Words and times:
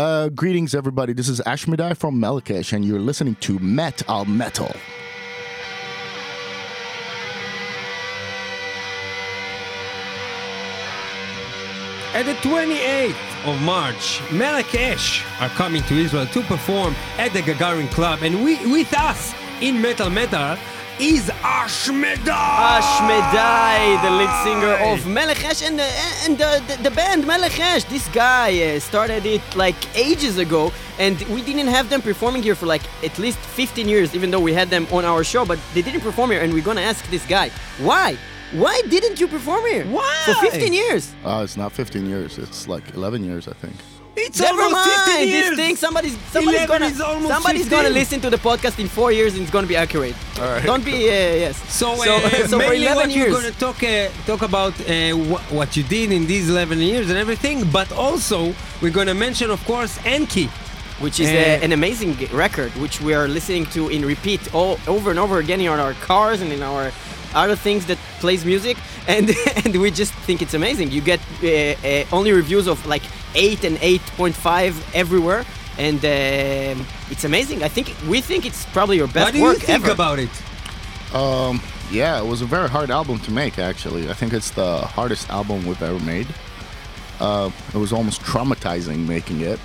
Uh, 0.00 0.30
greetings, 0.30 0.74
everybody. 0.74 1.12
This 1.12 1.28
is 1.28 1.42
Ashmedai 1.42 1.94
from 1.94 2.18
Melechesh, 2.18 2.72
and 2.72 2.86
you're 2.86 2.98
listening 2.98 3.34
to 3.40 3.58
Met 3.58 4.02
Al 4.08 4.24
Metal. 4.24 4.74
At 12.14 12.24
the 12.24 12.32
28th 12.36 13.14
of 13.44 13.60
March, 13.60 14.20
Melechesh 14.30 15.22
are 15.38 15.50
coming 15.50 15.82
to 15.82 15.94
Israel 15.94 16.24
to 16.28 16.42
perform 16.44 16.94
at 17.18 17.34
the 17.34 17.42
Gagarin 17.42 17.90
Club, 17.90 18.20
and 18.22 18.42
we, 18.42 18.56
with 18.72 18.94
us 18.94 19.34
in 19.60 19.82
Metal 19.82 20.08
Metal 20.08 20.56
is 21.00 21.30
Ashmedai. 21.40 22.26
Ashmedai, 22.76 24.02
the 24.02 24.10
lead 24.10 24.44
singer 24.44 24.74
of 24.92 24.98
Melechesh 25.06 25.66
and, 25.66 25.78
the, 25.78 25.88
and 26.24 26.36
the, 26.36 26.62
the, 26.68 26.82
the 26.82 26.90
band 26.90 27.24
Melechesh. 27.24 27.88
This 27.88 28.06
guy 28.08 28.76
uh, 28.76 28.80
started 28.80 29.24
it 29.24 29.40
like 29.56 29.76
ages 29.96 30.36
ago, 30.36 30.70
and 30.98 31.18
we 31.28 31.40
didn't 31.40 31.68
have 31.68 31.88
them 31.88 32.02
performing 32.02 32.42
here 32.42 32.54
for 32.54 32.66
like 32.66 32.82
at 33.02 33.18
least 33.18 33.38
15 33.38 33.88
years, 33.88 34.14
even 34.14 34.30
though 34.30 34.40
we 34.40 34.52
had 34.52 34.68
them 34.68 34.86
on 34.92 35.06
our 35.06 35.24
show, 35.24 35.46
but 35.46 35.58
they 35.72 35.80
didn't 35.80 36.02
perform 36.02 36.32
here, 36.32 36.42
and 36.42 36.52
we're 36.52 36.62
gonna 36.62 36.82
ask 36.82 37.08
this 37.10 37.24
guy 37.26 37.48
why. 37.78 38.18
Why 38.52 38.82
didn't 38.90 39.20
you 39.20 39.28
perform 39.28 39.64
here? 39.64 39.86
Why? 39.86 40.22
For 40.24 40.34
15 40.34 40.72
years. 40.72 41.14
Uh, 41.24 41.42
it's 41.44 41.56
not 41.56 41.72
15 41.72 42.04
years. 42.04 42.36
It's 42.36 42.66
like 42.66 42.94
11 42.94 43.24
years, 43.24 43.46
I 43.46 43.52
think. 43.52 43.76
It's 44.16 44.40
Never 44.40 44.62
almost 44.62 44.86
mind. 44.86 45.30
15 45.30 45.30
This 45.30 45.56
thing, 45.56 45.76
somebody's 45.76 46.16
somebody's 46.32 46.66
gonna 46.66 46.86
is 46.86 47.00
almost 47.00 47.32
somebody's 47.32 47.62
15. 47.68 47.78
gonna 47.78 47.94
listen 47.94 48.20
to 48.20 48.30
the 48.30 48.36
podcast 48.38 48.78
in 48.78 48.88
four 48.88 49.12
years, 49.12 49.34
and 49.34 49.42
it's 49.42 49.50
gonna 49.50 49.66
be 49.66 49.76
accurate. 49.76 50.14
All 50.38 50.44
right. 50.48 50.64
Don't 50.64 50.84
be 50.84 51.08
uh, 51.08 51.44
yes. 51.44 51.56
So, 51.72 51.92
uh, 51.92 52.20
so 52.48 52.48
for 52.48 52.56
mainly 52.58 52.86
11 52.86 52.96
what 52.96 53.10
years. 53.10 53.32
we're 53.32 53.40
gonna 53.40 53.52
talk 53.52 53.82
uh, 53.82 54.08
talk 54.26 54.42
about 54.42 54.74
uh, 54.80 55.12
wh- 55.12 55.52
what 55.52 55.76
you 55.76 55.82
did 55.84 56.10
in 56.12 56.26
these 56.26 56.48
11 56.50 56.78
years 56.78 57.08
and 57.08 57.18
everything, 57.18 57.64
but 57.70 57.90
also 57.92 58.52
we're 58.82 58.90
gonna 58.92 59.14
mention, 59.14 59.50
of 59.50 59.64
course, 59.64 59.98
Enki. 60.04 60.48
which 61.00 61.18
is 61.18 61.28
Uh, 61.28 61.34
uh, 61.34 61.64
an 61.66 61.72
amazing 61.72 62.12
record, 62.44 62.70
which 62.82 63.00
we 63.00 63.12
are 63.14 63.26
listening 63.28 63.64
to 63.74 63.88
in 63.88 64.02
repeat 64.04 64.40
all 64.54 64.76
over 64.86 65.08
and 65.10 65.18
over 65.18 65.38
again 65.38 65.60
in 65.60 65.68
our 65.68 65.94
cars 66.08 66.38
and 66.42 66.52
in 66.52 66.62
our 66.62 66.92
other 67.42 67.56
things 67.56 67.82
that 67.86 67.98
plays 68.20 68.44
music, 68.44 68.76
and 69.14 69.26
and 69.64 69.72
we 69.82 69.88
just 69.90 70.12
think 70.26 70.42
it's 70.42 70.54
amazing. 70.54 70.90
You 70.96 71.00
get 71.12 71.20
uh, 71.42 71.48
uh, 71.48 72.16
only 72.16 72.32
reviews 72.32 72.66
of 72.66 72.78
like 72.94 73.02
eight 73.34 73.64
and 73.64 73.78
eight 73.80 74.02
point 74.16 74.34
five 74.34 74.74
everywhere, 74.94 75.44
and 75.78 75.98
um 76.04 76.86
it's 77.10 77.24
amazing. 77.24 77.62
I 77.62 77.68
think 77.68 77.94
we 78.08 78.20
think 78.20 78.44
it's 78.46 78.64
probably 78.66 78.96
your 78.96 79.08
best 79.08 79.24
what 79.26 79.32
do 79.32 79.38
you 79.38 79.54
think 79.54 79.84
ever. 79.84 79.90
about 79.92 80.18
it? 80.18 80.30
Um, 81.14 81.60
yeah, 81.90 82.20
it 82.22 82.26
was 82.26 82.40
a 82.40 82.46
very 82.46 82.68
hard 82.68 82.90
album 82.90 83.18
to 83.20 83.32
make, 83.32 83.58
actually. 83.58 84.08
I 84.08 84.12
think 84.14 84.32
it's 84.32 84.50
the 84.50 84.78
hardest 84.82 85.28
album 85.28 85.66
we've 85.66 85.82
ever 85.82 85.98
made. 86.04 86.28
Uh, 87.18 87.50
it 87.74 87.78
was 87.78 87.92
almost 87.92 88.20
traumatizing 88.22 89.08
making 89.08 89.40
it. 89.40 89.58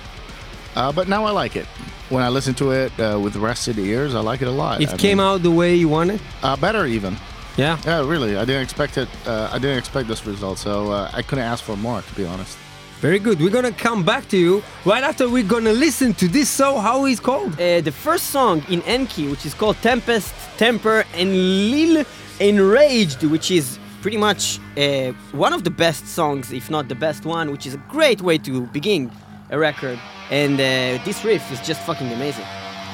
Uh, 0.74 0.90
but 0.92 1.06
now 1.08 1.24
I 1.24 1.30
like 1.30 1.54
it. 1.56 1.66
When 2.10 2.22
I 2.24 2.28
listen 2.28 2.52
to 2.54 2.72
it 2.72 2.92
uh, 3.00 3.18
with 3.18 3.32
the 3.32 3.38
rest 3.40 3.68
of 3.68 3.76
the 3.76 3.84
ears, 3.84 4.14
I 4.14 4.20
like 4.20 4.42
it 4.42 4.48
a 4.48 4.50
lot. 4.50 4.82
It 4.82 4.88
I 4.90 4.96
came 4.96 5.18
mean, 5.18 5.26
out 5.26 5.42
the 5.42 5.50
way 5.52 5.76
you 5.76 5.88
wanted. 5.88 6.20
uh, 6.42 6.56
better 6.56 6.84
even. 6.84 7.16
Yeah. 7.56 7.78
Yeah, 7.86 8.06
really. 8.06 8.36
I 8.36 8.44
didn't 8.44 8.62
expect 8.62 8.98
it. 8.98 9.08
Uh, 9.24 9.48
I 9.52 9.58
didn't 9.58 9.78
expect 9.78 10.08
this 10.08 10.26
result, 10.26 10.58
so 10.58 10.90
uh, 10.90 11.10
I 11.14 11.22
couldn't 11.22 11.44
ask 11.44 11.62
for 11.64 11.76
more, 11.76 12.02
to 12.02 12.14
be 12.14 12.26
honest. 12.26 12.58
Very 13.00 13.18
good. 13.18 13.40
We're 13.40 13.50
gonna 13.50 13.72
come 13.72 14.02
back 14.04 14.26
to 14.28 14.38
you 14.38 14.62
right 14.86 15.04
after 15.04 15.28
we're 15.28 15.42
gonna 15.46 15.72
listen 15.72 16.14
to 16.14 16.28
this 16.28 16.48
song. 16.48 16.80
How 16.80 17.04
is 17.04 17.20
called? 17.20 17.52
Uh, 17.60 17.82
the 17.82 17.92
first 17.92 18.28
song 18.30 18.62
in 18.70 18.80
Enki, 18.82 19.28
which 19.28 19.44
is 19.44 19.52
called 19.52 19.76
Tempest, 19.82 20.34
Temper, 20.56 21.04
and 21.14 21.30
Lil 21.70 22.04
Enraged, 22.40 23.22
which 23.24 23.50
is 23.50 23.78
pretty 24.00 24.16
much 24.16 24.58
uh, 24.78 25.12
one 25.32 25.52
of 25.52 25.62
the 25.62 25.70
best 25.70 26.06
songs, 26.06 26.52
if 26.52 26.70
not 26.70 26.88
the 26.88 26.94
best 26.94 27.26
one, 27.26 27.50
which 27.52 27.66
is 27.66 27.74
a 27.74 27.82
great 27.90 28.22
way 28.22 28.38
to 28.38 28.62
begin 28.68 29.10
a 29.50 29.58
record. 29.58 29.98
And 30.30 30.54
uh, 30.54 31.04
this 31.04 31.22
riff 31.22 31.52
is 31.52 31.60
just 31.60 31.80
fucking 31.82 32.10
amazing. 32.10 32.44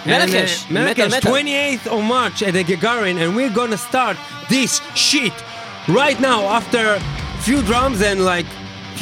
Uh, 0.04 0.72
metal, 0.72 1.08
metal. 1.08 1.32
28th 1.32 1.86
of 1.86 2.02
March 2.04 2.42
at 2.42 2.54
the 2.54 2.64
Gagarin, 2.64 3.18
and 3.22 3.36
we're 3.36 3.54
gonna 3.54 3.78
start 3.78 4.16
this 4.48 4.80
shit 4.96 5.32
right 5.86 6.18
now 6.18 6.42
after 6.46 6.98
few 7.42 7.62
drums 7.62 8.02
and 8.02 8.24
like 8.24 8.46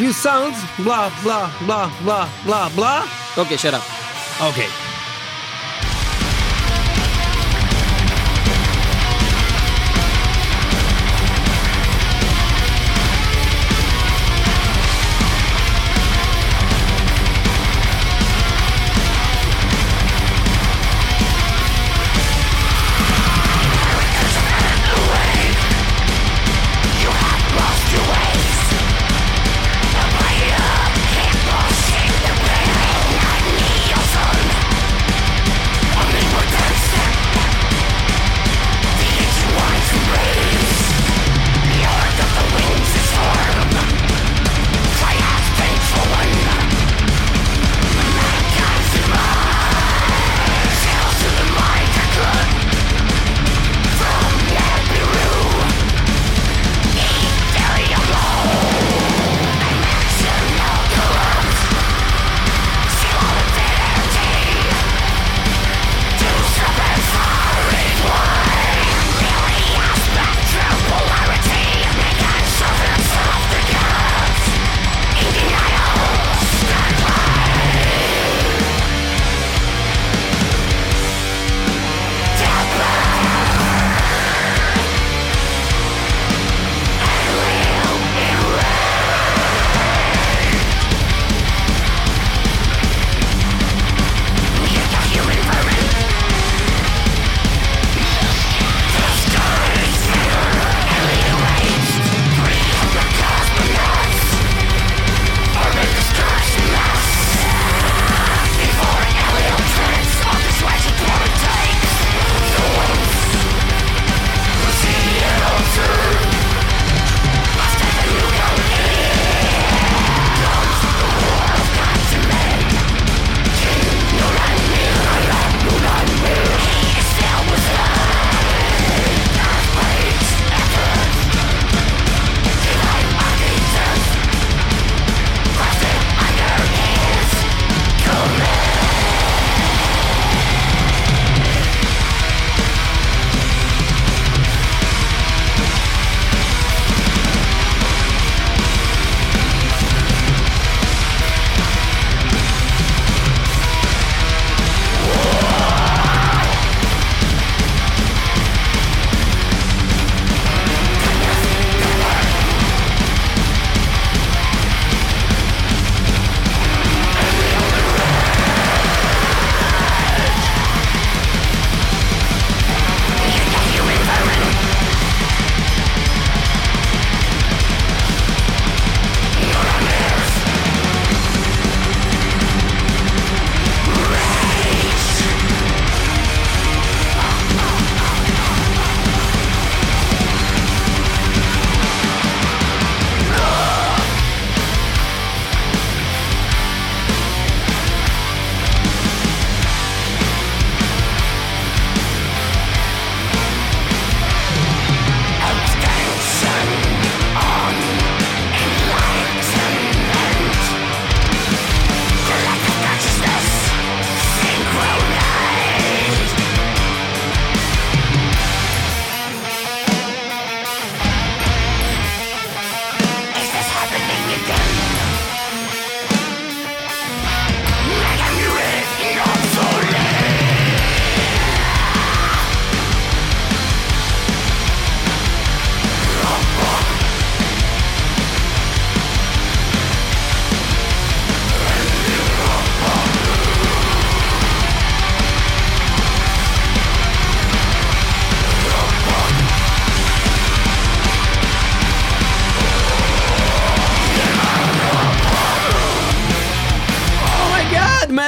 few 0.01 0.13
sounds. 0.13 0.57
Blah 0.79 1.13
blah 1.23 1.53
blah 1.67 1.93
blah 2.01 2.27
blah 2.45 2.69
blah. 2.73 3.05
Okay, 3.37 3.57
shut 3.57 3.75
up. 3.75 3.85
Okay. 4.41 4.90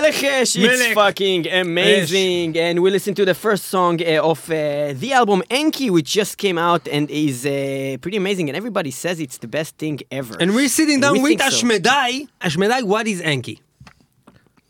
Melechesh, 0.02 0.56
it's 0.56 0.56
Melech. 0.56 0.94
fucking 0.94 1.46
amazing. 1.48 2.56
And 2.58 2.82
we 2.82 2.90
listen 2.90 3.14
to 3.14 3.24
the 3.24 3.34
first 3.34 3.66
song 3.66 4.00
uh, 4.02 4.20
of 4.22 4.50
uh, 4.50 4.92
the 4.94 5.12
album 5.12 5.42
Enki, 5.48 5.90
which 5.90 6.10
just 6.10 6.38
came 6.38 6.58
out 6.58 6.88
and 6.88 7.08
is 7.10 7.46
uh, 7.46 7.96
pretty 8.00 8.16
amazing. 8.16 8.48
And 8.50 8.56
everybody 8.56 8.90
says 8.90 9.20
it's 9.20 9.38
the 9.38 9.46
best 9.48 9.78
thing 9.78 10.00
ever. 10.10 10.36
And 10.40 10.54
we're 10.54 10.68
sitting 10.68 10.94
And 10.94 11.02
down 11.02 11.12
we 11.14 11.20
with 11.20 11.38
think 11.38 11.42
so. 11.52 11.66
Ashmedai. 11.66 12.28
Ashmedai, 12.40 12.82
what 12.82 13.06
is 13.06 13.20
Enki? 13.20 13.60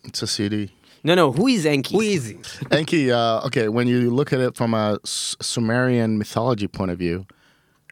It's 0.05 0.23
a 0.23 0.27
CD. 0.27 0.71
No, 1.05 1.15
no, 1.15 1.33
who 1.33 1.47
is 1.49 1.65
Enki? 1.67 1.95
Who 1.95 2.01
is 2.03 2.27
he? 2.29 2.39
Enki, 2.71 3.11
uh, 3.11 3.41
okay, 3.47 3.69
when 3.69 3.89
you 3.89 4.11
look 4.11 4.33
at 4.33 4.39
it 4.41 4.55
from 4.55 4.75
a 4.75 4.99
S- 5.03 5.35
Sumerian 5.41 6.19
mythology 6.19 6.69
point 6.69 6.91
of 6.93 6.99
view, 6.99 7.27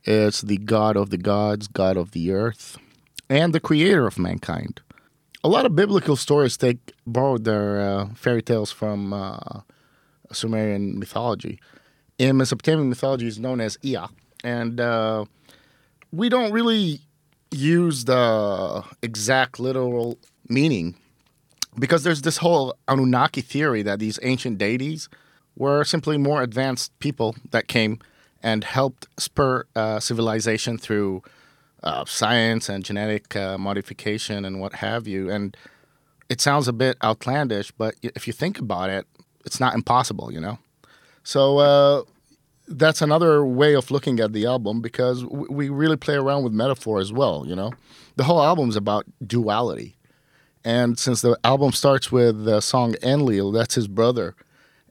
it's 0.04 0.42
the 0.42 0.58
god 0.58 0.96
of 0.96 1.10
the 1.10 1.16
gods, 1.18 1.66
god 1.68 1.96
of 1.96 2.12
the 2.12 2.30
earth, 2.32 2.76
and 3.28 3.52
the 3.52 3.60
creator 3.60 4.06
of 4.06 4.18
mankind. 4.18 4.80
A 5.42 5.48
lot 5.48 5.64
of 5.64 5.74
biblical 5.74 6.16
stories 6.16 6.58
take 6.58 6.92
borrowed 7.06 7.44
their 7.44 7.80
uh, 7.80 8.08
fairy 8.14 8.42
tales 8.42 8.70
from 8.70 9.14
uh, 9.14 9.60
Sumerian 10.32 10.98
mythology. 10.98 11.58
In 12.18 12.36
Mesopotamian 12.36 12.90
mythology, 12.90 13.26
is 13.26 13.38
known 13.38 13.60
as 13.60 13.78
Ea, 13.82 14.04
and 14.44 14.78
uh, 14.78 15.24
we 16.12 16.28
don't 16.28 16.52
really 16.52 17.00
use 17.50 18.04
the 18.04 18.84
exact 19.02 19.58
literal 19.58 20.18
meaning 20.48 20.94
because 21.78 22.02
there's 22.02 22.20
this 22.20 22.38
whole 22.38 22.76
Anunnaki 22.86 23.40
theory 23.40 23.82
that 23.82 23.98
these 23.98 24.18
ancient 24.22 24.58
deities 24.58 25.08
were 25.56 25.84
simply 25.84 26.18
more 26.18 26.42
advanced 26.42 26.96
people 26.98 27.34
that 27.50 27.66
came 27.66 27.98
and 28.42 28.64
helped 28.64 29.06
spur 29.18 29.64
uh, 29.74 30.00
civilization 30.00 30.76
through 30.76 31.22
uh, 31.82 32.04
science 32.04 32.68
and 32.68 32.84
genetic 32.84 33.34
uh, 33.36 33.58
modification 33.58 34.44
and 34.44 34.60
what 34.60 34.74
have 34.74 35.06
you. 35.06 35.30
And 35.30 35.56
it 36.28 36.40
sounds 36.40 36.68
a 36.68 36.72
bit 36.72 36.96
outlandish, 37.02 37.70
but 37.72 37.94
if 38.02 38.26
you 38.26 38.32
think 38.32 38.58
about 38.58 38.90
it, 38.90 39.06
it's 39.44 39.60
not 39.60 39.74
impossible, 39.74 40.32
you 40.32 40.40
know? 40.40 40.58
So 41.22 41.58
uh, 41.58 42.02
that's 42.68 43.02
another 43.02 43.44
way 43.44 43.74
of 43.74 43.90
looking 43.90 44.20
at 44.20 44.32
the 44.32 44.46
album 44.46 44.80
because 44.80 45.24
we 45.24 45.68
really 45.68 45.96
play 45.96 46.14
around 46.14 46.44
with 46.44 46.52
metaphor 46.52 47.00
as 47.00 47.12
well, 47.12 47.44
you 47.46 47.56
know? 47.56 47.72
The 48.16 48.24
whole 48.24 48.42
album's 48.42 48.76
about 48.76 49.06
duality. 49.26 49.96
And 50.64 50.98
since 50.98 51.22
the 51.22 51.38
album 51.42 51.72
starts 51.72 52.12
with 52.12 52.44
the 52.44 52.60
song 52.60 52.94
Enlil, 53.02 53.50
that's 53.50 53.74
his 53.74 53.88
brother, 53.88 54.34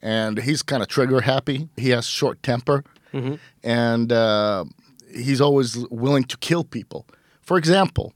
and 0.01 0.39
he's 0.39 0.63
kind 0.63 0.81
of 0.81 0.89
trigger 0.89 1.21
happy. 1.21 1.69
He 1.77 1.91
has 1.91 2.07
short 2.07 2.41
temper, 2.41 2.83
and 3.63 4.11
uh, 4.11 4.65
he's 5.13 5.41
always 5.41 5.77
willing 5.89 6.23
to 6.25 6.37
kill 6.37 6.63
people. 6.63 7.05
For 7.41 7.57
example, 7.57 8.13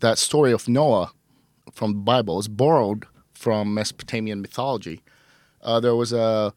that 0.00 0.18
story 0.18 0.52
of 0.52 0.68
Noah 0.68 1.10
from 1.72 1.92
the 1.92 1.98
Bible 2.00 2.38
is 2.38 2.48
borrowed 2.48 3.06
from 3.34 3.74
Mesopotamian 3.74 4.40
mythology. 4.40 5.02
Uh, 5.62 5.80
there 5.80 5.94
was 5.94 6.12
a, 6.12 6.52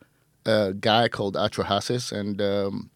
a 0.45 0.73
guy 0.73 1.07
called 1.07 1.35
Atrahasis, 1.35 2.11
and 2.11 2.41
um, 2.41 2.89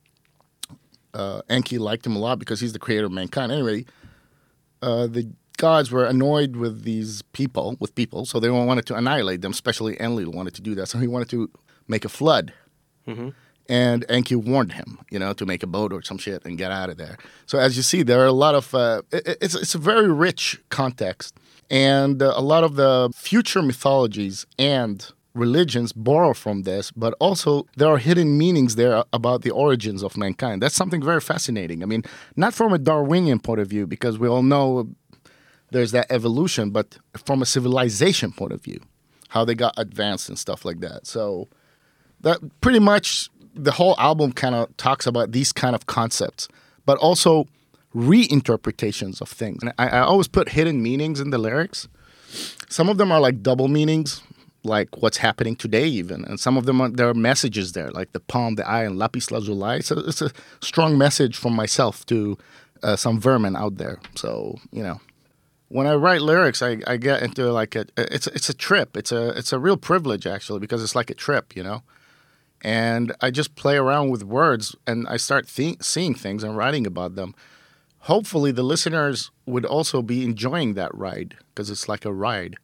uh, 1.13 1.41
Enki 1.49 1.77
liked 1.77 2.05
him 2.05 2.15
a 2.15 2.19
lot 2.19 2.39
because 2.39 2.59
he's 2.59 2.73
the 2.73 2.79
creator 2.79 3.05
of 3.05 3.11
mankind. 3.11 3.51
Anyway, 3.51 3.85
uh, 4.81 5.07
the 5.07 5.29
gods 5.57 5.91
were 5.91 6.05
annoyed 6.05 6.55
with 6.55 6.83
these 6.83 7.21
people, 7.33 7.77
with 7.79 7.95
people, 7.95 8.25
so 8.25 8.39
they 8.39 8.49
wanted 8.49 8.85
to 8.85 8.95
annihilate 8.95 9.41
them. 9.41 9.51
Especially 9.51 9.99
Enlil 9.99 10.31
wanted 10.31 10.53
to 10.55 10.61
do 10.61 10.75
that, 10.75 10.87
so 10.87 10.97
he 10.97 11.07
wanted 11.07 11.29
to 11.29 11.49
make 11.87 12.05
a 12.05 12.09
flood. 12.09 12.53
And 13.69 14.05
Enki 14.09 14.35
warned 14.35 14.73
him, 14.73 14.99
you 15.09 15.17
know, 15.19 15.31
to 15.33 15.45
make 15.45 15.63
a 15.63 15.67
boat 15.67 15.93
or 15.93 16.01
some 16.01 16.17
shit 16.17 16.43
and 16.45 16.57
get 16.57 16.71
out 16.71 16.89
of 16.89 16.97
there. 16.97 17.17
So 17.45 17.57
as 17.59 17.77
you 17.77 17.83
see, 17.83 18.03
there 18.03 18.19
are 18.21 18.25
a 18.27 18.31
lot 18.45 18.55
of 18.55 18.73
uh, 18.75 19.01
it- 19.11 19.37
it's 19.41 19.55
it's 19.55 19.73
a 19.75 19.77
very 19.77 20.11
rich 20.11 20.59
context, 20.69 21.33
and 21.69 22.21
uh, 22.21 22.33
a 22.35 22.41
lot 22.41 22.63
of 22.63 22.75
the 22.75 23.09
future 23.15 23.61
mythologies 23.61 24.45
and 24.59 25.09
religions 25.33 25.93
borrow 25.93 26.33
from 26.33 26.63
this, 26.63 26.91
but 26.91 27.13
also 27.19 27.65
there 27.77 27.87
are 27.87 27.97
hidden 27.97 28.37
meanings 28.37 28.75
there 28.75 29.03
about 29.13 29.41
the 29.41 29.49
origins 29.51 30.03
of 30.03 30.15
mankind. 30.17 30.61
That's 30.61 30.75
something 30.75 31.01
very 31.01 31.21
fascinating. 31.21 31.81
I 31.81 31.85
mean, 31.87 32.03
not 32.35 32.53
from 32.53 32.73
a 32.73 32.77
Darwinian 32.77 33.39
point 33.39 33.59
of 33.61 33.67
view, 33.67 33.87
because 33.87 34.19
we 34.19 34.27
all 34.27 34.43
know 34.43 34.89
there's 35.71 35.91
that 35.91 36.05
evolution, 36.11 36.69
but 36.69 36.97
from 37.25 37.41
a 37.41 37.45
civilization 37.45 38.31
point 38.31 38.51
of 38.53 38.61
view, 38.61 38.79
how 39.29 39.43
they 39.45 39.55
got 39.55 39.73
advanced 39.77 40.29
and 40.29 40.37
stuff 40.37 40.65
like 40.65 40.81
that. 40.81 41.07
So 41.07 41.47
that 42.21 42.37
pretty 42.61 42.79
much 42.79 43.29
the 43.53 43.71
whole 43.71 43.95
album 43.99 44.31
kind 44.31 44.55
of 44.55 44.75
talks 44.77 45.05
about 45.05 45.31
these 45.31 45.51
kind 45.51 45.75
of 45.75 45.85
concepts, 45.85 46.47
but 46.85 46.97
also 46.97 47.47
reinterpretations 47.95 49.21
of 49.21 49.29
things. 49.29 49.61
And 49.61 49.73
I, 49.77 49.89
I 49.89 49.99
always 49.99 50.27
put 50.27 50.49
hidden 50.49 50.81
meanings 50.81 51.19
in 51.19 51.29
the 51.29 51.37
lyrics. 51.37 51.87
Some 52.69 52.89
of 52.89 52.97
them 52.97 53.11
are 53.11 53.19
like 53.19 53.43
double 53.43 53.67
meanings, 53.67 54.21
like 54.63 55.01
what's 55.01 55.17
happening 55.17 55.55
today, 55.55 55.85
even, 55.85 56.25
and 56.25 56.39
some 56.39 56.57
of 56.57 56.65
them 56.65 56.81
are 56.81 56.89
there 56.89 57.09
are 57.09 57.13
messages 57.13 57.73
there, 57.73 57.91
like 57.91 58.11
the 58.13 58.19
palm, 58.19 58.55
the 58.55 58.67
eye, 58.67 58.83
and 58.83 58.97
lapis 58.97 59.29
lazuli. 59.29 59.81
So 59.81 59.99
it's 59.99 60.21
a 60.21 60.31
strong 60.61 60.97
message 60.97 61.37
from 61.37 61.53
myself 61.53 62.05
to 62.07 62.37
uh, 62.81 62.95
some 62.95 63.19
vermin 63.19 63.55
out 63.55 63.77
there. 63.77 63.99
So 64.15 64.57
you 64.71 64.81
know 64.81 64.99
when 65.73 65.87
I 65.87 65.95
write 65.95 66.21
lyrics, 66.21 66.61
I, 66.61 66.77
I 66.85 66.97
get 66.97 67.23
into 67.23 67.51
like 67.51 67.75
a 67.75 67.85
it's 67.97 68.27
it's 68.27 68.47
a 68.47 68.53
trip. 68.53 68.95
It's 68.95 69.11
a 69.11 69.29
it's 69.29 69.51
a 69.51 69.59
real 69.59 69.75
privilege 69.75 70.27
actually 70.27 70.59
because 70.59 70.83
it's 70.83 70.95
like 70.95 71.09
a 71.09 71.15
trip, 71.15 71.55
you 71.55 71.63
know. 71.63 71.81
And 72.63 73.13
I 73.21 73.29
just 73.29 73.55
play 73.55 73.75
around 73.75 74.09
with 74.09 74.23
words 74.23 74.75
and 74.87 75.07
I 75.07 75.17
start 75.17 75.47
thi- 75.47 75.77
seeing 75.81 76.15
things 76.15 76.43
and 76.43 76.55
writing 76.55 76.87
about 76.87 77.15
them. 77.15 77.35
Hopefully, 77.99 78.51
the 78.51 78.63
listeners 78.63 79.31
would 79.45 79.65
also 79.65 80.01
be 80.01 80.23
enjoying 80.23 80.73
that 80.73 80.93
ride 80.95 81.35
because 81.49 81.69
it's 81.69 81.87
like 81.87 82.05
a 82.05 82.13
ride. 82.13 82.55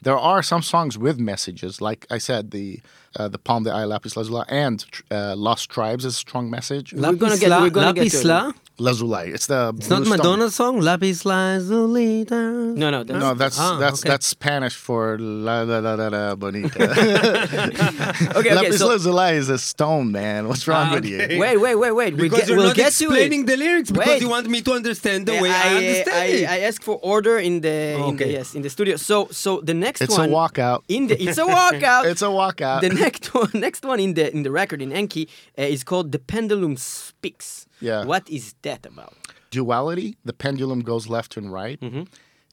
There 0.00 0.18
are 0.18 0.42
some 0.42 0.62
songs 0.62 0.96
with 0.96 1.18
messages, 1.18 1.80
like 1.80 2.06
I 2.10 2.18
said, 2.18 2.52
the 2.52 2.80
uh, 3.18 3.28
the 3.28 3.38
Palm, 3.38 3.64
the 3.64 3.72
Eye, 3.72 3.84
Lapis 3.84 4.16
Lazuli, 4.16 4.44
and 4.48 4.84
uh, 5.10 5.34
Lost 5.36 5.70
Tribes 5.70 6.04
is 6.04 6.14
a 6.14 6.16
strong 6.16 6.48
message. 6.50 6.92
We're 6.92 7.12
gonna 7.14 7.36
get- 7.38 7.50
we're 7.60 7.70
gonna 7.70 7.92
get 7.92 8.10
to 8.10 8.18
it. 8.18 8.24
Lapisla? 8.24 8.54
Lazuli, 8.80 9.30
it's 9.34 9.46
the 9.46 9.74
It's 9.76 9.90
not 9.90 10.04
Blue 10.04 10.06
Stone. 10.06 10.18
Madonna's 10.18 10.54
song? 10.54 10.80
Lapis 10.80 11.24
Lazuli. 11.24 12.24
No, 12.30 12.90
no, 12.90 13.02
that's, 13.02 13.18
No, 13.20 13.34
that's 13.34 13.58
Ah, 13.58 13.76
that's 13.76 14.00
okay. 14.02 14.08
that's 14.10 14.26
Spanish 14.26 14.76
for 14.76 15.18
la 15.18 15.62
la 15.62 15.78
la 15.80 15.94
la 15.94 16.06
la 16.06 16.34
bonita. 16.36 16.78
okay. 16.90 18.38
Okay, 18.38 18.54
Lapis 18.54 18.78
so 18.78 18.86
lazuli 18.88 19.32
is 19.36 19.48
a 19.48 19.58
stone, 19.58 20.12
man. 20.12 20.46
What's 20.48 20.66
wrong 20.68 20.88
Ah, 20.90 20.94
with 20.94 21.04
okay. 21.06 21.34
you? 21.34 21.40
wait, 21.40 21.56
wait, 21.56 21.74
wait, 21.74 21.90
wait. 21.92 22.14
We'll 22.14 22.22
Because 22.24 22.40
get, 22.40 22.48
you're 22.48 22.58
we'll 22.58 22.66
not 22.68 22.76
get 22.76 22.88
explaining 22.88 23.40
it. 23.42 23.46
the 23.48 23.56
lyrics 23.56 23.90
because 23.90 24.06
Wait. 24.08 24.22
you 24.22 24.28
want 24.28 24.46
me 24.48 24.62
to 24.62 24.72
understand 24.72 25.26
the 25.26 25.34
Yeah, 25.34 25.42
way 25.42 25.50
I, 25.50 25.74
understand 25.76 26.16
I, 26.16 26.24
it. 26.26 26.48
I 26.48 26.58
asked 26.60 26.84
for 26.84 26.96
order 27.02 27.38
in 27.38 27.60
the, 27.60 27.96
in 28.08 28.16
the 28.16 28.28
yes 28.28 28.54
in 28.54 28.62
the 28.62 28.70
studio. 28.70 28.96
So 28.96 29.26
so 29.32 29.60
the 29.60 29.74
next 29.74 30.00
It's 30.02 30.16
one 30.16 30.30
a 30.30 30.32
walkout. 30.32 30.82
in 30.88 31.08
the 31.08 31.20
it's 31.20 31.38
a 31.38 31.44
walkout. 31.44 32.04
It's 32.10 32.22
a 32.22 32.26
walkout. 32.26 32.80
the 32.82 32.90
next 32.90 33.07
one 33.32 33.50
next 33.54 33.84
one 33.84 34.00
in 34.00 34.14
the 34.14 34.30
in 34.34 34.42
the 34.42 34.50
record 34.50 34.80
in 34.82 34.92
Enki 34.92 35.28
uh, 35.58 35.62
is 35.62 35.84
called 35.84 36.12
the 36.12 36.18
pendulum 36.18 36.76
speaks. 36.76 37.66
Yeah. 37.80 38.04
What 38.04 38.28
is 38.30 38.54
that 38.62 38.86
about? 38.86 39.14
Duality. 39.50 40.16
The 40.24 40.32
pendulum 40.32 40.80
goes 40.82 41.06
left 41.08 41.36
and 41.36 41.52
right, 41.52 41.80
Mm-hmm. 41.80 42.02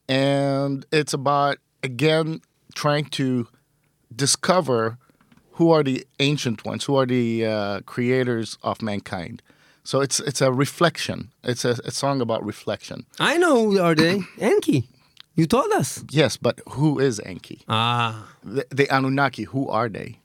and 0.07 0.85
it's 0.91 1.13
about 1.13 1.57
again 1.83 2.41
trying 2.75 3.05
to 3.05 3.47
discover 4.15 4.97
who 5.57 5.71
are 5.71 5.83
the 5.83 6.05
ancient 6.19 6.65
ones, 6.65 6.83
who 6.85 6.95
are 6.97 7.05
the 7.05 7.45
uh, 7.45 7.79
creators 7.85 8.57
of 8.63 8.81
mankind. 8.81 9.41
So 9.83 10.01
it's 10.01 10.19
it's 10.19 10.41
a 10.41 10.51
reflection. 10.51 11.31
It's 11.43 11.65
a, 11.65 11.75
a 11.85 11.91
song 11.91 12.21
about 12.21 12.43
reflection. 12.45 13.05
I 13.19 13.37
know 13.37 13.69
who 13.71 13.79
are 13.79 13.95
they. 13.95 14.21
Enki. 14.39 14.89
You 15.37 15.45
told 15.47 15.71
us. 15.73 16.01
Yes, 16.11 16.37
but 16.37 16.59
who 16.69 16.97
is 16.99 17.19
Enki? 17.25 17.59
Ah. 17.67 18.25
The, 18.43 18.65
the 18.71 18.87
Anunnaki. 18.89 19.43
Who 19.43 19.67
are 19.69 19.89
they? 19.89 20.19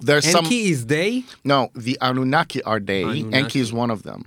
There's 0.00 0.30
some 0.30 0.44
Enki 0.44 0.70
is 0.70 0.86
they? 0.86 1.24
No, 1.44 1.70
the 1.74 1.98
Anunnaki 2.00 2.62
are 2.62 2.80
they. 2.80 3.02
Anunnaki. 3.02 3.34
Enki 3.36 3.60
is 3.60 3.72
one 3.72 3.90
of 3.90 4.02
them. 4.02 4.24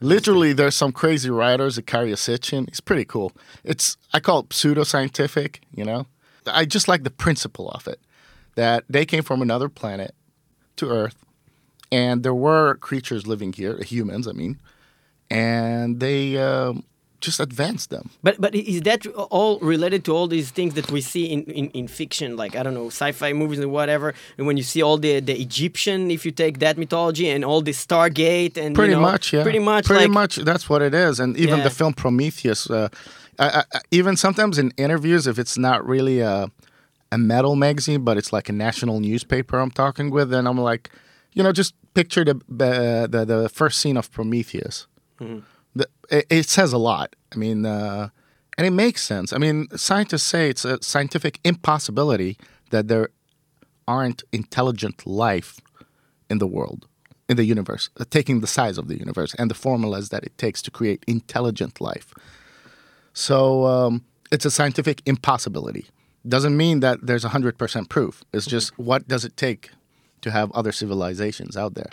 Literally, 0.00 0.52
there's 0.52 0.76
some 0.76 0.92
crazy 0.92 1.30
writers, 1.30 1.78
Zecharia 1.78 2.14
Sitchin. 2.16 2.68
It's 2.68 2.80
pretty 2.80 3.04
cool. 3.04 3.32
It's 3.62 3.96
I 4.12 4.20
call 4.20 4.40
it 4.40 4.48
pseudoscientific. 4.50 5.60
You 5.74 5.84
know, 5.84 6.06
I 6.46 6.64
just 6.64 6.88
like 6.88 7.04
the 7.04 7.10
principle 7.10 7.70
of 7.70 7.86
it 7.88 8.00
that 8.56 8.84
they 8.88 9.04
came 9.06 9.22
from 9.22 9.40
another 9.40 9.68
planet 9.68 10.14
to 10.76 10.90
Earth, 10.90 11.16
and 11.90 12.22
there 12.22 12.34
were 12.34 12.74
creatures 12.76 13.26
living 13.26 13.52
here, 13.52 13.82
humans. 13.82 14.28
I 14.28 14.32
mean, 14.32 14.60
and 15.30 16.00
they 16.00 16.36
um, 16.38 16.84
just 17.24 17.40
advance 17.40 17.86
them. 17.86 18.10
But 18.22 18.40
but 18.40 18.54
is 18.54 18.82
that 18.82 19.06
all 19.30 19.58
related 19.60 20.04
to 20.06 20.10
all 20.16 20.26
these 20.28 20.50
things 20.50 20.74
that 20.74 20.90
we 20.90 21.00
see 21.00 21.24
in, 21.34 21.42
in, 21.44 21.70
in 21.70 21.88
fiction, 21.88 22.36
like 22.36 22.54
I 22.56 22.62
don't 22.62 22.74
know, 22.74 22.88
sci-fi 22.88 23.32
movies 23.32 23.58
and 23.58 23.70
whatever? 23.72 24.14
And 24.38 24.46
when 24.46 24.56
you 24.56 24.62
see 24.62 24.82
all 24.82 24.98
the, 24.98 25.20
the 25.20 25.36
Egyptian, 25.40 26.10
if 26.10 26.24
you 26.26 26.32
take 26.32 26.58
that 26.58 26.76
mythology 26.78 27.28
and 27.28 27.44
all 27.44 27.60
the 27.62 27.72
Stargate 27.72 28.56
and 28.56 28.70
you 28.70 28.74
pretty 28.74 28.94
know, 28.94 29.00
much 29.00 29.32
yeah 29.32 29.42
pretty 29.42 29.58
much 29.58 29.86
pretty 29.86 30.04
like, 30.04 30.10
much 30.20 30.36
that's 30.36 30.68
what 30.68 30.82
it 30.82 30.94
is 30.94 31.20
and 31.20 31.36
even 31.36 31.58
Yeah. 31.58 31.64
the 31.64 31.70
film 31.70 31.92
prometheus 31.94 32.68
uh, 32.70 32.88
I, 33.38 33.46
I, 33.48 33.62
I- 33.74 33.80
even 33.90 34.16
sometimes 34.16 34.58
in 34.58 34.72
interviews 34.76 35.26
if 35.26 35.38
it's 35.38 35.56
not 35.58 35.78
really 35.86 36.20
a, 36.20 36.50
a 37.12 37.18
metal 37.18 37.54
magazine 37.56 38.02
but 38.04 38.16
it's 38.16 38.32
like 38.32 38.48
a 38.48 38.52
national 38.52 39.00
newspaper 39.00 39.58
i'm 39.58 39.70
talking 39.70 40.10
with 40.10 40.28
then 40.30 40.46
i'm 40.46 40.58
like 40.58 40.90
you 41.32 41.42
know 41.42 41.52
just 41.52 41.74
picture 41.94 42.24
the 42.24 42.34
uh, 42.60 43.06
the, 43.14 43.24
the 43.24 43.48
first 43.48 43.80
scene 43.80 43.96
of 43.96 44.10
prometheus 44.10 44.86
Mm-hmm. 45.20 45.40
It 46.10 46.48
says 46.48 46.72
a 46.72 46.78
lot 46.78 47.14
i 47.32 47.36
mean 47.36 47.64
uh, 47.66 48.08
And 48.56 48.66
it 48.66 48.70
makes 48.70 49.02
sense. 49.02 49.32
I 49.32 49.38
mean, 49.38 49.68
scientists 49.76 50.22
say 50.22 50.48
it's 50.48 50.64
a 50.64 50.78
scientific 50.82 51.40
impossibility 51.44 52.36
that 52.70 52.88
there 52.88 53.08
aren't 53.86 54.22
intelligent 54.32 55.06
life 55.06 55.60
in 56.30 56.38
the 56.38 56.46
world, 56.46 56.86
in 57.28 57.36
the 57.36 57.44
universe, 57.44 57.90
uh, 57.98 58.04
taking 58.08 58.40
the 58.40 58.46
size 58.46 58.78
of 58.78 58.86
the 58.88 58.98
universe 58.98 59.34
and 59.38 59.50
the 59.50 59.54
formulas 59.54 60.08
that 60.10 60.24
it 60.24 60.36
takes 60.38 60.62
to 60.62 60.70
create 60.70 61.04
intelligent 61.06 61.80
life. 61.80 62.14
So 63.12 63.66
um, 63.66 64.04
it's 64.30 64.46
a 64.46 64.50
scientific 64.50 65.02
impossibility. 65.04 65.86
Doesn't 66.26 66.56
mean 66.56 66.80
that 66.80 67.06
there's 67.06 67.24
100% 67.24 67.88
proof. 67.88 68.24
It's 68.32 68.46
just 68.46 68.78
what 68.78 69.06
does 69.08 69.24
it 69.24 69.36
take 69.36 69.70
to 70.22 70.30
have 70.30 70.50
other 70.52 70.72
civilizations 70.72 71.56
out 71.56 71.74
there? 71.74 71.90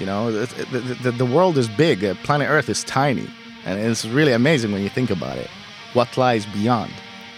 You 0.00 0.06
know, 0.06 0.32
the, 0.32 0.64
the, 0.72 0.78
the, 1.04 1.10
the 1.12 1.26
world 1.26 1.58
is 1.58 1.68
big, 1.68 2.02
uh, 2.04 2.14
planet 2.24 2.48
Earth 2.48 2.68
is 2.68 2.82
tiny. 2.84 3.28
And 3.66 3.78
it's 3.78 4.06
really 4.06 4.32
amazing 4.32 4.72
when 4.72 4.82
you 4.82 4.88
think 4.88 5.10
about 5.10 5.36
it. 5.36 5.50
What 5.92 6.16
lies 6.16 6.46
beyond? 6.46 6.90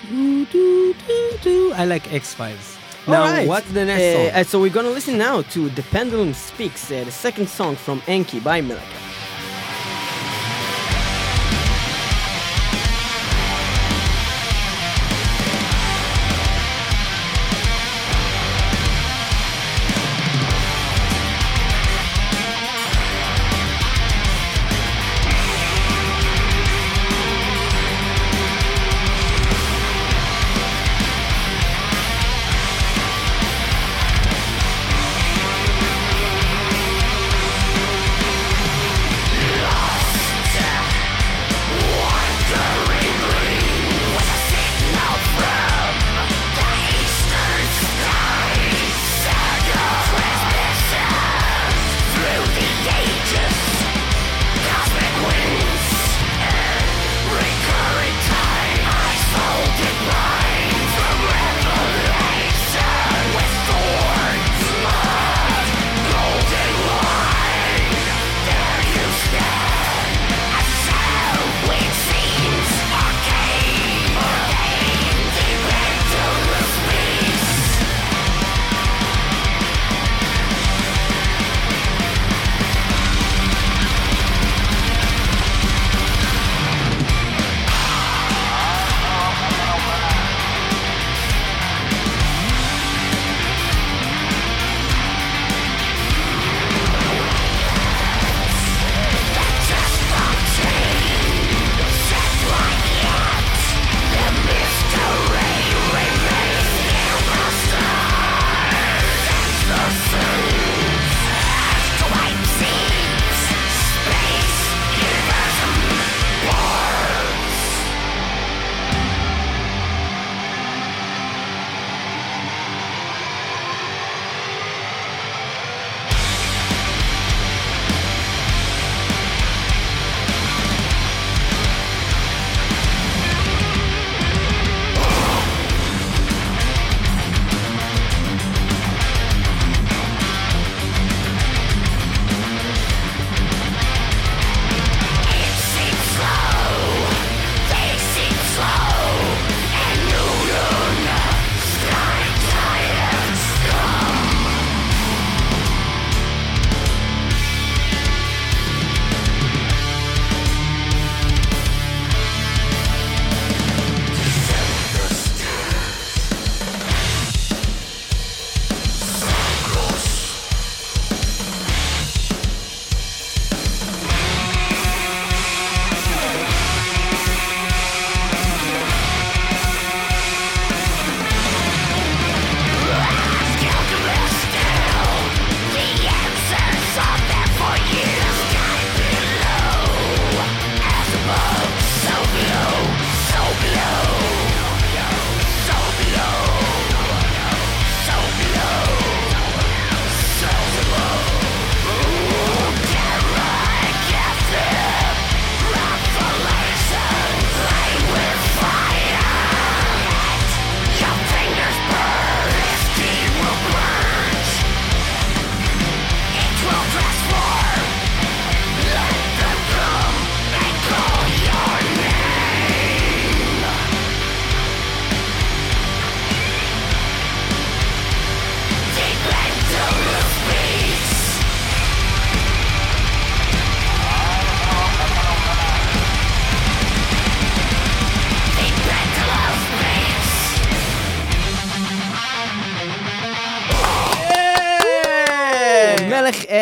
Do, 0.09 0.47
do, 0.47 0.95
do, 1.09 1.39
do. 1.43 1.73
I 1.75 1.85
like 1.85 2.13
X 2.13 2.35
Files. 2.35 2.79
All 3.09 3.15
Now, 3.15 3.23
right. 3.25 3.49
what's 3.49 3.71
the 3.73 3.85
next 3.85 4.03
Uh, 4.03 4.31
song? 4.31 4.41
uh, 4.41 4.45
so 4.45 4.61
we're 4.61 4.71
gonna 4.71 4.91
listen 4.91 5.19
now 5.19 5.43
to 5.43 5.69
The 5.71 5.83
Pendulum 5.83 6.33
Speaks, 6.35 6.91
uh, 6.93 7.03
the 7.05 7.11
second 7.11 7.49
song 7.49 7.75
from 7.75 8.01
Enki 8.07 8.39
by 8.39 8.61
Melechesh. 8.63 9.12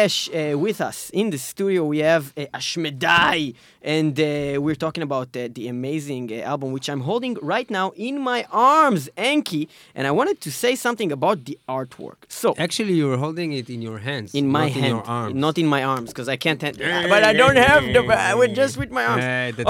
Melechesh 0.00 0.50
uh, 0.50 0.50
with 0.81 0.89
us 0.89 1.11
in 1.13 1.31
the 1.31 1.39
studio. 1.39 1.85
We 1.85 1.99
have 1.99 2.25
uh, 2.37 2.47
Ashmedai, 2.59 3.55
and 3.83 4.19
uh, 4.19 4.61
we're 4.65 4.75
talking 4.87 5.03
about 5.03 5.29
uh, 5.37 5.49
the 5.53 5.69
amazing 5.69 6.27
album 6.53 6.73
which 6.73 6.89
I'm 6.89 7.01
holding 7.11 7.35
right 7.55 7.69
now 7.71 7.93
in 7.97 8.15
my 8.21 8.41
arms, 8.51 9.09
Enki. 9.17 9.69
And 9.95 10.07
I 10.07 10.11
wanted 10.11 10.41
to 10.47 10.51
say 10.51 10.75
something 10.77 11.11
about 11.13 11.45
the 11.45 11.57
artwork. 11.69 12.19
So, 12.29 12.55
Actually, 12.59 12.95
you 12.95 13.07
were 13.09 13.17
holding 13.27 13.53
it 13.53 13.69
in 13.71 13.81
your 13.83 13.99
hands, 13.99 14.35
in 14.35 14.47
my 14.49 14.67
not 14.69 14.81
hand, 14.83 15.31
in 15.33 15.41
not 15.47 15.59
in 15.59 15.67
my 15.67 15.83
arms, 15.85 16.09
because 16.13 16.29
I 16.29 16.37
can't. 16.37 16.61
Hand, 16.61 16.77
but 17.15 17.23
I 17.31 17.33
don't 17.43 17.57
have 17.71 17.83
the. 17.95 18.01
I 18.31 18.35
would 18.35 18.55
just 18.55 18.77
with 18.77 18.91
my 18.99 19.05
arms. 19.13 19.25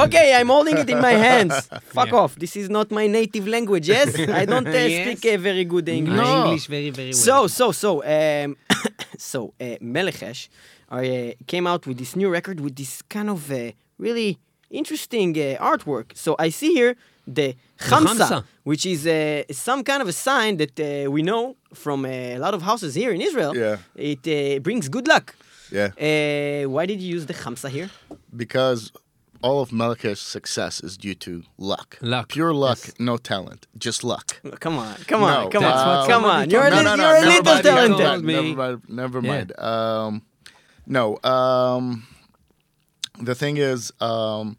Okay, 0.06 0.26
I'm 0.38 0.48
holding 0.56 0.76
it 0.78 0.88
in 0.94 1.00
my 1.00 1.16
hands. 1.28 1.54
Fuck 1.96 2.10
Yeah. 2.10 2.20
off. 2.22 2.32
This 2.44 2.54
is 2.56 2.68
not 2.78 2.86
my 3.00 3.06
native 3.06 3.46
language. 3.56 3.86
Yes, 3.88 4.08
I 4.42 4.44
don't 4.52 4.66
Yes. 4.70 5.18
speak 5.18 5.40
very 5.48 5.64
good 5.64 5.88
English. 5.88 6.16
No. 6.24 6.30
English 6.44 6.66
very, 6.76 6.90
very 6.90 7.12
well. 7.14 7.26
So, 7.28 7.36
so, 7.60 7.66
so, 7.84 7.90
um, 8.16 8.56
so, 9.18 9.38
uh, 9.60 9.76
Melechesh 9.96 10.48
uh, 10.90 11.32
came 11.46 11.66
out 11.66 11.86
with 11.86 11.98
this 11.98 12.14
new 12.16 12.28
record 12.28 12.60
with 12.60 12.74
this 12.76 13.02
kind 13.02 13.28
of 13.30 13.50
uh, 13.50 13.58
really 13.98 14.38
interesting 14.70 15.30
uh, 15.36 15.56
artwork. 15.72 16.16
So 16.16 16.36
I 16.38 16.50
see 16.50 16.72
here 16.72 16.96
the 17.26 17.54
Khamsa, 17.78 18.16
Khamsa. 18.28 18.44
which 18.64 18.84
is 18.86 19.06
uh, 19.06 19.42
some 19.52 19.82
kind 19.84 20.00
of 20.02 20.08
a 20.08 20.12
sign 20.12 20.56
that 20.58 20.74
uh, 20.80 21.10
we 21.10 21.22
know 21.22 21.56
from 21.74 22.04
uh, 22.04 22.08
a 22.08 22.38
lot 22.38 22.54
of 22.54 22.62
houses 22.62 22.94
here 22.94 23.12
in 23.12 23.20
Israel. 23.20 23.52
Yeah. 23.56 23.76
It 23.94 24.22
uh, 24.26 24.58
brings 24.60 24.88
good 24.88 25.06
luck. 25.08 25.34
Yeah. 25.72 25.90
Uh, 25.96 26.68
why 26.68 26.86
did 26.86 27.00
you 27.00 27.08
use 27.16 27.26
the 27.26 27.34
Khamsa 27.34 27.68
here? 27.68 27.90
Because 28.36 28.90
all 29.42 29.60
of 29.62 29.70
Melechesh's 29.70 30.20
success 30.20 30.80
is 30.82 30.96
due 30.96 31.14
to 31.26 31.42
luck. 31.56 31.96
Luck, 32.02 32.28
Pure 32.28 32.54
luck, 32.54 32.78
yes. 32.84 32.94
no 32.98 33.16
talent, 33.16 33.66
just 33.78 34.02
luck. 34.04 34.26
Come 34.60 34.76
on, 34.78 34.96
come 35.06 35.20
No, 35.20 35.26
on, 35.26 35.50
come 35.50 35.64
on, 35.64 35.98
what 35.98 36.08
come 36.10 36.24
on. 36.24 36.50
You're, 36.50 36.68
told 36.68 36.72
a, 36.72 36.84
me. 36.84 36.90
li- 36.90 36.96
no, 36.96 37.08
you're 37.08 37.16
a 37.16 37.20
never 37.20 37.28
little 37.30 37.52
mind, 37.54 37.64
talented. 37.64 37.98
Never 37.98 38.08
mind, 38.08 38.24
me. 38.26 38.34
never 38.34 38.54
mind. 38.56 38.82
Never 38.88 39.20
Yeah. 39.20 39.30
mind. 39.32 39.58
Um, 39.58 40.22
no. 40.98 41.04
Um, 41.22 42.06
the 43.28 43.34
thing 43.34 43.56
is, 43.56 43.92
um, 44.00 44.56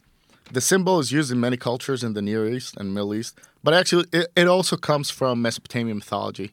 the 0.51 0.61
symbol 0.61 0.99
is 0.99 1.11
used 1.11 1.31
in 1.31 1.39
many 1.39 1.57
cultures 1.57 2.03
in 2.03 2.13
the 2.13 2.21
Near 2.21 2.47
East 2.47 2.75
and 2.77 2.93
Middle 2.93 3.13
East, 3.13 3.37
but 3.63 3.73
actually, 3.73 4.05
it, 4.11 4.27
it 4.35 4.47
also 4.47 4.75
comes 4.77 5.09
from 5.09 5.41
Mesopotamian 5.41 5.97
mythology, 5.97 6.51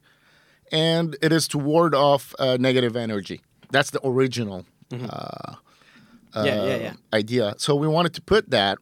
and 0.73 1.17
it 1.23 1.33
is 1.33 1.49
to 1.49 1.59
ward 1.59 1.95
off 1.95 2.35
uh, 2.39 2.57
negative 2.61 2.95
energy. 2.97 3.41
That's 3.71 3.91
the 3.91 4.01
original 4.07 4.65
uh, 4.93 5.55
Yeah, 6.35 6.45
yeah, 6.65 6.77
yeah. 6.77 6.93
idea. 7.13 7.55
So 7.59 7.75
we 7.75 7.89
wanted 7.89 8.15
to 8.15 8.23
put 8.23 8.51
that 8.51 8.79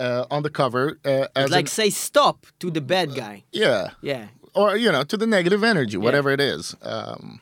uh, 0.00 0.24
on 0.30 0.42
the 0.42 0.50
cover 0.50 0.98
uh, 1.04 1.26
as 1.36 1.50
Like 1.50 1.64
an- 1.64 1.66
say 1.80 1.90
stop 1.90 2.46
to 2.60 2.70
the 2.70 2.80
bad 2.80 3.14
guy. 3.14 3.44
yeah, 3.52 3.90
Yeah. 4.02 4.26
or 4.54 4.76
you 4.76 4.90
know 4.92 5.04
to 5.04 5.16
the 5.16 5.26
negative 5.26 5.62
energy 5.64 5.96
whatever 5.96 6.30
it 6.30 6.40
is 6.40 6.74
um, 6.82 7.40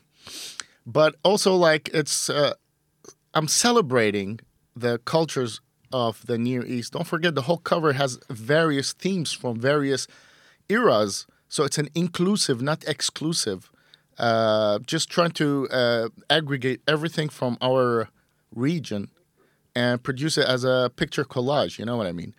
but 0.86 1.16
also 1.24 1.54
like 1.54 1.90
it's 1.92 2.30
uh, 2.30 2.54
i'm 3.34 3.48
celebrating 3.48 4.40
the 4.74 4.98
cultures 4.98 5.60
of 5.92 6.26
the 6.26 6.36
near 6.36 6.64
east. 6.66 6.92
Don't 6.92 7.06
forget 7.06 7.34
the 7.34 7.42
whole 7.42 7.58
cover 7.58 7.92
has 7.94 8.18
various 8.28 8.92
themes 8.92 9.32
from 9.32 9.58
various 9.58 10.06
eras 10.68 11.26
so 11.48 11.64
it's 11.64 11.78
an 11.78 11.88
inclusive 11.94 12.60
not 12.60 12.84
exclusive 12.86 13.70
uh, 14.18 14.78
just 14.80 15.10
trying 15.10 15.30
to 15.30 15.68
uh, 15.70 16.08
aggregate 16.30 16.80
everything 16.88 17.28
from 17.28 17.58
our 17.60 18.08
region 18.54 19.10
and 19.74 20.02
produce 20.02 20.38
it 20.38 20.46
as 20.46 20.64
a 20.64 20.90
picture 20.96 21.24
collage 21.24 21.78
you 21.78 21.84
know 21.84 21.96
what 21.96 22.06
i 22.06 22.12
mean? 22.12 22.34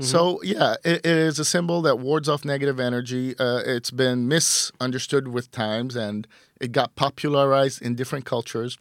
So 0.00 0.40
yeah, 0.44 0.76
it, 0.84 1.04
it 1.04 1.06
is 1.06 1.38
a 1.40 1.44
symbol 1.44 1.82
that 1.82 1.98
wards 1.98 2.28
off 2.28 2.44
negative 2.44 2.78
energy. 2.78 3.36
Uh, 3.36 3.62
it's 3.66 3.90
been 3.90 4.28
misunderstood 4.28 5.28
with 5.28 5.50
times, 5.50 5.96
and 5.96 6.26
it 6.60 6.72
got 6.72 6.96
popularized 6.96 7.82
in 7.82 7.94
different 7.94 8.24
cultures 8.24 8.78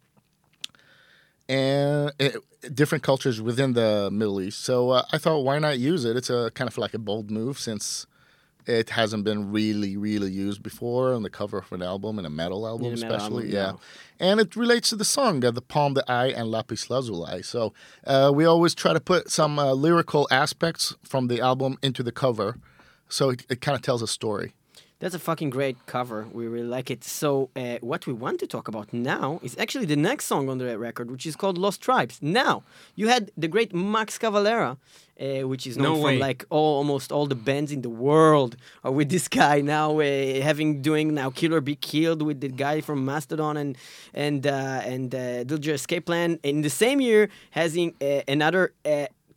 and 1.49 2.11
it, 2.19 2.35
different 2.73 3.03
cultures 3.03 3.41
within 3.41 3.73
the 3.73 4.09
Middle 4.11 4.41
East. 4.41 4.63
So 4.63 4.89
uh, 4.91 5.05
I 5.11 5.17
thought, 5.17 5.39
why 5.41 5.59
not 5.59 5.79
use 5.79 6.05
it? 6.05 6.17
It's 6.17 6.29
a 6.29 6.51
kind 6.53 6.67
of 6.67 6.77
like 6.77 6.93
a 6.93 6.99
bold 6.99 7.31
move 7.31 7.59
since 7.59 8.05
it 8.65 8.89
hasn't 8.91 9.23
been 9.23 9.51
really, 9.51 9.95
really 9.95 10.29
used 10.29 10.61
before 10.61 11.13
on 11.13 11.23
the 11.23 11.29
cover 11.29 11.59
of 11.59 11.71
an 11.71 11.81
album, 11.81 12.17
and 12.17 12.27
a 12.27 12.29
metal 12.29 12.67
album, 12.67 12.87
a 12.87 12.89
metal 12.97 13.15
especially. 13.15 13.43
album, 13.43 13.55
yeah. 13.55 13.71
no. 13.71 13.79
And 14.19 14.39
it 14.41 14.55
relates 14.57 14.89
to 14.89 14.97
the 14.97 15.05
song, 15.05 15.43
uh, 15.45 15.51
The 15.51 15.61
Palm, 15.61 15.93
the 15.93 16.03
Eye, 16.11 16.27
and 16.27 16.51
Lapis 16.51 16.89
Lazuli. 16.89 17.43
So 17.43 17.73
uh, 18.05 18.31
we 18.35 18.43
always 18.43 18.75
try 18.75 18.91
to 18.91 18.99
put 18.99 19.31
some 19.31 19.57
uh, 19.57 19.73
lyrical 19.73 20.27
aspects 20.31 20.95
from 21.01 21.27
the 21.27 21.39
album 21.39 21.77
into 21.81 22.03
the 22.03 22.11
cover. 22.11 22.57
So 23.07 23.29
it, 23.29 23.45
it 23.49 23.61
kind 23.61 23.75
of 23.75 23.81
tells 23.81 24.01
a 24.01 24.07
story. 24.07 24.53
That's 24.99 25.13
a 25.13 25.19
fucking 25.19 25.51
great 25.51 25.77
cover. 25.85 26.27
We 26.31 26.47
really 26.47 26.67
like 26.67 26.89
it. 26.89 27.03
So, 27.03 27.49
uh, 27.55 27.77
what 27.81 28.07
we 28.07 28.13
want 28.13 28.39
to 28.39 28.47
talk 28.47 28.67
about 28.67 28.91
now 28.91 29.39
is 29.43 29.55
actually 29.59 29.85
the 29.85 29.95
next 29.95 30.25
song 30.25 30.49
on 30.49 30.57
the 30.57 30.75
record, 30.79 31.11
which 31.11 31.27
is 31.27 31.35
called 31.35 31.55
Lost 31.59 31.81
Tribes. 31.81 32.17
Now, 32.19 32.63
you 32.95 33.07
had 33.07 33.29
the 33.37 33.47
great 33.47 33.75
Max 33.75 34.17
Cavalera, 34.17 34.77
uh, 35.21 35.47
which 35.47 35.67
is 35.67 35.77
known 35.77 35.85
No 35.85 35.95
from 35.95 36.03
way. 36.03 36.17
like 36.17 36.45
all, 36.49 36.77
almost 36.77 37.11
all 37.11 37.27
the 37.27 37.35
bands 37.35 37.71
in 37.71 37.83
the 37.83 37.89
world 37.91 38.57
are 38.83 38.91
with 38.91 39.09
this 39.09 39.27
guy 39.27 39.61
now, 39.61 39.99
uh, 39.99 40.41
having 40.41 40.81
doing 40.81 41.13
now 41.13 41.29
Killer 41.29 41.61
Be 41.61 41.75
Killed 41.75 42.23
with 42.23 42.41
the 42.41 42.49
guy 42.49 42.81
from 42.81 43.05
Mastodon 43.05 43.55
and 43.55 43.77
and 44.15 44.47
uh, 44.47 44.81
and 44.83 45.13
uh, 45.13 45.43
Dillinger 45.43 45.73
Escape 45.73 46.07
Plan. 46.07 46.39
In 46.41 46.61
the 46.61 46.71
same 46.71 46.99
year, 47.01 47.29
having 47.51 47.93
uh, 48.01 48.21
another. 48.27 48.73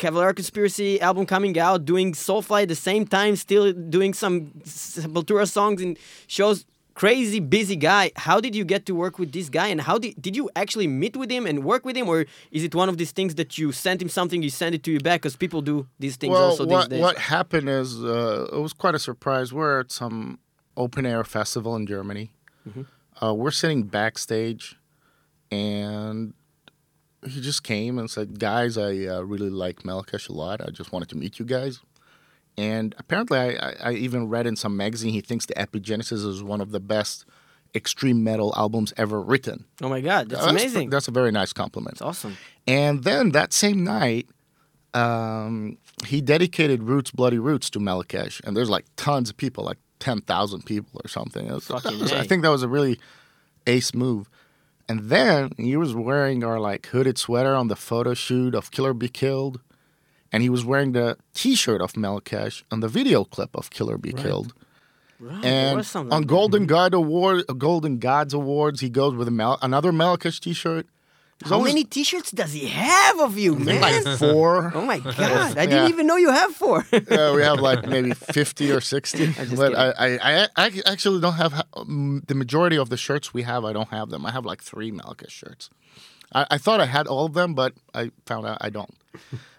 Cavalera 0.00 0.34
Conspiracy 0.34 1.00
album 1.00 1.26
coming 1.26 1.58
out, 1.58 1.84
doing 1.84 2.12
Soulfly 2.14 2.62
at 2.62 2.68
the 2.68 2.74
same 2.74 3.06
time, 3.06 3.36
still 3.36 3.72
doing 3.72 4.14
some 4.14 4.46
Sepultura 4.64 5.48
songs 5.48 5.82
and 5.82 5.98
shows. 6.26 6.64
Crazy 6.94 7.40
busy 7.40 7.76
guy. 7.76 8.10
How 8.16 8.40
did 8.40 8.54
you 8.54 8.64
get 8.64 8.84
to 8.86 8.94
work 8.94 9.18
with 9.18 9.32
this 9.32 9.48
guy, 9.48 9.68
and 9.68 9.80
how 9.80 9.96
did 9.96 10.20
did 10.20 10.34
you 10.36 10.50
actually 10.54 10.86
meet 10.86 11.16
with 11.16 11.30
him 11.30 11.46
and 11.46 11.64
work 11.64 11.82
with 11.84 11.96
him, 11.96 12.08
or 12.08 12.26
is 12.50 12.62
it 12.64 12.74
one 12.74 12.88
of 12.90 12.98
these 12.98 13.12
things 13.12 13.36
that 13.36 13.56
you 13.56 13.72
sent 13.72 14.02
him 14.02 14.08
something, 14.08 14.42
you 14.42 14.50
send 14.50 14.74
it 14.74 14.82
to 14.82 14.90
you 14.90 15.00
back? 15.00 15.22
Because 15.22 15.36
people 15.36 15.62
do 15.62 15.86
these 15.98 16.16
things 16.16 16.32
well, 16.32 16.50
also 16.50 16.66
what, 16.66 16.90
these 16.90 16.98
days. 16.98 17.00
what 17.00 17.16
happened 17.16 17.68
is 17.70 18.04
uh, 18.04 18.48
it 18.52 18.60
was 18.60 18.74
quite 18.74 18.94
a 18.94 18.98
surprise. 18.98 19.52
We're 19.52 19.80
at 19.80 19.92
some 19.92 20.40
open 20.76 21.06
air 21.06 21.24
festival 21.24 21.74
in 21.76 21.86
Germany. 21.86 22.32
Mm-hmm. 22.68 23.24
Uh, 23.24 23.32
we're 23.34 23.56
sitting 23.62 23.84
backstage, 23.84 24.76
and 25.50 26.34
he 27.26 27.40
just 27.40 27.62
came 27.62 27.98
and 27.98 28.10
said, 28.10 28.38
"Guys, 28.38 28.76
I 28.78 29.06
uh, 29.06 29.20
really 29.22 29.50
like 29.50 29.82
Melechesh 29.82 30.28
a 30.28 30.32
lot. 30.32 30.60
I 30.60 30.70
just 30.70 30.92
wanted 30.92 31.08
to 31.10 31.16
meet 31.16 31.38
you 31.38 31.44
guys." 31.44 31.80
And 32.58 32.94
apparently, 32.98 33.38
I, 33.38 33.48
I, 33.50 33.74
I 33.84 33.92
even 33.92 34.28
read 34.28 34.46
in 34.46 34.56
some 34.56 34.76
magazine 34.76 35.12
he 35.12 35.20
thinks 35.20 35.46
the 35.46 35.54
Epigenesis 35.54 36.26
is 36.26 36.42
one 36.42 36.60
of 36.60 36.70
the 36.72 36.80
best 36.80 37.24
extreme 37.74 38.24
metal 38.24 38.52
albums 38.56 38.92
ever 38.96 39.20
written. 39.22 39.64
oh 39.80 39.88
my 39.88 40.00
god, 40.00 40.28
that's, 40.30 40.44
Uh, 40.44 40.50
amazing. 40.50 40.90
That's 40.90 41.06
a 41.08 41.12
very 41.12 41.30
nice 41.30 41.52
compliment. 41.52 41.98
That's 41.98 42.02
awesome. 42.02 42.36
And 42.66 43.04
then 43.04 43.30
that 43.30 43.52
same 43.52 43.84
night, 43.84 44.26
um, 44.94 45.78
he 46.06 46.20
dedicated 46.20 46.82
Roots, 46.82 47.10
Bloody 47.12 47.38
Roots 47.38 47.70
to 47.70 47.78
Melechesh. 47.78 48.40
And 48.44 48.56
there's 48.56 48.70
like 48.70 48.86
tons 48.96 49.30
of 49.30 49.36
people, 49.36 49.64
like 49.64 49.78
10,000 50.00 50.66
people 50.66 51.00
or 51.04 51.08
something. 51.08 51.46
Was- 51.48 51.68
was- 51.68 52.12
I 52.12 52.26
think 52.26 52.42
that 52.42 52.48
was 52.50 52.62
a 52.64 52.68
really 52.68 52.98
ace 53.66 53.94
move. 53.94 54.28
And 54.90 55.08
then 55.08 55.52
he 55.56 55.76
was 55.76 55.94
wearing 55.94 56.42
our 56.42 56.58
like 56.58 56.86
hooded 56.86 57.16
sweater 57.16 57.54
on 57.54 57.68
the 57.68 57.76
photo 57.76 58.12
shoot 58.12 58.56
of 58.56 58.72
Killer 58.72 58.92
Be 58.92 59.08
Killed. 59.08 59.60
And 60.32 60.42
he 60.42 60.50
was 60.50 60.64
wearing 60.64 60.90
the 60.92 61.16
t 61.32 61.54
shirt 61.54 61.80
of 61.80 61.92
Melechesh 61.92 62.64
on 62.72 62.80
the 62.80 62.88
video 62.88 63.22
clip 63.22 63.50
of 63.54 63.70
Killer 63.70 63.96
Be 63.96 64.12
Killed. 64.12 64.52
Right, 65.20 65.44
And 65.44 65.86
on. 65.94 66.22
Golden 66.24 66.66
God 66.66 66.92
Award, 66.92 67.44
Golden 67.56 67.98
Gods 67.98 68.34
Awards, 68.34 68.80
he 68.80 68.88
goes 68.90 69.14
with 69.14 69.28
a 69.28 69.30
Mal- 69.30 69.60
another 69.62 69.92
Melechesh 69.92 70.40
t-shirt. 70.40 70.86
He's 70.86 70.99
How 71.44 71.56
always- 71.56 71.72
many 71.72 71.84
T-shirts 71.84 72.30
does 72.32 72.52
he 72.52 72.66
have 72.66 73.18
of 73.20 73.38
you, 73.38 73.54
man? 73.56 73.80
like 73.80 74.18
four. 74.18 74.72
oh 74.74 74.84
my 74.84 74.98
god, 75.18 75.56
I 75.56 75.66
didn't 75.66 75.88
even 75.88 76.06
know 76.06 76.16
you 76.16 76.30
have 76.30 76.52
four. 76.54 76.84
yeah, 76.92 77.32
we 77.34 77.42
have 77.42 77.60
like 77.60 77.86
maybe 77.86 78.12
50 78.12 78.70
or 78.72 78.80
60. 78.80 79.34
But. 79.56 79.74
I, 79.76 79.90
I, 79.90 80.18
I, 80.22 80.48
I 80.56 80.82
actually 80.86 81.20
don't 81.20 81.34
have 81.34 81.62
um, 81.74 82.22
the 82.26 82.34
majority 82.34 82.76
of 82.76 82.90
the 82.90 82.96
shirts 82.96 83.32
we 83.32 83.42
have. 83.42 83.64
I 83.64 83.72
don't 83.72 83.88
have 83.88 84.10
them. 84.10 84.26
I 84.26 84.32
have 84.32 84.44
like 84.44 84.62
three 84.62 84.90
Malka 84.90 85.30
shirts. 85.30 85.70
I, 86.32 86.46
I 86.52 86.58
thought 86.58 86.80
I 86.80 86.86
had 86.86 87.06
all 87.06 87.24
of 87.26 87.32
them, 87.34 87.54
but 87.54 87.72
I 87.94 88.10
found 88.26 88.46
out 88.46 88.58
I 88.60 88.70
don't. 88.70 88.90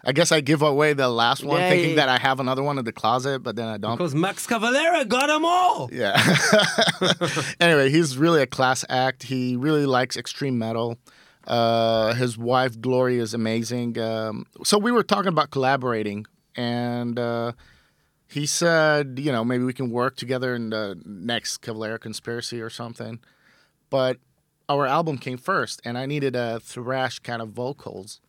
I 0.04 0.12
guess 0.12 0.32
I 0.32 0.40
give 0.40 0.62
away 0.62 0.94
the 0.94 1.08
last 1.10 1.44
one, 1.44 1.60
Yeah, 1.60 1.68
thinking 1.68 1.90
yeah, 1.90 1.96
that 1.96 2.08
I 2.08 2.18
have 2.18 2.40
another 2.40 2.62
one 2.62 2.78
in 2.78 2.84
the 2.86 2.92
closet, 2.92 3.42
but 3.42 3.54
then 3.56 3.68
I 3.68 3.76
don't. 3.76 3.98
Because 3.98 4.14
Max 4.14 4.46
Cavalera 4.46 5.06
got 5.06 5.26
them 5.26 5.44
all. 5.44 5.90
Yeah. 5.92 6.16
anyway, 7.60 7.90
he's 7.90 8.16
really 8.16 8.40
a 8.40 8.46
class 8.46 8.84
act. 8.88 9.24
He 9.24 9.56
really 9.56 9.84
likes 9.84 10.16
extreme 10.16 10.58
metal. 10.58 10.96
Uh, 11.46 12.14
his 12.14 12.38
wife 12.38 12.80
Gloria 12.80 13.22
is 13.22 13.34
amazing. 13.34 13.98
Um, 13.98 14.46
so 14.64 14.78
we 14.78 14.92
were 14.92 15.02
talking 15.02 15.28
about 15.28 15.50
collaborating, 15.50 16.26
and 16.56 17.18
uh, 17.18 17.52
he 18.28 18.46
said, 18.46 19.18
you 19.18 19.32
know, 19.32 19.44
maybe 19.44 19.64
we 19.64 19.72
can 19.72 19.90
work 19.90 20.16
together 20.16 20.54
in 20.54 20.70
the 20.70 21.00
next 21.04 21.58
Cavalera 21.62 21.98
Conspiracy 22.00 22.60
or 22.60 22.70
something. 22.70 23.18
But 23.90 24.18
our 24.68 24.86
album 24.86 25.18
came 25.18 25.36
first, 25.38 25.80
and 25.84 25.98
I 25.98 26.06
needed 26.06 26.36
a 26.36 26.60
thrash 26.60 27.18
kind 27.18 27.42
of 27.42 27.50
vocals 27.50 28.20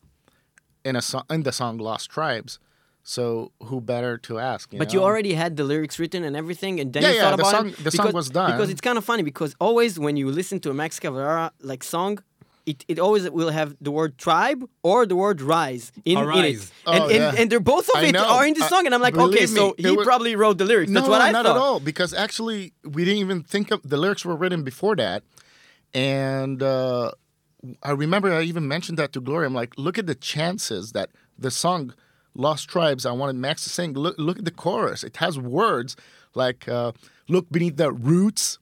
in 0.83 0.95
a 0.95 1.01
song 1.01 1.23
in 1.29 1.43
the 1.43 1.51
song 1.51 1.77
Lost 1.77 2.09
Tribes. 2.09 2.59
So 3.05 3.51
who 3.61 3.81
better 3.81 4.17
to 4.19 4.39
ask? 4.39 4.71
You 4.71 4.79
But 4.79 4.87
know? 4.87 4.93
you 5.01 5.03
already 5.03 5.33
had 5.33 5.57
the 5.57 5.65
lyrics 5.65 5.99
written 5.99 6.23
and 6.23 6.35
everything, 6.37 6.79
and 6.79 6.91
then 6.93 7.03
Yeah, 7.03 7.09
you 7.09 7.15
yeah, 7.15 7.21
thought 7.23 7.35
the 7.37 7.43
about 7.43 7.51
song- 7.51 7.67
it. 7.69 7.83
the 7.83 7.91
song 7.91 8.13
was 8.13 8.29
done. 8.29 8.51
Because 8.51 8.69
it's 8.69 8.79
kind 8.81 8.97
of 8.97 9.03
funny 9.03 9.23
because 9.23 9.55
always 9.59 9.99
when 9.99 10.15
you 10.17 10.31
listen 10.31 10.59
to 10.61 10.69
a 10.69 10.73
Max 10.73 10.99
Cavalera 11.01 11.51
like 11.61 11.83
song, 11.83 12.19
it, 12.65 12.85
it 12.87 12.97
always 12.99 13.29
will 13.29 13.49
have 13.49 13.75
the 13.81 13.91
word 13.91 14.17
tribe 14.17 14.63
or 14.83 15.05
the 15.05 15.15
word 15.15 15.41
rise 15.41 15.91
in, 16.05 16.17
in 16.17 16.23
it. 16.23 16.27
Arise. 16.27 16.71
And, 16.87 17.03
Oh, 17.03 17.07
and, 17.07 17.15
yeah. 17.15 17.33
and 17.37 17.49
they're 17.51 17.59
both 17.59 17.89
of 17.89 17.95
I 17.97 18.05
it 18.05 18.11
know. 18.13 18.25
are 18.25 18.45
in 18.45 18.53
the 18.53 18.67
song. 18.69 18.85
And 18.85 18.95
I'm 18.95 19.01
like, 19.01 19.15
okay, 19.17 19.33
believe 19.35 19.49
so 19.49 19.75
he 19.77 19.91
was- 19.91 20.05
probably 20.05 20.35
wrote 20.35 20.57
the 20.57 20.65
lyrics. 20.65 20.89
No, 20.89 21.01
That's 21.01 21.09
what 21.09 21.19
no, 21.19 21.25
I 21.25 21.31
not 21.31 21.45
thought. 21.45 21.55
at 21.57 21.61
all. 21.61 21.79
Because 21.79 22.13
actually, 22.13 22.71
we 22.85 23.03
didn't 23.03 23.19
even 23.19 23.43
think 23.43 23.71
of 23.71 23.81
the 23.83 23.97
lyrics 23.97 24.23
were 24.23 24.35
written 24.35 24.63
before 24.63 24.95
that, 24.95 25.23
and 25.93 26.61
uh, 26.63 27.11
I 27.81 27.91
remember 27.91 28.31
I 28.33 28.43
even 28.43 28.67
mentioned 28.67 28.97
that 28.97 29.13
to 29.13 29.21
Gloria. 29.21 29.47
I'm 29.47 29.53
like, 29.53 29.73
look 29.77 29.97
at 29.97 30.07
the 30.07 30.15
chances 30.15 30.91
that 30.93 31.09
the 31.37 31.51
song 31.51 31.93
"Lost 32.33 32.69
Tribes" 32.69 33.05
I 33.05 33.11
wanted 33.11 33.35
Max 33.35 33.63
to 33.63 33.69
sing. 33.69 33.93
Look, 33.93 34.15
look 34.17 34.39
at 34.39 34.45
the 34.45 34.51
chorus. 34.51 35.03
It 35.03 35.17
has 35.17 35.37
words 35.37 35.95
like 36.35 36.67
uh, 36.67 36.93
"Look 37.27 37.49
beneath 37.51 37.77
the 37.77 37.91
roots." 37.91 38.59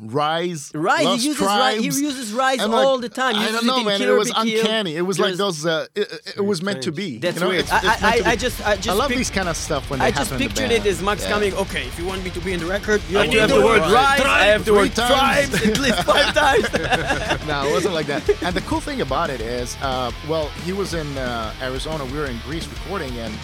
Rise, 0.00 0.70
Rise, 0.74 1.00
he 1.00 1.04
lost 1.06 1.24
uses 1.24 1.40
ri- 1.40 1.78
he 1.78 1.84
uses 1.86 2.32
rise 2.32 2.60
And, 2.60 2.70
like, 2.72 2.86
all 2.86 2.98
the 2.98 3.08
time. 3.08 3.34
He 3.34 3.40
I 3.42 3.46
don't 3.50 3.64
it 3.64 3.66
know, 3.66 3.78
in 3.80 3.84
man. 3.86 4.00
It 4.02 4.10
was 4.16 4.30
uncanny. 4.34 4.94
It 4.96 5.02
was 5.02 5.18
like 5.18 5.34
those. 5.34 5.66
Uh, 5.66 5.86
it, 5.96 6.08
it 6.36 6.44
was 6.44 6.62
meant 6.62 6.82
to 6.84 6.92
be. 6.92 7.18
That's 7.18 7.36
you 7.36 7.40
know? 7.42 7.48
weird. 7.48 7.62
It's, 7.62 7.72
I- 7.72 7.78
it's 7.78 8.02
I- 8.02 8.08
I- 8.28 8.30
I 8.32 8.36
just- 8.36 8.66
I 8.66 8.76
just 8.76 8.96
love 8.96 9.08
pic- 9.08 9.18
these 9.18 9.30
kind 9.30 9.48
of 9.48 9.56
stuff 9.56 9.90
when 9.90 9.98
they 9.98 10.06
I 10.06 10.10
just 10.12 10.30
pictured 10.36 10.70
it 10.70 10.86
as 10.86 11.02
Max 11.02 11.22
Yeah. 11.24 11.30
coming. 11.30 11.54
Okay, 11.54 11.86
if 11.86 11.98
you 11.98 12.06
want 12.06 12.22
me 12.22 12.30
to 12.30 12.40
be 12.40 12.52
in 12.52 12.60
the 12.60 12.66
record, 12.66 13.02
you 13.10 13.18
I 13.18 13.24
have 13.26 13.32
to 13.32 13.40
have 13.40 13.50
the 13.50 13.60
word 13.60 13.80
rise. 13.80 14.20
tribe 14.20 14.26
I 14.26 14.44
have 14.46 14.64
the 14.64 14.72
word 14.74 14.94
tribes 14.94 15.54
at 15.66 15.78
least 15.78 16.02
five 16.04 16.32
times. 16.42 17.46
no, 17.48 17.66
it 17.66 17.72
wasn't 17.72 17.94
like 17.94 18.06
that. 18.06 18.22
And 18.42 18.54
the 18.54 18.60
cool 18.62 18.80
thing 18.80 19.00
about 19.00 19.30
it 19.30 19.40
is, 19.40 19.76
uh, 19.82 20.12
well, 20.28 20.48
he 20.64 20.72
was 20.72 20.94
in 20.94 21.06
uh, 21.18 21.52
Arizona. 21.60 22.04
We 22.04 22.18
were 22.18 22.26
in 22.26 22.38
Greece 22.46 22.68
recording, 22.68 23.16
and 23.18 23.34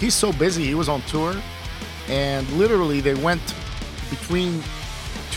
he's 0.00 0.14
so 0.14 0.32
busy. 0.34 0.64
He 0.66 0.74
was 0.74 0.88
on 0.90 1.00
tour, 1.02 1.34
and 2.08 2.46
literally 2.52 3.00
they 3.00 3.14
went 3.14 3.42
between 4.10 4.62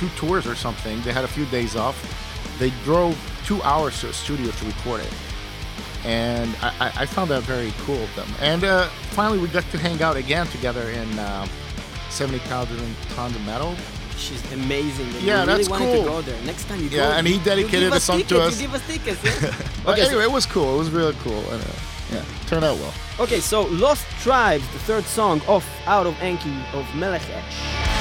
two 0.01 0.09
tours 0.17 0.45
or 0.47 0.55
something. 0.55 0.99
They 1.03 1.13
had 1.13 1.23
a 1.23 1.27
few 1.37 1.45
days 1.57 1.75
off. 1.75 1.95
They 2.59 2.71
drove 2.83 3.15
two 3.45 3.61
hours 3.61 3.99
to 4.01 4.09
a 4.09 4.13
studio 4.13 4.49
to 4.51 4.65
record 4.65 5.01
it, 5.01 5.13
and 6.05 6.49
I, 6.61 6.69
I- 6.85 6.93
I 7.03 7.05
found 7.05 7.29
that 7.29 7.43
very 7.43 7.71
cool 7.85 8.01
of 8.03 8.15
them. 8.15 8.27
And 8.41 8.63
uh, 8.63 8.87
finally, 9.17 9.39
we 9.39 9.47
got 9.47 9.63
to 9.71 9.77
hang 9.77 10.01
out 10.01 10.15
again 10.17 10.47
together 10.47 10.89
in 10.89 11.07
uh, 11.19 11.47
70,000 12.09 12.77
tons 13.15 13.35
of 13.35 13.41
metal. 13.45 13.75
She's 14.17 14.41
amazing. 14.53 15.07
and 15.07 15.21
Yeah, 15.23 15.45
really 15.45 15.63
that's 15.63 15.67
cool. 15.67 16.03
to 16.03 16.09
go 16.09 16.21
there. 16.21 16.39
Next 16.43 16.65
time 16.67 16.79
you 16.83 16.89
go, 16.89 16.97
Yeah, 16.97 17.17
and 17.17 17.25
he 17.27 17.39
dedicated 17.39 17.91
the 17.91 17.95
us 17.95 18.03
song 18.03 18.19
to 18.21 18.23
tickets, 18.27 18.47
us. 18.55 18.61
You 18.61 18.67
give 18.67 18.75
us 18.75 18.87
tickets. 18.87 19.23
Yeah? 19.41 19.55
But 19.85 19.91
okay, 19.93 20.01
so- 20.03 20.07
anyway, 20.09 20.23
it 20.25 20.31
was 20.31 20.45
cool. 20.45 20.75
It 20.75 20.77
was 20.77 20.89
really 20.91 21.15
cool. 21.23 21.41
And, 21.51 21.61
uh, 21.63 21.67
yeah, 22.11 22.23
turned 22.47 22.65
out 22.65 22.77
well. 22.77 22.93
Okay, 23.19 23.39
so 23.39 23.63
Lost 23.63 24.05
Tribes, 24.21 24.63
the 24.73 24.79
third 24.79 25.05
song 25.05 25.41
off 25.47 25.65
Out 25.87 26.05
of 26.05 26.19
Enki 26.21 26.53
of 26.73 26.85
Melechesh. 26.93 28.00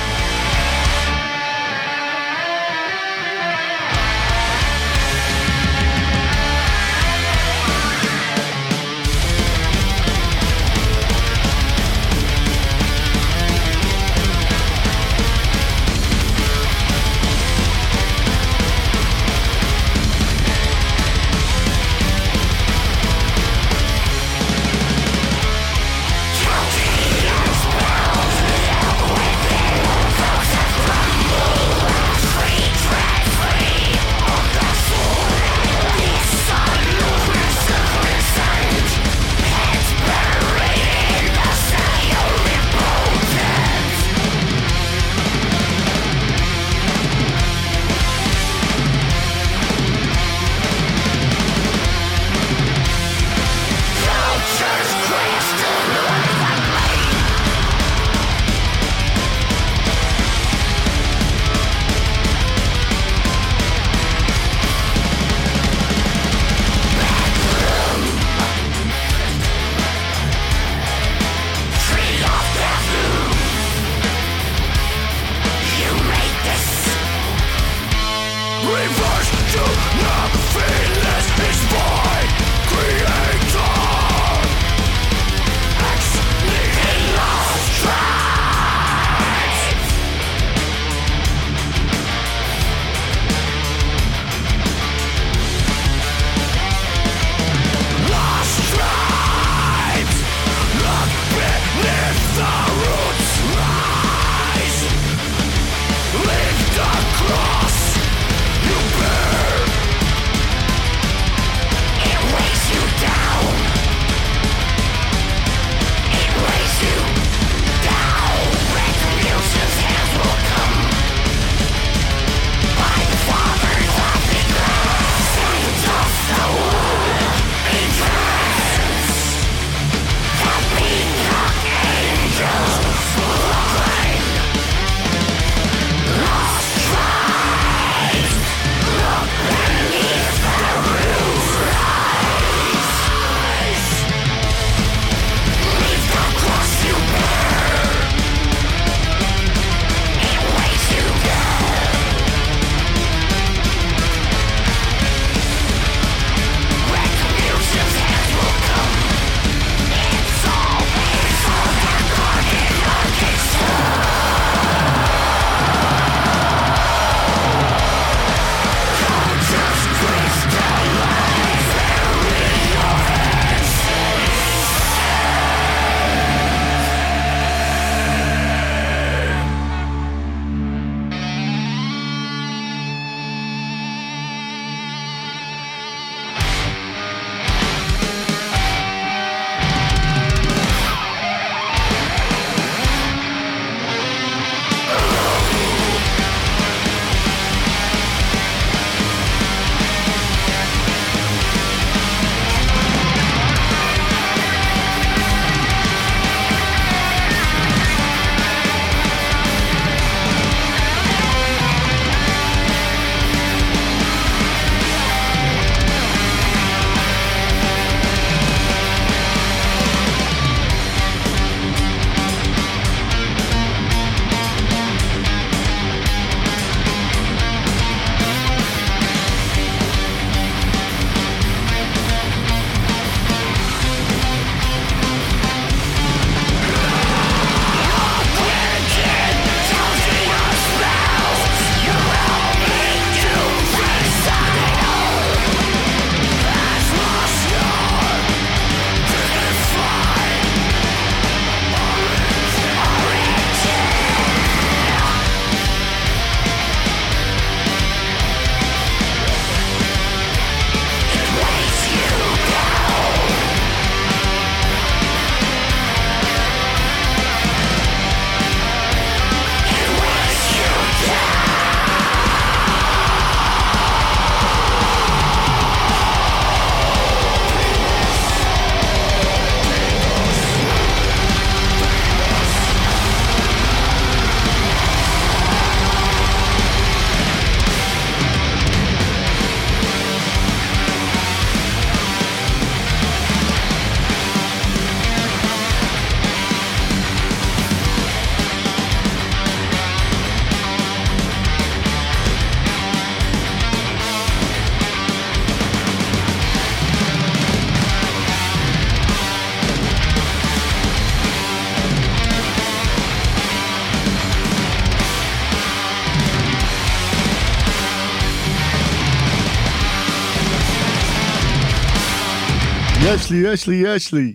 יש 323.14 323.30
לי, 323.30 323.38
יש 323.38 323.66
לי, 323.66 323.76
יש 323.76 324.12
לי. 324.12 324.34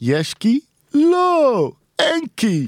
יש 0.00 0.34
כי? 0.34 0.60
לא, 0.94 1.72
אין 1.98 2.24
כי. 2.36 2.66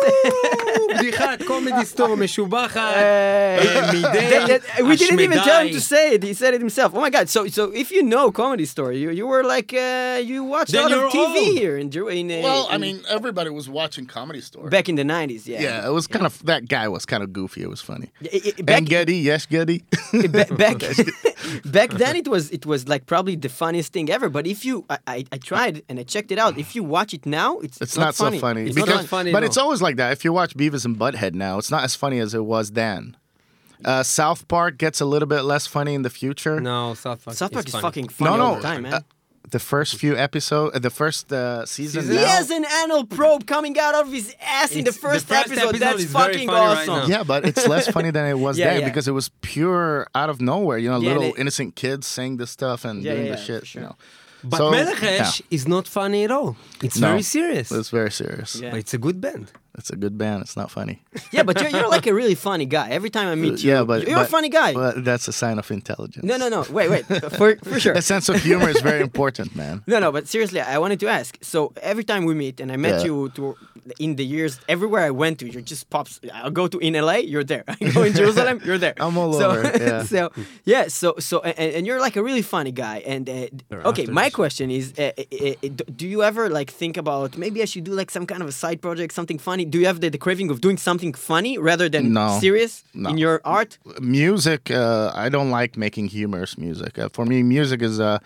with 0.00 0.32
us. 0.32 0.96
בדיחת 0.96 1.42
קומדי 1.42 1.84
סטור 1.84 2.14
משובחת. 2.16 2.76
Hey. 2.94 2.98
אה, 2.98 3.92
מדי 3.92 4.06
That- 4.08 4.48
that- 4.48 4.84
we 4.84 4.96
didn't 4.96 5.20
even 5.20 5.38
tell 5.38 5.60
him 5.62 5.72
to 5.72 5.78
השמדי. 5.78 5.80
say 5.80 6.14
it. 6.14 6.22
He 6.22 6.34
said 6.34 6.54
it 6.54 6.60
himself. 6.60 6.90
Oh 6.94 7.00
my 7.06 7.10
god! 7.16 7.26
So, 7.34 7.40
so 7.56 7.62
if 7.82 7.88
you 7.96 8.02
know 8.12 8.24
Comedy 8.40 8.66
Story, 8.74 8.96
you, 9.02 9.10
you 9.20 9.26
were 9.32 9.44
like 9.54 9.70
uh, 9.74 10.30
you 10.30 10.38
watched 10.54 10.72
Then 10.72 10.84
a 10.86 10.88
lot 10.88 10.92
of 10.96 11.14
you're 11.14 11.26
TV 11.26 11.36
old. 11.46 11.58
here 11.60 11.74
in, 11.82 11.86
Jer- 11.94 12.10
in 12.18 12.26
uh, 12.30 12.36
Well, 12.48 12.62
I 12.70 12.76
in- 12.76 12.80
mean, 12.84 12.96
everybody 13.18 13.50
was 13.60 13.66
watching 13.80 14.04
Comedy 14.18 14.42
Store. 14.48 14.66
back 14.76 14.86
in 14.90 14.94
the 15.00 15.06
nineties. 15.16 15.42
Yeah. 15.52 15.60
yeah, 15.66 15.88
it 15.88 15.92
was 15.98 16.06
kind 16.14 16.26
of, 16.30 16.32
that 16.50 16.62
guy 16.76 16.86
was 16.96 17.02
kind 17.12 17.22
of 17.24 17.28
goofy. 17.38 17.60
It 17.66 17.70
was 17.74 17.82
funny. 17.90 18.08
Yeah, 18.24 18.36
it- 18.36 18.44
it- 18.50 18.66
back, 18.68 18.76
And 18.78 18.84
Getty, 18.94 19.18
yes, 19.30 19.42
Getty. 19.54 19.78
ba- 20.36 20.50
back, 20.64 20.78
back 21.78 21.90
then 22.02 22.14
it 22.22 22.28
was 22.34 22.44
it 22.58 22.64
was 22.72 22.80
like 22.92 23.02
probably 23.12 23.36
the 23.46 23.52
funniest 23.62 23.90
thing 23.96 24.06
ever. 24.16 24.28
But 24.36 24.44
if 24.54 24.58
you, 24.68 24.74
I, 24.94 24.98
I, 25.14 25.18
I 25.36 25.38
tried 25.50 25.74
and 25.88 25.94
I 26.02 26.04
checked 26.14 26.30
it 26.34 26.38
out. 26.44 26.52
If 26.64 26.68
you 26.76 26.82
watch 26.96 27.10
it 27.18 27.24
now, 27.40 27.50
it's 27.66 27.78
It's 27.84 27.96
not, 28.04 28.12
so 28.14 28.30
funny. 28.46 28.62
It's 28.68 28.74
because, 28.80 29.02
not 29.02 29.06
funny 29.16 29.30
but 29.36 29.42
at 29.42 29.48
it's 29.48 29.58
all. 29.58 29.64
always 29.66 29.82
like 29.86 29.89
that. 29.97 30.11
If 30.11 30.23
you 30.25 30.33
watch 30.33 30.55
Beavis 30.55 30.85
and 30.85 30.97
Butthead 30.97 31.33
now, 31.33 31.57
it's 31.57 31.71
not 31.71 31.83
as 31.83 31.95
funny 31.95 32.19
as 32.19 32.33
it 32.33 32.45
was 32.45 32.71
then. 32.71 33.17
Uh, 33.83 34.03
South 34.03 34.47
Park 34.47 34.77
gets 34.77 35.01
a 35.01 35.05
little 35.05 35.27
bit 35.27 35.41
less 35.41 35.65
funny 35.65 35.93
in 35.95 36.03
the 36.03 36.09
future. 36.09 36.59
No, 36.61 36.93
South 36.93 37.23
Park. 37.25 37.35
South 37.37 37.51
Park 37.51 37.65
is, 37.67 37.71
funny. 37.71 37.81
fucking 37.81 38.07
funny 38.09 38.31
no, 38.31 38.37
no. 38.37 38.43
all 38.43 38.55
the 38.57 38.61
time, 38.61 38.83
man. 38.83 38.93
uh, 38.93 38.99
the 39.49 39.57
first 39.59 39.95
few 39.95 40.15
episodes, 40.15 40.75
uh, 40.75 40.79
the 40.79 40.91
first 40.91 41.33
uh, 41.33 41.65
season. 41.65 42.01
Season? 42.03 42.15
he 42.15 42.21
now- 42.21 42.27
has 42.27 42.51
an 42.51 42.63
anal 42.83 43.05
probe 43.05 43.47
coming 43.47 43.77
out 43.79 43.95
of 43.95 44.11
his 44.11 44.35
ass 44.39 44.71
in 44.73 44.83
the 44.85 44.91
first, 44.93 45.27
the 45.27 45.33
first 45.33 45.47
episode. 45.51 45.69
episode 45.69 45.79
That's 45.79 45.99
is 45.99 46.05
very 46.11 46.33
fucking 46.33 46.47
funny 46.47 46.59
right 46.67 46.87
awesome. 46.89 47.09
now. 47.09 47.17
Yeah, 47.17 47.23
but 47.23 47.43
it's 47.45 47.67
less 47.67 47.87
funny 47.89 48.11
than 48.11 48.27
it 48.27 48.37
was 48.37 48.57
Yeah, 48.59 48.69
then 48.71 48.81
yeah. 48.81 48.87
because 48.89 49.07
it 49.07 49.13
was 49.13 49.29
pure 49.41 50.05
out 50.13 50.29
of 50.29 50.39
nowhere. 50.41 50.77
You 50.77 50.91
know, 50.91 50.99
Yeah, 50.99 51.07
little 51.13 51.33
they- 51.33 51.41
innocent 51.41 51.75
kids 51.75 52.05
saying 52.05 52.37
this 52.37 52.51
stuff 52.51 52.85
and 52.85 53.01
Yeah, 53.01 53.13
doing 53.15 53.25
yeah, 53.25 53.31
the 53.31 53.37
shit. 53.41 53.59
for 53.61 53.65
sure. 53.65 53.81
You 53.81 53.87
know, 53.87 53.95
But 54.43 54.57
So, 54.57 54.71
Melechesh 54.71 55.41
is 55.49 55.67
not 55.67 55.87
funny 55.87 56.23
at 56.23 56.31
all. 56.31 56.55
It's 56.83 56.99
No. 56.99 57.07
very 57.09 57.23
serious. 57.23 57.71
it's 57.71 57.89
very 57.89 58.11
serious. 58.11 58.55
Yeah. 58.61 58.69
But 58.71 58.79
it's 58.79 58.93
a 58.93 58.99
good 58.99 59.19
band. 59.19 59.51
It's 59.77 59.89
a 59.89 59.95
good 59.95 60.17
band. 60.17 60.41
It's 60.43 60.57
not 60.57 60.69
funny. 60.71 61.01
Yeah, 61.31 61.43
but 61.43 61.59
you're, 61.61 61.69
you're 61.69 61.89
like 61.89 62.07
a 62.07 62.13
really 62.13 62.35
funny 62.35 62.65
guy. 62.65 62.89
Every 62.89 63.09
time 63.09 63.27
I 63.27 63.35
meet 63.35 63.63
you, 63.63 63.71
yeah, 63.71 63.83
but 63.83 64.05
you're 64.07 64.17
but- 64.17 64.27
a 64.27 64.29
funny 64.29 64.49
guy. 64.49 64.73
But 64.73 65.05
that's 65.05 65.27
a 65.29 65.33
sign 65.33 65.59
of 65.59 65.71
intelligence. 65.71 66.25
no, 66.25 66.35
no, 66.37 66.49
no. 66.49 66.65
Wait, 66.69 66.89
wait. 66.89 67.05
For, 67.37 67.55
for 67.63 67.79
sure. 67.79 67.93
A 68.01 68.01
sense 68.01 68.27
of 68.29 68.35
humor 68.43 68.69
is 68.69 68.81
very 68.81 69.01
important, 69.01 69.55
man. 69.55 69.83
No, 69.87 69.99
no, 69.99 70.11
but 70.11 70.27
seriously, 70.27 70.59
I 70.59 70.77
wanted 70.77 70.99
to 71.01 71.07
ask. 71.07 71.37
So 71.41 71.71
every 71.81 72.03
time 72.03 72.25
we 72.25 72.33
meet, 72.33 72.59
and 72.59 72.69
I 72.71 72.77
met 72.77 72.99
Yeah. 72.99 73.05
you 73.05 73.29
to 73.35 73.55
in 73.99 74.15
the 74.15 74.25
years, 74.25 74.59
everywhere 74.67 75.03
I 75.05 75.11
went 75.11 75.39
to, 75.39 75.45
you're 75.51 75.61
just 75.73 75.89
pops. 75.89 76.19
I'll 76.33 76.51
go 76.51 76.67
to 76.67 76.77
in 76.79 76.93
LA, 76.93 77.17
you're 77.33 77.43
there. 77.53 77.63
I 77.81 77.89
go 77.97 78.03
in 78.03 78.13
Jerusalem, 78.13 78.61
you're 78.65 78.77
there. 78.77 78.93
I'm 78.99 79.17
all 79.17 79.33
so, 79.33 79.49
over, 79.51 79.63
yeah. 79.77 80.03
so 80.03 80.31
yeah, 80.65 80.87
so 80.87 81.15
so 81.19 81.39
and, 81.41 81.75
and 81.75 81.87
you're 81.87 81.99
like 81.99 82.15
a 82.17 82.23
really 82.23 82.41
funny 82.43 82.71
guy. 82.71 82.97
And 83.13 83.29
uh, 83.29 83.89
okay, 83.89 84.05
my 84.07 84.25
this. 84.25 84.35
question 84.35 84.69
is, 84.71 84.93
uh, 84.99 85.11
uh, 85.17 85.21
uh, 85.47 85.53
do- 85.77 85.89
do 86.01 86.05
you 86.07 86.23
ever 86.23 86.49
like 86.49 86.69
think 86.71 86.97
about 86.97 87.37
maybe 87.37 87.61
I 87.61 87.65
should 87.65 87.85
do 87.85 87.93
like 87.93 88.11
some 88.11 88.25
kind 88.25 88.41
of 88.41 88.47
a 88.47 88.51
side 88.51 88.81
project, 88.81 89.13
something 89.13 89.39
funny? 89.39 89.60
Do 89.65 89.77
you 89.79 89.85
have 89.87 89.99
the, 90.01 90.09
the 90.09 90.17
craving 90.17 90.49
of 90.51 90.59
doing 90.61 90.77
something 90.77 91.13
funny 91.13 91.57
rather 91.57 91.87
than 91.89 92.13
No. 92.13 92.39
serious 92.39 92.83
No. 92.93 93.09
in 93.09 93.17
your 93.17 93.41
art? 93.43 93.77
music 93.99 94.69
uh, 94.71 95.11
i 95.25 95.29
don't 95.29 95.51
like 95.59 95.77
making 95.77 96.07
humorous 96.09 96.57
music. 96.57 96.97
Uh, 96.99 97.09
for 97.15 97.25
me 97.25 97.43
music 97.43 97.81
is 97.81 97.99
uh, 97.99 98.17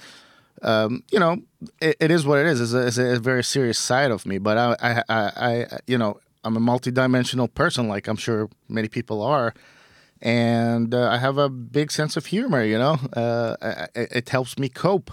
um, 0.62 1.04
you 1.12 1.20
know 1.20 1.34
it, 1.82 1.96
it 2.00 2.12
is 2.12 2.26
what 2.26 2.38
it 2.40 2.48
is. 2.48 2.60
It's 2.62 2.74
a, 2.74 2.88
it's 2.88 2.98
a 2.98 3.20
very 3.20 3.44
serious 3.44 3.78
side 3.80 4.12
of 4.12 4.26
me 4.26 4.38
but 4.40 4.56
I, 4.58 4.66
I, 4.90 4.92
I, 5.20 5.22
I 5.50 5.78
you 5.88 5.98
know 5.98 6.12
i'm 6.44 6.56
a 6.58 6.60
multidimensional 6.72 7.50
person 7.62 7.88
like 7.94 8.08
i'm 8.10 8.18
sure 8.28 8.50
many 8.70 8.88
people 8.88 9.22
are. 9.22 9.54
And 10.22 10.94
uh, 10.94 11.10
i 11.10 11.18
have 11.18 11.38
a 11.38 11.50
big 11.50 11.92
sense 11.92 12.18
of 12.18 12.26
humor 12.28 12.64
you 12.64 12.78
know? 12.78 12.96
Uh, 13.16 13.56
I- 13.62 13.88
I- 14.02 14.08
it 14.20 14.30
helps 14.30 14.58
me 14.58 14.70
cope. 14.70 15.12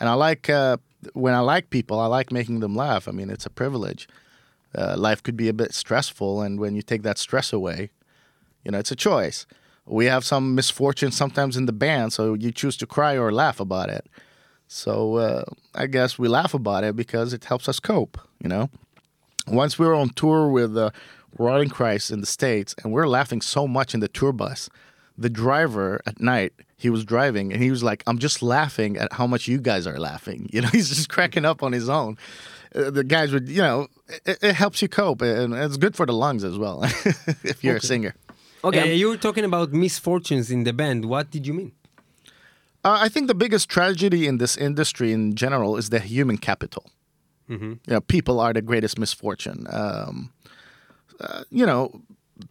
And 0.00 0.08
i 0.08 0.14
like 0.14 0.48
uh, 0.50 0.76
when 1.14 1.34
i 1.34 1.40
like 1.40 1.70
people 1.70 1.98
i 2.00 2.06
like 2.18 2.30
making 2.32 2.60
them 2.60 2.74
laugh. 2.76 3.08
I 3.08 3.12
mean 3.12 3.30
it's 3.30 3.46
a 3.46 3.50
privilege 3.50 4.06
uh, 4.76 4.94
life 4.96 5.22
could 5.22 5.36
be 5.36 5.48
a 5.48 5.54
bit 5.54 5.72
stressful 5.74 6.42
and 6.42 6.60
when 6.60 6.74
you 6.74 6.82
take 6.82 7.02
that 7.02 7.18
stress 7.18 7.52
away 7.52 7.90
you 8.66 8.72
know, 8.72 8.80
it's 8.80 8.90
a 8.90 8.96
choice. 8.96 9.46
We 9.86 10.06
have 10.06 10.24
some 10.24 10.56
misfortune 10.56 11.12
sometimes 11.12 11.56
in 11.56 11.66
the 11.66 11.72
band, 11.72 12.12
so 12.12 12.34
you 12.34 12.50
choose 12.50 12.76
to 12.78 12.86
cry 12.86 13.16
or 13.16 13.30
laugh 13.30 13.60
about 13.60 13.88
it. 13.90 14.08
So 14.66 15.14
uh, 15.18 15.44
I 15.72 15.86
guess 15.86 16.18
we 16.18 16.26
laugh 16.26 16.52
about 16.52 16.82
it 16.82 16.96
because 16.96 17.32
it 17.32 17.44
helps 17.44 17.68
us 17.68 17.78
cope. 17.78 18.18
You 18.42 18.48
know, 18.48 18.68
once 19.46 19.78
we 19.78 19.86
were 19.86 19.94
on 19.94 20.08
tour 20.10 20.48
with 20.48 20.76
uh, 20.76 20.90
Rotting 21.38 21.68
Christ 21.68 22.10
in 22.10 22.20
the 22.20 22.26
States, 22.26 22.74
and 22.82 22.92
we 22.92 23.00
are 23.00 23.06
laughing 23.06 23.40
so 23.40 23.68
much 23.68 23.94
in 23.94 24.00
the 24.00 24.08
tour 24.08 24.32
bus. 24.32 24.68
The 25.16 25.30
driver 25.30 26.00
at 26.04 26.20
night, 26.20 26.52
he 26.76 26.90
was 26.90 27.04
driving, 27.04 27.52
and 27.52 27.62
he 27.62 27.70
was 27.70 27.84
like, 27.84 28.02
"I'm 28.08 28.18
just 28.18 28.42
laughing 28.42 28.96
at 28.96 29.12
how 29.12 29.28
much 29.28 29.46
you 29.46 29.58
guys 29.58 29.86
are 29.86 29.98
laughing." 29.98 30.48
You 30.52 30.62
know, 30.62 30.68
he's 30.68 30.88
just 30.88 31.08
cracking 31.08 31.44
up 31.44 31.62
on 31.62 31.70
his 31.70 31.88
own. 31.88 32.18
The 32.92 33.04
guys 33.04 33.32
would, 33.32 33.48
you 33.48 33.62
know, 33.62 33.86
it, 34.26 34.38
it 34.42 34.54
helps 34.54 34.82
you 34.82 34.88
cope, 34.88 35.22
and 35.22 35.54
it's 35.54 35.76
good 35.78 35.94
for 35.96 36.06
the 36.06 36.12
lungs 36.12 36.44
as 36.44 36.56
well 36.58 36.82
if 37.44 37.64
you're 37.64 37.76
a 37.76 37.80
singer. 37.80 38.14
Okay, 38.62 38.80
Uh, 38.80 38.94
you 39.00 39.08
were 39.08 39.16
talking 39.18 39.44
about 39.44 39.72
misfortunes 39.72 40.50
in 40.50 40.64
the 40.64 40.72
band. 40.72 41.04
What 41.04 41.30
did 41.30 41.46
you 41.46 41.54
mean? 41.54 41.72
Uh, 42.84 42.98
I 43.06 43.08
think 43.08 43.26
the 43.28 43.34
biggest 43.34 43.68
tragedy 43.68 44.26
in 44.26 44.38
this 44.38 44.56
industry 44.56 45.12
in 45.12 45.34
general 45.34 45.76
is 45.78 45.88
the 45.90 45.98
human 46.00 46.38
capital. 46.38 46.84
You 47.48 47.78
know, 47.86 48.00
people 48.00 48.40
are 48.40 48.52
the 48.52 48.62
greatest 48.62 48.98
misfortune. 48.98 49.66
Um, 49.70 50.32
uh, 51.20 51.44
you 51.50 51.64
know, 51.64 52.02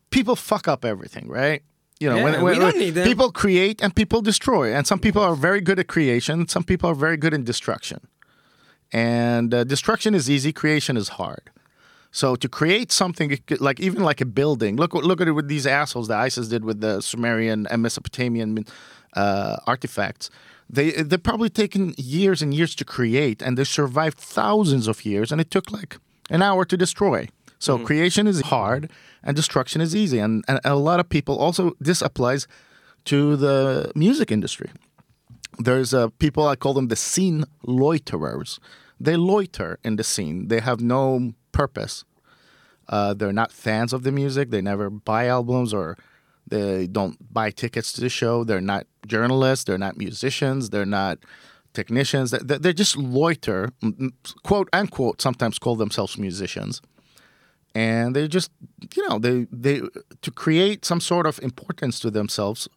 people 0.10 0.36
fuck 0.38 0.68
up 0.68 0.86
everything, 0.86 1.28
right? 1.28 1.62
You 2.00 2.10
know, 2.10 2.16
Yeah, 2.18 2.44
we 2.44 2.56
don't 2.56 2.78
need 2.78 2.94
them. 2.96 3.06
people 3.08 3.32
create 3.32 3.84
and 3.84 3.94
people 3.94 4.22
destroy, 4.22 4.74
and 4.74 4.88
some 4.88 5.00
people 5.00 5.22
are 5.22 5.36
very 5.36 5.60
good 5.62 5.80
at 5.80 5.88
creation. 5.88 6.48
Some 6.48 6.64
people 6.64 6.90
are 6.90 6.96
very 6.96 7.18
good 7.18 7.34
in 7.34 7.44
destruction. 7.44 8.00
And 8.92 9.54
uh, 9.54 9.64
destruction 9.64 10.14
is 10.14 10.30
easy, 10.30 10.54
creation 10.54 10.98
is 10.98 11.10
hard. 11.10 11.50
So 12.12 12.38
to 12.38 12.48
create 12.48 12.94
something 12.94 13.38
like 13.60 13.82
even 13.82 14.02
like 14.04 14.22
a 14.22 14.26
building, 14.26 14.78
look 14.78 14.94
look 14.94 15.20
at 15.20 15.28
it 15.28 15.34
with 15.34 15.50
these 15.50 15.68
assholes 15.68 16.08
that 16.08 16.18
ISIS 16.18 16.48
did 16.48 16.64
with 16.64 16.80
the 16.80 17.02
Sumerian 17.02 17.68
and 17.70 17.82
Mesopotamian 17.82 18.66
uh, 19.14 19.58
artifacts. 19.68 20.30
They 20.70 20.92
they're 20.92 21.18
probably 21.18 21.50
taken 21.50 21.94
years 21.98 22.42
and 22.42 22.54
years 22.54 22.74
to 22.76 22.86
create, 22.86 23.42
and 23.42 23.58
they 23.58 23.66
survived 23.66 24.18
thousands 24.18 24.88
of 24.88 25.04
years, 25.04 25.32
and 25.32 25.42
it 25.42 25.52
took 25.52 25.72
like 25.72 25.98
an 26.30 26.42
hour 26.42 26.64
to 26.64 26.78
destroy. 26.78 27.28
So 27.60 27.80
creation 27.80 28.28
is 28.28 28.42
hard, 28.42 28.90
and 29.22 29.36
destruction 29.36 29.82
is 29.82 29.94
easy, 29.94 30.20
and, 30.20 30.44
and 30.48 30.60
a 30.64 30.76
lot 30.76 31.00
of 31.02 31.10
people 31.10 31.38
also 31.38 31.74
this 31.82 32.02
applies 32.02 32.48
to 33.06 33.36
the 33.36 33.92
music 33.94 34.32
industry 34.32 34.70
there's 35.60 35.94
uh, 35.94 36.10
people 36.20 36.48
I 36.48 36.56
call 36.56 36.74
them 36.74 36.88
the 36.88 36.96
scene 36.96 37.46
loiterers. 37.64 38.60
They 39.00 39.16
loiter 39.16 39.80
in 39.84 39.96
the 39.98 40.04
scene. 40.04 40.48
They 40.48 40.60
have 40.60 40.82
no 40.82 41.34
purpose. 41.52 42.06
Uh, 42.88 43.14
they're 43.14 43.34
not 43.34 43.52
fans 43.52 43.94
of 43.94 44.04
the 44.04 44.12
music. 44.12 44.52
They 44.52 44.62
never 44.62 44.90
buy 44.90 45.28
albums 45.28 45.74
or 45.74 45.98
they 46.48 46.88
don't 46.88 47.34
buy 47.34 47.50
tickets 47.50 47.92
to 47.94 48.02
the 48.02 48.10
show. 48.10 48.44
They're 48.44 48.62
not 48.62 48.86
journalists. 49.08 49.66
They're 49.66 49.78
not 49.78 49.98
musicians. 49.98 50.70
They're 50.70 50.86
not 50.86 51.20
technicians. 51.74 52.32
They, 52.32 52.58
they 52.58 52.74
just 52.74 52.98
loiter, 52.98 53.72
quote 54.44 54.70
unquote. 54.72 55.22
Sometimes 55.22 55.58
call 55.58 55.76
themselves 55.76 56.18
musicians, 56.18 56.82
and 57.74 58.16
they 58.16 58.28
just 58.28 58.52
you 58.96 59.08
know 59.10 59.18
they 59.18 59.48
they 59.52 59.82
to 60.22 60.32
create 60.32 60.86
some 60.86 61.02
sort 61.02 61.26
of 61.26 61.40
importance 61.42 62.00
to 62.00 62.12
themselves 62.12 62.70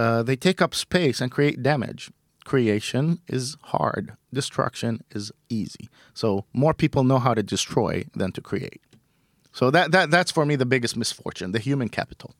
uh, 0.00 0.22
they 0.22 0.36
take 0.36 0.62
up 0.62 0.74
space 0.74 1.20
and 1.20 1.30
create 1.30 1.62
damage. 1.62 2.10
Creation 2.44 3.20
is 3.28 3.56
hard. 3.64 4.16
Destruction 4.32 5.04
is 5.10 5.30
easy. 5.50 5.90
So 6.14 6.46
more 6.54 6.72
people 6.72 7.04
know 7.04 7.18
how 7.18 7.34
to 7.34 7.42
destroy 7.42 8.04
than 8.14 8.32
to 8.32 8.40
create. 8.40 8.80
So 9.52 9.70
that, 9.70 9.92
that 9.92 10.10
that's 10.10 10.30
for 10.30 10.46
me 10.46 10.56
the 10.56 10.70
biggest 10.74 10.96
misfortune, 10.96 11.52
the 11.52 11.58
human 11.58 11.88
capital. 11.90 12.30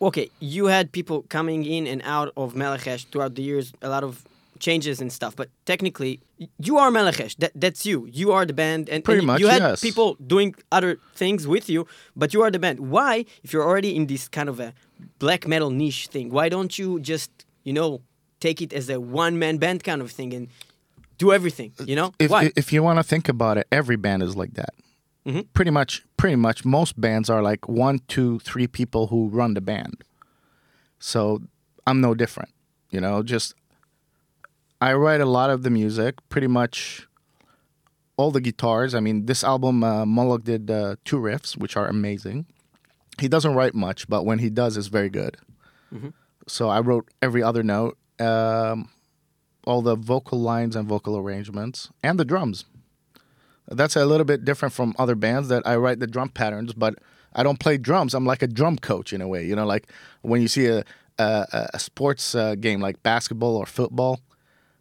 okay, 0.00 0.30
you 0.40 0.66
had 0.66 0.90
people 0.92 1.26
coming 1.28 1.66
in 1.66 1.86
and 1.86 2.00
out 2.04 2.32
of 2.36 2.54
Melechesh 2.54 3.02
throughout 3.10 3.34
the 3.34 3.42
years, 3.42 3.72
a 3.82 3.90
lot 3.90 4.04
of 4.04 4.24
changes 4.60 5.00
and 5.00 5.12
stuff. 5.12 5.34
But 5.36 5.48
technically, 5.64 6.20
you 6.58 6.78
are 6.78 6.90
Melechesh. 6.90 7.36
That, 7.36 7.52
that's 7.54 7.84
you. 7.86 8.06
You 8.12 8.32
are 8.32 8.44
the 8.46 8.52
band, 8.52 8.88
and, 8.88 9.04
Pretty 9.04 9.18
and 9.18 9.26
much, 9.26 9.40
you 9.40 9.48
had 9.48 9.62
yes. 9.62 9.80
people 9.80 10.14
doing 10.26 10.54
other 10.72 10.98
things 11.14 11.46
with 11.46 11.68
you, 11.68 11.86
but 12.16 12.34
you 12.34 12.42
are 12.42 12.50
the 12.50 12.58
band. 12.58 12.80
Why, 12.80 13.24
if 13.42 13.52
you're 13.52 13.64
already 13.64 13.94
in 13.94 14.06
this 14.06 14.28
kind 14.28 14.48
of 14.48 14.60
a 14.60 14.74
black 15.18 15.46
metal 15.46 15.70
niche 15.70 16.08
thing, 16.08 16.30
why 16.30 16.48
don't 16.48 16.78
you 16.78 17.00
just, 17.00 17.30
you 17.64 17.72
know, 17.72 18.00
take 18.40 18.62
it 18.62 18.72
as 18.72 18.88
a 18.88 19.00
one 19.00 19.38
man 19.38 19.58
band 19.58 19.84
kind 19.84 20.00
of 20.00 20.10
thing 20.10 20.32
and 20.34 20.48
do 21.18 21.32
everything? 21.32 21.72
You 21.84 21.96
know, 21.96 22.12
If 22.18 22.30
why? 22.30 22.52
if 22.56 22.72
you 22.72 22.82
want 22.82 22.98
to 22.98 23.02
think 23.02 23.28
about 23.28 23.58
it, 23.58 23.66
every 23.72 23.96
band 23.96 24.22
is 24.22 24.36
like 24.36 24.54
that. 24.54 24.74
Mm-hmm. 25.26 25.40
Pretty 25.52 25.70
much, 25.70 26.04
pretty 26.16 26.36
much, 26.36 26.64
most 26.64 26.98
bands 26.98 27.28
are 27.28 27.42
like 27.42 27.68
one, 27.68 28.00
two, 28.08 28.38
three 28.38 28.66
people 28.66 29.08
who 29.08 29.28
run 29.28 29.54
the 29.54 29.60
band. 29.60 30.04
So 30.98 31.42
I'm 31.86 32.00
no 32.00 32.14
different. 32.14 32.50
You 32.90 33.00
know, 33.00 33.22
just 33.22 33.54
I 34.80 34.92
write 34.94 35.20
a 35.20 35.26
lot 35.26 35.50
of 35.50 35.62
the 35.62 35.70
music, 35.70 36.16
pretty 36.28 36.46
much 36.46 37.08
all 38.16 38.30
the 38.30 38.40
guitars. 38.40 38.94
I 38.94 39.00
mean, 39.00 39.26
this 39.26 39.42
album, 39.42 39.82
uh, 39.82 40.04
Moloch 40.06 40.44
did 40.44 40.70
uh, 40.70 40.96
two 41.04 41.18
riffs, 41.18 41.56
which 41.56 41.76
are 41.76 41.86
amazing. 41.88 42.46
He 43.20 43.28
doesn't 43.28 43.54
write 43.54 43.74
much, 43.74 44.08
but 44.08 44.24
when 44.24 44.38
he 44.38 44.50
does, 44.50 44.76
it's 44.76 44.86
very 44.88 45.08
good. 45.10 45.36
So 46.46 46.68
I 46.68 46.80
wrote 46.80 47.08
every 47.20 47.42
other 47.42 47.62
note. 47.62 47.98
Um, 48.20 48.90
all 49.64 49.82
the 49.82 49.96
vocal 49.96 50.40
lines 50.40 50.74
and 50.74 50.88
vocal 50.88 51.16
arrangements 51.16 51.90
and 52.02 52.18
the 52.18 52.24
drums. 52.24 52.64
That's 53.68 53.96
a 53.96 54.06
little 54.06 54.24
bit 54.24 54.44
different 54.44 54.72
from 54.72 54.94
other 54.98 55.14
bands 55.14 55.48
that 55.48 55.66
I 55.66 55.76
write 55.76 56.00
the 56.00 56.06
drum 56.06 56.30
patterns, 56.30 56.72
but 56.72 56.94
I 57.34 57.42
don't 57.42 57.60
play 57.60 57.76
drums. 57.76 58.14
I'm 58.14 58.24
like 58.24 58.42
a 58.42 58.46
drum 58.46 58.78
coach 58.78 59.12
in 59.12 59.20
a 59.20 59.28
way. 59.28 59.44
You 59.44 59.54
know, 59.54 59.66
like 59.66 59.88
when 60.22 60.40
you 60.40 60.48
see 60.48 60.66
a 60.66 60.84
a, 61.18 61.68
a 61.74 61.78
sports 61.78 62.34
uh, 62.34 62.54
game 62.54 62.80
like 62.80 63.02
basketball 63.02 63.56
or 63.56 63.66
football, 63.66 64.20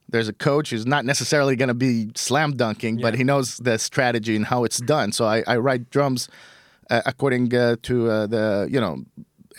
there's 0.09 0.27
a 0.27 0.33
coach 0.33 0.69
who's 0.69 0.85
not 0.85 1.03
necessarily 1.05 1.55
going 1.55 1.67
to 1.67 1.73
be 1.73 2.09
slam 2.15 2.51
dunking, 2.55 2.97
but 3.01 3.15
he 3.15 3.23
knows 3.23 3.57
the 3.57 3.77
strategy 3.77 4.35
and 4.35 4.45
how 4.45 4.63
it's 4.63 4.79
done. 4.79 5.11
So 5.11 5.25
I, 5.25 5.43
I 5.47 5.57
write 5.57 5.89
drums 5.89 6.29
uh, 6.89 7.01
according 7.05 7.53
uh, 7.53 7.75
to 7.83 8.09
uh, 8.09 8.27
the 8.27 8.67
you 8.71 8.79
know 8.79 9.03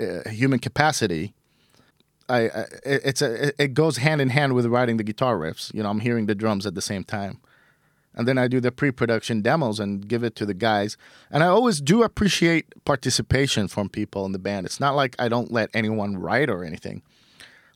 uh, 0.01 0.29
human 0.31 0.59
capacity. 0.59 1.35
I, 2.31 2.39
I 2.39 2.61
it- 2.85 3.03
it's 3.05 3.23
a 3.23 3.49
it- 3.49 3.55
it 3.59 3.75
goes 3.75 3.99
hand 3.99 4.21
in 4.21 4.31
hand 4.31 4.55
with 4.55 4.67
writing 4.67 4.97
the 4.97 5.05
guitar 5.05 5.37
riffs. 5.39 5.73
You 5.75 5.83
know, 5.83 5.91
I'm 5.91 6.01
hearing 6.01 6.27
the 6.27 6.35
drums 6.35 6.67
at 6.67 6.75
the 6.75 6.83
same 6.83 7.05
time, 7.05 7.41
and 8.15 8.27
then 8.29 8.39
I 8.39 8.49
do 8.49 8.61
the 8.61 8.73
pre-production 8.73 9.43
demos 9.43 9.79
and 9.81 10.07
give 10.09 10.23
it 10.25 10.35
to 10.37 10.47
the 10.47 10.55
guys. 10.55 10.97
And 11.31 11.43
I 11.43 11.47
always 11.49 11.81
do 11.81 12.03
appreciate 12.03 12.67
participation 12.85 13.69
from 13.69 13.89
people 13.89 14.25
in 14.27 14.33
the 14.33 14.39
band. 14.39 14.67
It's 14.67 14.81
not 14.81 14.95
like 14.97 15.15
I 15.19 15.29
don't 15.29 15.53
let 15.53 15.69
anyone 15.75 16.17
write 16.17 16.49
or 16.51 16.65
anything. 16.65 17.03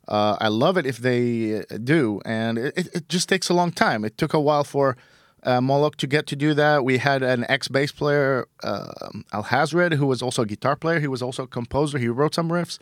Uh, 0.09 0.37
I 0.41 0.49
love 0.49 0.77
it 0.77 0.87
if 0.87 0.99
they 0.99 1.61
uh, 1.61 1.79
do, 1.83 2.21
and 2.25 2.59
it, 2.59 2.89
it, 2.95 3.09
just 3.09 3.29
takes 3.29 3.49
a 3.49 3.55
long 3.55 3.71
time. 3.71 4.05
It 4.05 4.19
took 4.19 4.35
a 4.35 4.41
while 4.41 4.65
for 4.65 4.97
uh, 5.45 5.61
Moloch 5.61 5.97
to 5.99 6.07
get 6.07 6.27
to 6.29 6.37
do 6.37 6.55
that. 6.55 6.85
We 6.85 6.99
had 6.99 7.23
an 7.23 7.47
ex 7.49 7.69
bass 7.69 7.93
player, 7.93 8.49
uh, 8.65 8.93
Al 9.33 9.45
Hazred, 9.45 9.95
who 9.95 10.07
was 10.07 10.21
also 10.21 10.43
a 10.43 10.47
guitar 10.47 10.75
player. 10.75 10.99
He 10.99 11.07
was 11.07 11.23
also 11.23 11.45
a 11.45 11.47
composer. 11.47 11.99
He 11.99 12.09
wrote 12.09 12.35
some 12.35 12.51
riffs. 12.51 12.79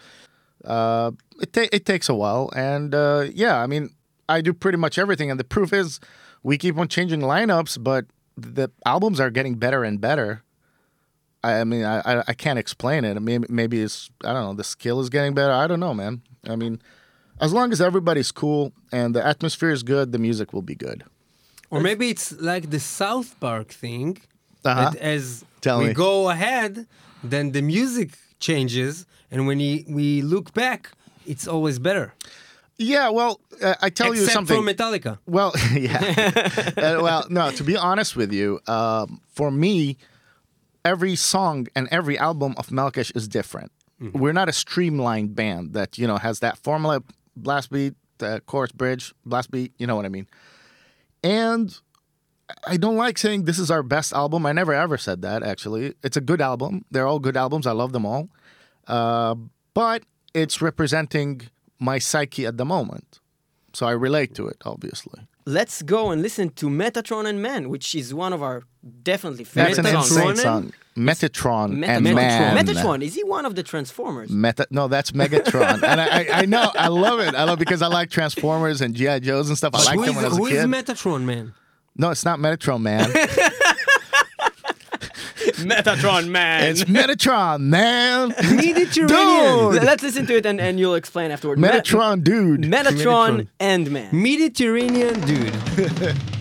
Uh, 0.65 1.13
it, 1.41 1.53
ta- 1.53 1.69
it 1.73 1.85
takes 1.85 2.09
a 2.09 2.15
while, 2.15 2.51
and 2.57 2.95
uh, 2.95 3.27
yeah, 3.33 3.61
I 3.63 3.67
mean, 3.67 3.91
I 4.29 4.41
do 4.41 4.53
pretty 4.55 4.79
much 4.79 4.99
everything. 4.99 5.31
And 5.31 5.39
the 5.39 5.45
proof 5.45 5.73
is, 5.73 6.01
we 6.43 6.57
keep 6.57 6.79
on 6.79 6.89
changing 6.89 7.21
lineups, 7.21 7.83
but 7.83 8.07
the 8.37 8.71
albums 8.87 9.21
are 9.21 9.31
getting 9.31 9.57
better 9.57 9.85
and 9.85 10.01
better. 10.01 10.43
I 11.45 11.61
I 11.61 11.65
mean, 11.65 11.85
I, 11.85 12.01
I, 12.01 12.25
I 12.29 12.33
can't 12.35 12.59
explain 12.59 13.05
it. 13.05 13.21
Maybe, 13.21 13.47
maybe 13.49 13.83
it's, 13.83 14.11
I 14.25 14.33
don't 14.33 14.45
know, 14.45 14.55
the 14.55 14.65
skill 14.65 15.01
is 15.01 15.11
getting 15.11 15.35
better. 15.35 15.53
I 15.53 15.67
don't 15.67 15.81
know, 15.81 15.95
man. 15.95 16.23
I 16.49 16.57
mean, 16.57 16.81
as 17.41 17.53
long 17.53 17.73
as 17.73 17.81
everybody's 17.81 18.31
cool 18.33 18.73
and 18.93 19.15
the 19.15 19.25
atmosphere 19.27 19.71
is 19.71 19.83
good, 19.83 20.13
the 20.13 20.19
music 20.19 20.53
will 20.53 20.63
be 20.63 20.75
good. 20.75 21.05
Or 21.71 21.81
maybe 21.81 22.11
it's 22.11 22.33
like 22.33 22.71
the 22.71 22.81
South 22.81 23.39
Park 23.41 23.69
thing. 23.69 24.19
Uh-huh. 24.65 24.91
That 24.91 24.97
as 25.01 25.45
Tell 25.61 25.79
we 25.79 25.87
me. 25.89 25.93
go 25.95 26.29
ahead, 26.29 26.87
then 27.25 27.53
the 27.53 27.63
music 27.63 28.11
changes, 28.41 29.07
and 29.31 29.47
when 29.47 29.59
we, 29.59 29.85
we 29.89 30.23
look 30.23 30.53
back, 30.53 30.91
it's 31.27 31.47
always 31.49 31.79
better. 31.79 32.13
Yeah, 32.77 33.11
well, 33.11 33.41
uh, 33.63 33.75
I 33.81 33.91
tell 33.91 34.15
you 34.15 34.25
something. 34.27 34.57
Except 34.57 34.77
something. 34.79 35.01
for 35.01 35.11
Metallica. 35.11 35.19
Well, 35.27 35.53
yeah. 35.75 36.63
Uh, 36.77 37.03
well, 37.03 37.27
no, 37.29 37.51
to 37.53 37.63
be 37.63 37.77
honest 37.77 38.17
with 38.17 38.33
you, 38.33 38.59
um, 38.67 39.21
for 39.29 39.51
me, 39.51 39.99
every 40.85 41.15
song 41.15 41.69
and 41.77 41.89
every 41.91 42.19
album 42.19 42.55
of 42.57 42.69
Melechesh 42.69 43.15
is 43.15 43.29
different. 43.29 43.71
We're 44.15 44.33
not 44.33 44.49
a 44.49 44.53
streamlined 44.53 45.35
band 45.37 45.75
that, 45.75 45.99
you 45.99 46.07
know, 46.07 46.17
has 46.17 46.41
that 46.41 46.57
formula 46.57 47.03
blast 47.43 47.71
beat, 47.71 47.95
the 48.19 48.43
chorus 48.47 48.73
bridge, 48.73 49.15
blast 49.25 49.51
beat, 49.51 49.73
you 49.79 49.87
know 49.87 49.97
what 49.97 50.05
I 50.05 50.09
mean? 50.09 50.27
And 51.23 51.79
I 52.67 52.77
don't 52.77 52.97
like 52.97 53.19
saying 53.19 53.45
this 53.45 53.59
is 53.59 53.71
our 53.71 53.83
best 53.83 54.13
album. 54.13 54.47
I 54.47 54.53
never 54.53 54.73
ever 54.73 54.99
said 54.99 55.23
that, 55.23 55.43
actually. 55.43 55.95
It's 56.03 56.17
a 56.17 56.21
good 56.21 56.41
album. 56.41 56.85
They're 56.91 57.07
all 57.07 57.19
good 57.19 57.37
albums. 57.37 57.67
I 57.67 57.73
love 57.73 57.93
them 57.93 58.07
all. 58.07 58.29
Uh, 58.87 59.35
but 59.75 60.03
it's 60.35 60.61
representing 60.61 61.43
my 61.79 61.99
psyche 61.99 62.47
at 62.47 62.57
the 62.57 62.65
moment. 62.65 63.21
So 63.73 63.87
I 63.87 63.93
relate 63.93 64.35
to 64.35 64.49
it, 64.49 64.59
obviously. 64.65 65.21
Let's 65.47 65.83
go 65.83 66.11
and 66.11 66.23
listen 66.23 66.51
to 66.51 66.67
Metatron 66.67 67.27
and 67.27 67.43
Man, 67.43 67.71
which 67.71 67.95
is 67.95 68.13
one 68.13 68.33
of 68.33 68.43
our 68.43 68.63
definitely 69.03 69.45
favorite 69.45 69.79
an 69.79 69.85
songs. 69.87 70.11
insane 70.11 70.27
Metatron? 70.29 70.37
song. 70.43 70.73
Metatron 70.97 71.87
and 71.87 72.07
Metatron. 72.07 72.15
Man. 72.15 72.67
Metatron, 72.67 73.03
is 73.03 73.15
he 73.15 73.25
one 73.25 73.47
of 73.47 73.55
the 73.55 73.63
Transformers? 73.63 74.31
Meta, 74.31 74.67
no, 74.71 74.87
that's 74.89 75.13
Megatron, 75.13 75.83
and 75.83 76.01
I, 76.01 76.07
I, 76.07 76.27
I 76.43 76.45
know, 76.45 76.71
I 76.75 76.89
love 76.89 77.21
it. 77.21 77.35
I 77.35 77.45
love 77.45 77.59
it 77.59 77.61
because 77.61 77.81
I 77.81 77.87
like 77.87 78.11
Transformers 78.11 78.81
and 78.81 78.95
GI 78.95 79.21
Joes 79.21 79.49
and 79.49 79.57
stuff. 79.57 79.75
I 79.75 79.83
like 79.85 79.99
who 79.99 80.07
them 80.07 80.17
when 80.17 80.25
I 80.25 80.29
was 80.29 80.39
a 80.39 80.43
is 80.43 80.49
kid. 80.51 80.67
Metatron, 80.67 81.23
man? 81.25 81.55
no, 81.97 82.11
it's 82.11 82.25
not 82.25 82.39
Metatron, 82.39 82.83
man. 82.83 83.09
Metatron 85.65 86.29
Man. 86.29 86.71
it's 86.71 86.85
Metatron, 86.85 87.61
man. 87.61 88.29
Mediterranean. 88.55 89.73
Dude. 89.73 89.83
Let's 89.83 90.03
listen 90.03 90.27
to 90.27 90.37
it 90.37 90.47
and, 90.47 90.61
and 90.61 90.79
you'll 90.79 90.95
explain 90.95 91.31
afterward. 91.31 91.59
Me- 91.59 91.69
Metatron, 91.69 92.23
dude. 92.23 92.63
Metatron 92.63 93.45
Metatron. 93.45 93.49
and 93.61 93.91
Man. 93.91 94.09
Mediterranean 94.13 95.21
dude. 95.21 95.53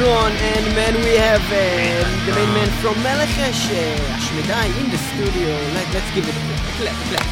Metatron, 0.00 0.30
and 0.30 0.74
man, 0.74 0.94
we 0.94 1.14
have 1.16 1.42
uh, 1.44 2.24
the 2.24 2.32
main 2.34 2.48
man 2.54 2.68
from 2.80 2.94
Melechesh, 3.04 3.68
Ashmedai, 4.16 4.66
in 4.80 4.90
the 4.90 4.96
studio. 4.96 5.48
Let, 5.74 5.92
let's 5.92 6.10
give 6.14 6.26
it 6.26 6.34
a 6.34 6.44
clap, 6.80 6.96
clap. 7.10 7.26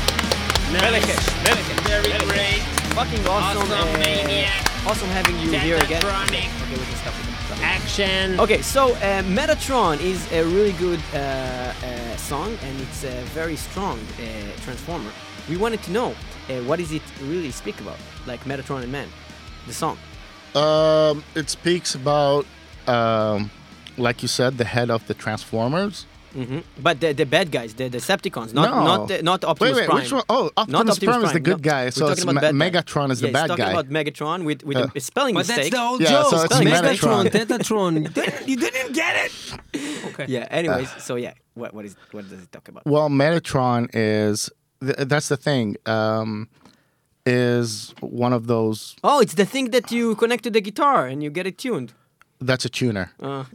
Melechesh, 0.76 1.28
Melechesh, 1.44 1.88
Very 1.88 2.04
Melechesh. 2.04 2.28
great. 2.28 2.60
Fucking 2.92 3.26
awesome. 3.26 3.62
Awesome, 3.62 3.72
uh, 3.72 3.98
maniac. 3.98 4.86
Awesome 4.86 5.08
having 5.08 5.38
you 5.38 5.58
here 5.58 5.78
again. 5.78 6.02
Technotronic. 6.02 6.62
Okay, 6.62 6.78
we 6.78 6.84
can 6.84 6.96
stop 6.96 7.14
with 7.16 7.48
that. 7.48 7.60
Action. 7.62 8.38
Okay, 8.38 8.60
so 8.60 8.92
uh, 8.96 9.22
Metatron 9.22 9.98
is 10.00 10.30
a 10.32 10.44
really 10.44 10.72
good 10.72 11.00
uh, 11.14 11.16
uh, 11.16 12.16
song 12.16 12.54
and 12.62 12.80
it's 12.82 13.02
a 13.02 13.22
very 13.32 13.56
strong 13.56 13.98
uh, 13.98 14.60
transformer. 14.60 15.10
We 15.48 15.56
wanted 15.56 15.82
to 15.84 15.90
know 15.92 16.10
uh, 16.50 16.58
what 16.64 16.80
does 16.80 16.92
it 16.92 17.02
really 17.22 17.50
speak 17.50 17.80
about, 17.80 17.96
like 18.26 18.44
Metatron 18.44 18.82
and 18.82 18.92
Man, 18.92 19.08
the 19.66 19.72
song. 19.72 19.96
Um, 20.54 21.24
it 21.34 21.48
speaks 21.50 21.94
about, 21.94 22.46
um, 22.88 23.50
like 23.96 24.22
you 24.22 24.28
said, 24.28 24.58
the 24.58 24.64
head 24.64 24.90
of 24.90 25.06
the 25.06 25.14
Transformers. 25.14 26.06
hmm 26.32 26.58
But 26.86 27.00
the, 27.00 27.12
the 27.14 27.24
bad 27.26 27.50
guys, 27.50 27.70
the 27.74 27.88
Decepticons, 27.96 28.50
not 28.52 28.70
No. 28.70 28.84
not 28.90 29.08
the, 29.08 29.22
not 29.22 29.40
Optimus 29.44 29.74
wait, 29.74 29.80
wait, 29.80 29.86
Prime. 29.88 29.98
which 30.02 30.12
one? 30.12 30.22
Oh, 30.28 30.50
Optimus, 30.56 30.72
Not 30.72 30.88
Optimus 30.94 31.16
Prime 31.16 31.24
is 31.28 31.32
the 31.32 31.40
good 31.50 31.60
no. 31.64 31.70
guy. 31.72 31.90
So 31.90 32.08
it's 32.12 32.24
Ma- 32.24 32.32
Megatron 32.64 33.10
is 33.10 33.20
yeah, 33.20 33.28
the 33.28 33.32
bad 33.32 33.42
he's 33.42 33.48
talking 33.56 33.64
guy. 33.64 33.70
about 33.80 33.88
Megatron 33.98 34.44
with, 34.48 34.60
with 34.68 34.76
Uh, 34.76 34.88
a 34.94 35.00
spelling 35.00 35.34
But 35.34 35.46
that's 35.46 35.58
mistake. 35.58 35.72
the 35.72 35.80
whole 35.86 36.00
Yeah, 36.02 36.10
joke. 36.10 36.30
so 36.30 36.36
it's 36.42 36.54
Spelling 36.54 36.68
Megatron, 36.74 37.24
Metatron. 37.24 37.30
Tetatron. 37.38 37.92
You 38.02 38.08
didn't, 38.18 38.48
you 38.50 38.56
didn't 38.64 38.92
get 39.02 39.12
it. 39.24 39.32
Okay. 40.08 40.26
yeah. 40.28 40.46
Anyways, 40.60 40.90
so 41.06 41.12
yeah, 41.16 41.32
what 41.60 41.70
what 41.76 41.84
is 41.88 41.96
what 42.14 42.22
does 42.30 42.40
it 42.44 42.50
talk 42.52 42.66
about? 42.68 42.82
Well, 42.94 43.08
Metatron 43.22 43.82
is 43.94 44.36
th- 44.86 45.08
that's 45.12 45.28
the 45.32 45.36
thing. 45.48 45.66
Um, 45.86 46.48
is 47.26 47.94
one 48.00 48.32
of 48.32 48.46
those. 48.46 48.96
Oh, 49.04 49.20
it's 49.20 49.34
the 49.34 49.44
thing 49.44 49.66
that 49.70 49.90
you 49.92 50.14
connect 50.22 50.44
to 50.44 50.50
the 50.50 50.60
guitar 50.68 51.06
and 51.06 51.22
you 51.22 51.30
get 51.30 51.46
it 51.46 51.58
tuned. 51.58 51.92
That's 52.40 52.64
a 52.64 52.68
tuner. 52.68 53.10
Uh, 53.20 53.44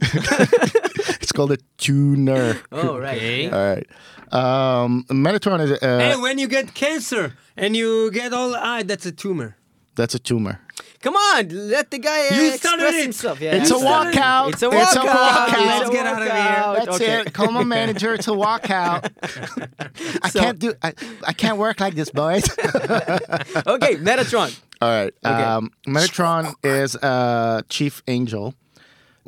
It's 1.20 1.32
called 1.32 1.52
a 1.52 1.58
tuner. 1.78 2.60
Oh, 2.70 2.98
right. 2.98 3.16
Okay. 3.16 3.50
All 3.50 3.74
right. 3.74 3.86
Um, 4.32 5.04
Metatron 5.08 5.60
is. 5.60 5.70
Uh, 5.72 5.86
And 6.12 6.22
when 6.22 6.38
you 6.38 6.48
get 6.48 6.74
cancer 6.74 7.32
and 7.56 7.74
you 7.76 8.10
get 8.10 8.32
all 8.32 8.54
ah, 8.54 8.82
that's 8.84 9.06
a 9.06 9.12
tumor. 9.12 9.56
that's 9.94 10.14
a 10.14 10.18
tumor. 10.18 10.60
Come 11.00 11.16
on, 11.16 11.48
let 11.70 11.90
the 11.90 11.98
guy 11.98 12.28
uh, 12.28 12.34
You 12.34 12.48
express 12.48 12.60
started 12.60 12.94
it. 12.96 13.02
himself. 13.02 13.40
Yeah, 13.40 13.54
It's 13.56 13.68
you 13.70 13.76
a 13.76 13.80
started 13.80 14.14
it. 14.14 14.16
walkout. 14.16 14.48
It's 14.52 14.62
a 14.62 14.70
It's 14.72 14.96
a 14.96 15.00
walkout. 15.00 15.06
walkout. 15.12 15.48
It's 15.48 15.66
Let's 15.66 15.88
a 15.88 15.92
get 15.92 16.06
out 16.06 16.22
of 16.22 16.28
here. 16.28 16.84
That's 16.86 16.96
okay. 17.00 17.20
it. 17.20 17.32
Call 17.34 17.50
my 17.52 17.64
manager. 17.64 18.14
It's 18.14 18.26
a 18.28 18.32
walkout. 18.32 19.10
I 20.22 20.28
So- 20.30 20.40
can't 20.40 20.58
do. 20.58 20.72
I, 20.82 20.92
I 21.26 21.32
can't 21.32 21.58
work 21.58 21.78
like 21.80 21.94
this, 21.94 22.10
boys. 22.10 22.44
okay, 22.58 23.96
Metatron. 23.96 24.58
All 24.80 24.88
right. 24.90 25.12
Okay. 25.24 25.42
Um, 25.42 25.70
Metatron 25.86 26.54
is 26.64 26.94
a 26.96 27.62
chief 27.68 28.02
angel 28.08 28.54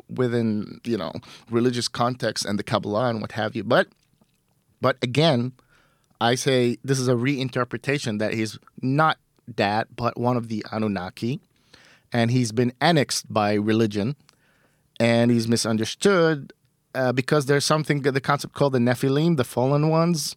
within 0.09 0.79
you 0.83 0.97
know 0.97 1.13
religious 1.49 1.87
context 1.87 2.45
and 2.45 2.57
the 2.57 2.63
Kabbalah 2.63 3.09
and 3.09 3.21
what 3.21 3.33
have 3.33 3.55
you. 3.55 3.63
But 3.63 3.87
but 4.81 4.97
again, 5.01 5.53
I 6.21 6.35
say 6.35 6.77
this 6.83 6.99
is 6.99 7.07
a 7.07 7.13
reinterpretation 7.13 8.19
that 8.19 8.33
he's 8.33 8.57
not 8.81 9.17
that, 9.55 9.95
but 9.95 10.17
one 10.17 10.37
of 10.37 10.49
the 10.49 10.65
Anunnaki, 10.71 11.39
and 12.11 12.31
he's 12.31 12.51
been 12.51 12.73
annexed 12.81 13.31
by 13.31 13.53
religion, 13.53 14.15
and 14.99 15.31
he's 15.31 15.47
misunderstood 15.47 16.53
uh, 16.95 17.11
because 17.11 17.45
there's 17.45 17.65
something 17.65 18.01
the 18.01 18.21
concept 18.21 18.53
called 18.53 18.73
the 18.73 18.79
Nephilim, 18.79 19.37
the 19.37 19.43
fallen 19.43 19.89
ones, 19.89 20.35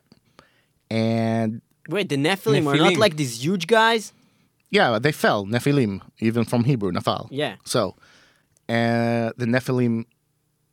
and 0.90 1.62
Wait, 1.88 2.08
the 2.08 2.16
Nephilim, 2.16 2.66
are 2.66 2.76
not 2.76 2.96
like 2.96 3.16
these 3.16 3.42
huge 3.44 3.66
guys? 3.66 4.12
Yeah, 4.70 4.98
they 5.00 5.10
fell, 5.10 5.46
Nephilim, 5.46 6.02
even 6.20 6.44
from 6.44 6.64
Hebrew, 6.64 6.92
Nafal. 6.92 7.26
Yeah. 7.30 7.56
So, 7.64 7.96
uh, 8.70 9.32
the 9.36 9.46
Nephilim 9.46 10.04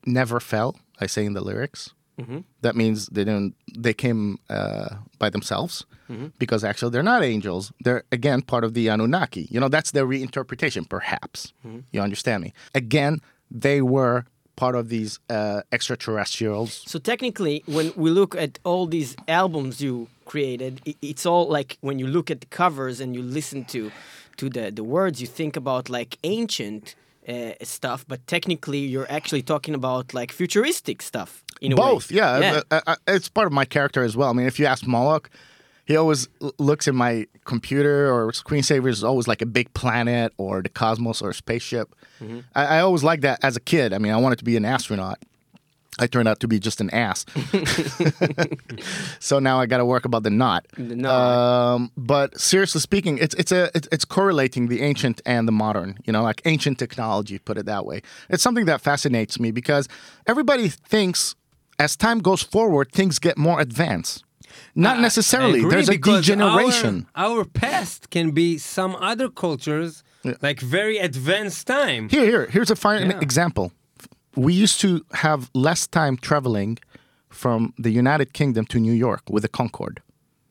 never 0.06 0.40
fell, 0.40 0.76
I 1.02 1.08
say 1.08 1.26
in 1.26 1.34
the 1.34 1.42
lyrics. 1.42 1.94
Mm-hmm. 2.20 2.40
That 2.62 2.76
means 2.76 3.08
they 3.08 3.24
didn't. 3.24 3.56
They 3.78 3.94
came 3.94 4.38
uh, 4.50 4.90
by 5.20 5.30
themselves 5.30 5.86
Mm-hmm. 6.10 6.28
because 6.40 6.64
actually 6.64 6.92
they're 6.92 7.04
not 7.04 7.22
angels. 7.22 7.74
They're 7.84 8.04
again 8.14 8.42
part 8.42 8.64
of 8.64 8.74
the 8.74 8.88
Anunnaki. 8.88 9.46
You 9.52 9.60
know, 9.60 9.68
that's 9.68 9.92
their 9.92 10.06
reinterpretation, 10.08 10.88
perhaps. 10.88 11.52
Mm-hmm. 11.66 11.80
You 11.92 12.00
understand 12.00 12.44
me? 12.46 12.54
Again, 12.74 13.20
they 13.52 13.82
were 13.82 14.24
part 14.56 14.76
of 14.76 14.88
these 14.88 15.20
uh, 15.30 15.64
extraterrestrials. 15.74 16.82
So 16.86 16.98
technically, 16.98 17.62
when 17.66 17.92
we 17.98 18.10
look 18.10 18.36
at 18.36 18.58
all 18.64 18.88
these 18.88 19.18
albums 19.28 19.82
you 19.82 20.08
created, 20.24 20.82
it's 21.02 21.26
all 21.26 21.46
like 21.50 21.78
when 21.82 22.00
you 22.00 22.08
look 22.08 22.32
at 22.32 22.40
the 22.40 22.48
covers 22.48 23.02
and 23.02 23.14
you 23.14 23.22
listen 23.22 23.66
to 23.66 23.92
to 24.38 24.50
the 24.50 24.72
the 24.72 24.86
words, 24.86 25.20
you 25.20 25.28
think 25.28 25.58
about 25.58 25.90
like 25.90 26.18
ancient 26.24 26.96
uh, 27.28 27.52
stuff, 27.64 28.06
but 28.08 28.26
technically 28.28 28.80
you're 28.80 29.12
actually 29.12 29.42
talking 29.42 29.76
about 29.76 30.14
like 30.14 30.32
futuristic 30.32 31.02
stuff 31.02 31.44
in 31.62 31.74
a 31.74 31.76
way. 31.76 31.82
Both, 31.82 32.12
yeah. 32.12 32.40
yeah. 32.40 32.62
Uh, 32.72 32.82
uh, 32.88 32.96
it's 33.08 33.30
part 33.30 33.48
of 33.48 33.54
my 33.54 33.66
character 33.66 34.04
as 34.04 34.16
well. 34.16 34.30
I 34.30 34.34
mean, 34.34 34.48
if 34.48 34.60
you 34.60 34.66
ask 34.66 34.86
Moloch, 34.88 35.30
he 35.86 35.96
always 35.96 36.28
looks 36.60 36.88
at 36.88 36.94
my 36.94 37.28
computer 37.46 38.14
or 38.14 38.32
screensaver 38.32 38.90
is 38.90 39.04
always 39.04 39.28
like 39.28 39.42
a 39.42 39.46
big 39.46 39.74
planet 39.74 40.34
or 40.38 40.62
the 40.62 40.70
cosmos 40.70 41.22
or 41.22 41.30
a 41.30 41.34
spaceship. 41.34 41.96
Mm-hmm. 42.22 42.40
I, 42.56 42.66
I 42.66 42.80
always 42.82 43.04
liked 43.04 43.22
that 43.22 43.44
as 43.44 43.56
a 43.56 43.62
kid. 43.62 43.94
I 43.94 43.98
mean, 43.98 44.12
I 44.12 44.18
wanted 44.18 44.40
to 44.40 44.46
be 44.46 44.58
an 44.58 44.66
astronaut. 44.66 45.20
I 46.00 46.08
turned 46.08 46.28
out 46.28 46.40
to 46.42 46.48
be 46.48 46.60
just 46.60 46.80
an 46.82 46.90
ass. 46.92 47.26
so 49.20 49.40
now 49.40 49.60
I 49.60 49.66
got 49.66 49.78
to 49.78 49.86
work 49.86 50.06
about 50.06 50.24
the 50.24 50.30
knot. 50.30 50.66
Knot. 50.78 51.12
Um, 51.76 51.92
but 51.98 52.40
seriously 52.40 52.82
speaking, 52.82 53.18
it's 53.18 53.36
it's 53.36 53.52
a 53.52 53.70
it's, 53.76 53.88
it's 53.92 54.06
correlating 54.06 54.68
the 54.68 54.82
ancient 54.82 55.22
and 55.26 55.48
the 55.48 55.52
modern. 55.52 55.98
You 56.06 56.14
know, 56.14 56.24
like 56.24 56.42
ancient 56.46 56.80
technology. 56.80 57.40
Put 57.40 57.58
it 57.58 57.66
that 57.66 57.86
way. 57.86 58.02
It's 58.30 58.44
something 58.44 58.66
that 58.66 58.82
fascinates 58.82 59.40
me 59.40 59.52
because 59.52 59.88
everybody 60.28 60.70
thinks 60.70 61.36
as 61.80 61.96
time 61.96 62.20
goes 62.20 62.42
forward, 62.42 62.92
things 62.92 63.20
get 63.20 63.38
more 63.38 63.60
advanced. 63.62 64.24
Not 64.76 65.00
necessarily. 65.00 65.60
Agree 65.60 65.72
There's 65.72 65.90
a 65.90 65.98
degeneration. 65.98 67.08
Our, 67.16 67.40
our 67.40 67.46
past 67.46 68.10
can 68.10 68.32
be 68.32 68.58
some 68.58 68.96
other 68.96 69.30
cultures, 69.30 70.04
like 70.42 70.60
very 70.60 70.98
advanced 70.98 71.68
time. 71.68 72.10
Here, 72.10 72.26
here, 72.26 72.46
here's 72.48 72.72
a 72.72 72.76
fine 72.76 73.10
Yeah. 73.12 73.20
example. 73.20 73.72
We 74.38 74.54
used 74.54 74.80
to 74.82 74.90
have 75.14 75.50
less 75.54 75.88
time 75.88 76.16
traveling 76.18 76.78
from 77.30 77.74
the 77.78 77.90
United 77.90 78.34
Kingdom 78.34 78.66
to 78.68 78.80
New 78.80 78.94
York 78.94 79.24
with 79.30 79.44
the 79.44 79.50
Concorde. 79.50 80.02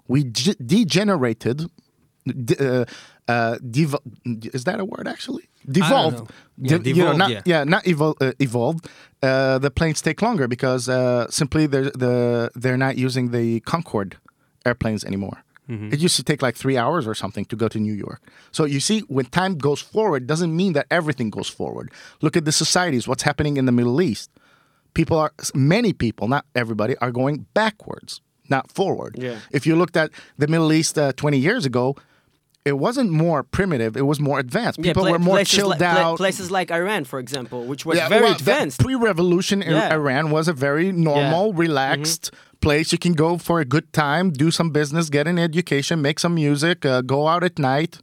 We 0.09 0.25
ge- 0.25 0.57
degenerated. 0.65 1.59
De- 2.27 2.59
uh, 2.59 2.85
uh, 3.29 3.57
devo- 3.63 4.03
is 4.55 4.65
that 4.65 4.81
a 4.81 4.85
word 4.85 5.07
actually? 5.07 5.45
Devolved. 5.71 6.19
Yeah, 6.59 6.79
De- 6.79 6.89
you 6.91 6.95
know, 6.97 7.13
devolved, 7.13 7.19
not, 7.19 7.31
yeah. 7.47 7.65
not 7.65 7.85
evol- 7.85 8.17
uh, 8.21 8.33
evolved. 8.41 8.89
Uh, 9.23 9.59
the 9.59 9.71
planes 9.71 10.03
take 10.03 10.21
longer 10.23 10.49
because 10.49 10.89
uh, 10.89 11.31
simply 11.31 11.67
they're 11.67 11.91
the 11.91 12.51
they're 12.55 12.77
not 12.87 12.97
using 12.99 13.31
the 13.31 13.61
Concorde 13.61 14.17
airplanes 14.65 15.05
anymore. 15.05 15.43
Mm-hmm. 15.69 15.93
It 15.93 16.01
used 16.01 16.17
to 16.17 16.23
take 16.23 16.43
like 16.43 16.57
three 16.57 16.77
hours 16.77 17.07
or 17.07 17.15
something 17.15 17.45
to 17.47 17.57
go 17.57 17.69
to 17.69 17.79
New 17.79 17.93
York. 17.93 18.23
So 18.53 18.65
you 18.65 18.81
see, 18.81 19.01
when 19.01 19.27
time 19.27 19.59
goes 19.59 19.81
forward, 19.81 20.27
doesn't 20.27 20.55
mean 20.55 20.73
that 20.75 20.87
everything 20.91 21.31
goes 21.31 21.49
forward. 21.49 21.91
Look 22.23 22.37
at 22.37 22.45
the 22.45 22.53
societies. 22.53 23.09
What's 23.09 23.25
happening 23.25 23.57
in 23.57 23.67
the 23.67 23.73
Middle 23.73 24.01
East? 24.01 24.31
People 24.95 25.19
are 25.19 25.33
many 25.55 25.93
people, 25.93 26.29
not 26.29 26.47
everybody, 26.55 26.97
are 26.99 27.11
going 27.11 27.47
backwards, 27.53 28.21
not 28.49 28.71
forward. 28.71 29.17
Yeah. 29.19 29.39
If 29.51 29.67
you 29.67 29.77
looked 29.77 29.97
at 29.97 30.11
the 30.39 30.47
Middle 30.47 30.73
East 30.73 30.99
uh, 30.99 31.13
20 31.13 31.37
years 31.37 31.67
ago, 31.67 31.97
it 32.67 32.79
wasn't 32.87 33.11
more 33.11 33.43
primitive. 33.43 33.97
It 33.97 34.07
was 34.13 34.19
more 34.21 34.39
advanced. 34.39 34.79
Yeah, 34.79 34.91
People 34.91 35.05
pla- 35.05 35.13
were 35.13 35.19
more 35.31 35.45
chilled 35.45 35.73
li- 35.73 35.79
pla- 35.79 36.03
out. 36.05 36.17
places 36.19 36.51
like 36.51 36.71
Iran, 36.71 37.05
for 37.05 37.19
example, 37.19 37.65
which 37.71 37.87
was 37.87 37.97
Yeah, 37.99 38.09
very 38.09 38.23
well, 38.25 38.35
advanced. 38.35 38.81
Pre-revolution 38.81 39.63
in 39.63 39.73
Yeah. 39.73 39.95
Iran 39.95 40.31
was 40.31 40.49
a 40.49 40.53
very 40.53 40.91
normal, 40.93 41.53
relaxed 41.53 42.31
place. 42.61 42.93
You 42.93 42.99
can 42.99 43.13
go 43.15 43.39
for 43.39 43.61
a 43.61 43.65
good 43.65 43.93
time, 43.93 44.31
do 44.31 44.51
some 44.51 44.71
business, 44.71 45.09
get 45.11 45.27
an 45.27 45.39
education, 45.39 46.03
make 46.03 46.19
some 46.19 46.35
music, 46.35 46.85
uh, 46.85 47.01
go 47.03 47.29
out 47.29 47.43
at 47.45 47.59
night. 47.59 47.99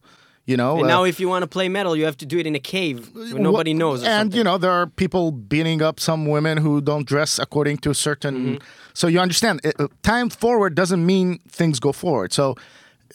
You 0.45 0.57
know. 0.57 0.75
and 0.75 0.85
uh, 0.85 0.87
now, 0.95 1.03
if 1.05 1.21
you 1.21 1.29
want 1.29 1.43
to 1.43 1.47
play 1.47 1.69
metal, 1.69 1.95
you 1.95 2.03
have 2.03 2.17
to 2.17 2.25
do 2.25 2.37
it 2.37 2.45
in 2.45 2.53
a 2.53 2.59
cave 2.59 2.97
where 3.13 3.39
nobody 3.39 3.71
Wha- 3.73 3.77
knows. 3.79 3.99
And 4.03 4.09
something. 4.25 4.37
you 4.37 4.43
know 4.43 4.57
there 4.57 4.71
are 4.79 4.87
people 4.87 5.31
beating 5.31 5.81
up 5.81 6.01
some 6.01 6.25
women 6.35 6.57
who 6.57 6.81
don't 6.81 7.07
dress 7.07 7.39
according 7.39 7.77
to 7.85 7.93
certain. 7.93 8.35
Mm-hmm. 8.35 8.55
So 8.93 9.07
you 9.07 9.19
understand, 9.21 9.61
it, 9.63 9.73
uh, 9.79 9.87
time 10.01 10.29
forward 10.29 10.75
doesn't 10.75 11.03
mean 11.05 11.39
things 11.47 11.79
go 11.79 11.93
forward. 11.93 12.33
So 12.33 12.55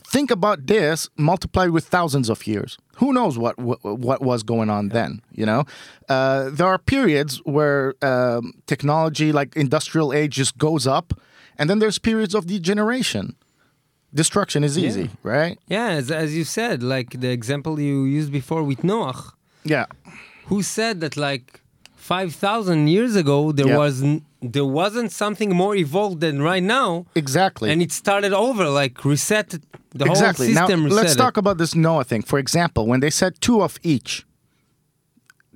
think 0.07 0.31
about 0.31 0.67
this 0.67 1.09
multiplied 1.17 1.71
with 1.71 1.87
thousands 1.87 2.29
of 2.31 2.47
years. 2.47 2.79
Who 2.97 3.13
knows 3.13 3.39
what 3.39 3.57
what, 3.59 3.79
what 3.85 4.21
was 4.23 4.43
going 4.43 4.71
on 4.71 4.89
then? 4.91 5.21
You 5.33 5.47
know, 5.47 5.65
uh, 6.09 6.51
there 6.51 6.67
are 6.67 6.79
periods 6.79 7.39
where 7.45 7.95
um, 8.03 8.53
technology, 8.67 9.33
like 9.33 9.57
industrial 9.57 10.13
age, 10.13 10.35
just 10.37 10.57
goes 10.59 10.87
up, 10.87 11.13
and 11.59 11.69
then 11.71 11.79
there's 11.79 11.99
periods 11.99 12.35
of 12.35 12.47
degeneration. 12.47 13.37
Destruction 14.15 14.65
is 14.65 14.79
easy, 14.79 15.11
right? 15.23 15.59
Yeah, 15.69 15.89
as, 15.91 16.11
as 16.11 16.35
you 16.35 16.45
said, 16.45 16.83
like 16.83 17.11
the 17.21 17.29
example 17.29 17.79
you 17.79 18.05
used 18.05 18.33
before 18.33 18.63
with 18.63 18.79
Noach, 18.83 19.33
Yeah. 19.65 19.85
who 20.47 20.63
said 20.63 21.01
that 21.01 21.17
like 21.17 21.61
5,000 22.09 22.89
years 22.89 23.15
ago 23.17 23.53
there 23.53 23.69
Yeah. 23.69 23.79
was 23.85 23.97
there 24.55 24.65
wasn't 24.81 25.11
something 25.23 25.51
more 25.63 25.75
evolved 25.85 26.21
than 26.25 26.37
right 26.51 26.63
now, 26.79 26.89
Exactly. 27.23 27.67
and 27.71 27.83
it 27.87 27.91
started 28.03 28.33
over, 28.33 28.65
like 28.83 29.05
reset 29.05 29.47
the 30.01 30.05
exactly. 30.07 30.47
whole 30.47 30.69
system. 30.69 30.81
now 30.85 30.95
let's 30.99 31.11
reset 31.11 31.19
talk 31.25 31.37
about 31.37 31.57
this 31.59 31.75
Noah 31.75 32.05
thing. 32.11 32.23
For 32.33 32.39
example, 32.45 32.83
when 32.91 33.01
they 33.01 33.11
said 33.21 33.33
two 33.47 33.59
of 33.67 33.73
each, 33.93 34.11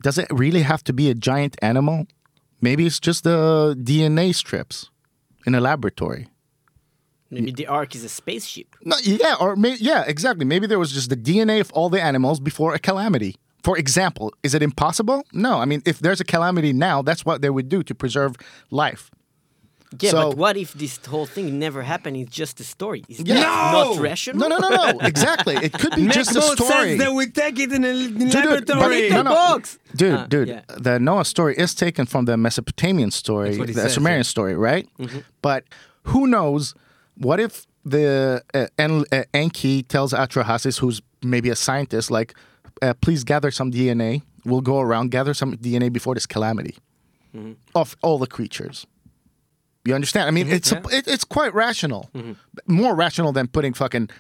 does 0.07 0.17
it 0.23 0.27
really 0.45 0.63
have 0.73 0.83
to 0.89 0.93
be 1.01 1.07
a 1.15 1.15
giant 1.31 1.55
animal? 1.73 1.99
Maybe 2.61 2.83
it's 2.89 3.01
just 3.09 3.21
the 3.25 3.41
DNA 3.89 4.35
strips 4.43 4.77
in 5.47 5.55
a 5.55 5.61
laboratory. 5.61 6.25
Maybe 7.31 7.51
the 7.61 7.67
Ark 7.79 7.91
is 7.95 8.05
a 8.05 8.09
spaceship. 8.21 8.69
No, 8.85 8.97
yeah, 9.03 9.37
or 9.41 9.57
may, 9.57 9.75
yeah, 9.91 10.03
exactly. 10.15 10.45
Maybe 10.45 10.67
there 10.67 10.79
was 10.85 10.93
just 10.99 11.09
the 11.09 11.17
DNA 11.29 11.61
of 11.65 11.71
all 11.77 11.89
the 11.89 12.03
animals 12.11 12.39
before 12.41 12.75
a 12.75 12.79
calamity. 12.89 13.33
For 13.63 13.79
example, 13.79 14.33
is 14.43 14.55
it 14.55 14.63
impossible? 14.63 15.23
No. 15.33 15.59
I 15.59 15.65
mean, 15.67 15.83
if 15.85 15.99
there's 16.01 16.21
a 16.21 16.25
calamity 16.25 16.73
now, 16.73 17.03
that's 17.03 17.25
what 17.25 17.43
they 17.43 17.51
would 17.51 17.69
do 17.69 17.83
to 17.85 17.95
preserve 17.95 18.37
life. 18.71 19.11
Yeah, 20.01 20.11
So- 20.11 20.31
but 20.31 20.39
what 20.39 20.57
if 20.57 20.73
this 20.73 20.99
whole 21.07 21.27
thing 21.27 21.59
never 21.59 21.83
happened? 21.83 22.17
It's 22.17 22.35
just 22.35 22.59
a 22.61 22.65
story. 22.65 23.05
Is 23.11 23.21
Yeah. 23.21 23.35
that 23.35 23.73
No! 23.73 23.93
not 23.95 24.01
rational? 24.03 24.39
No, 24.41 24.49
no, 24.49 24.59
no, 24.67 24.69
no. 24.93 24.99
exactly. 25.07 25.55
It 25.57 25.73
could 25.75 25.95
be 25.97 26.07
just 26.21 26.31
a 26.35 26.41
more 26.41 26.57
story. 26.57 26.71
sense 26.97 26.99
that 27.03 27.13
we 27.13 27.27
take 27.27 27.59
it 27.61 27.71
in 27.73 27.85
a 27.85 27.93
Dude, 28.09 28.35
laboratory. 28.35 29.11
but- 29.11 29.17
no, 29.17 29.23
no. 29.23 29.31
box. 29.31 29.79
Dude, 29.95 30.15
Ah, 30.15 30.27
dude, 30.27 30.49
yeah. 30.49 30.63
the 30.79 30.99
Noah 30.99 31.27
story 31.27 31.55
is 31.59 31.75
taken 31.75 32.07
from 32.07 32.25
the 32.25 32.37
Mesopotamian 32.39 33.11
story, 33.11 33.49
That's 33.51 33.59
what 33.59 33.69
he 33.69 33.75
the 33.75 33.83
says, 33.83 33.93
Sumerian 33.95 34.21
yeah. 34.21 34.35
story, 34.35 34.55
right? 34.57 34.89
Mm-hmm. 34.99 35.19
But 35.43 35.65
who 36.05 36.27
knows? 36.27 36.75
What 37.19 37.39
if 37.39 37.67
the 37.85 38.43
uh, 38.55 38.67
En- 38.79 39.05
uh, 39.13 39.25
Enki 39.35 39.83
tells 39.83 40.13
Atrahasis, 40.15 40.79
who's 40.79 41.03
maybe 41.23 41.51
a 41.51 41.57
scientist, 41.57 42.11
like, 42.11 42.33
uh, 42.83 42.95
please 43.01 43.25
gather 43.25 43.51
some 43.51 43.71
DNA. 43.71 44.23
We'll 44.45 44.61
go 44.61 44.81
around, 44.81 45.11
gather 45.13 45.35
some 45.35 45.57
DNA 45.57 45.91
before 45.93 46.15
this 46.15 46.27
calamity 46.27 46.77
Mm-hmm. 47.35 47.53
of 47.75 47.97
all 48.03 48.19
the 48.19 48.27
creatures. 48.27 48.87
You 49.87 49.95
understand? 49.95 50.29
I 50.29 50.33
mean, 50.33 50.49
it's 50.49 50.71
a, 50.71 50.83
it, 50.91 51.09
it's 51.09 51.25
quite 51.25 51.55
rational, 51.55 52.11
Mm-hmm. 52.15 52.33
more 52.67 52.95
rational 52.95 53.33
than 53.33 53.47
putting 53.49 53.73
fucking 53.73 54.11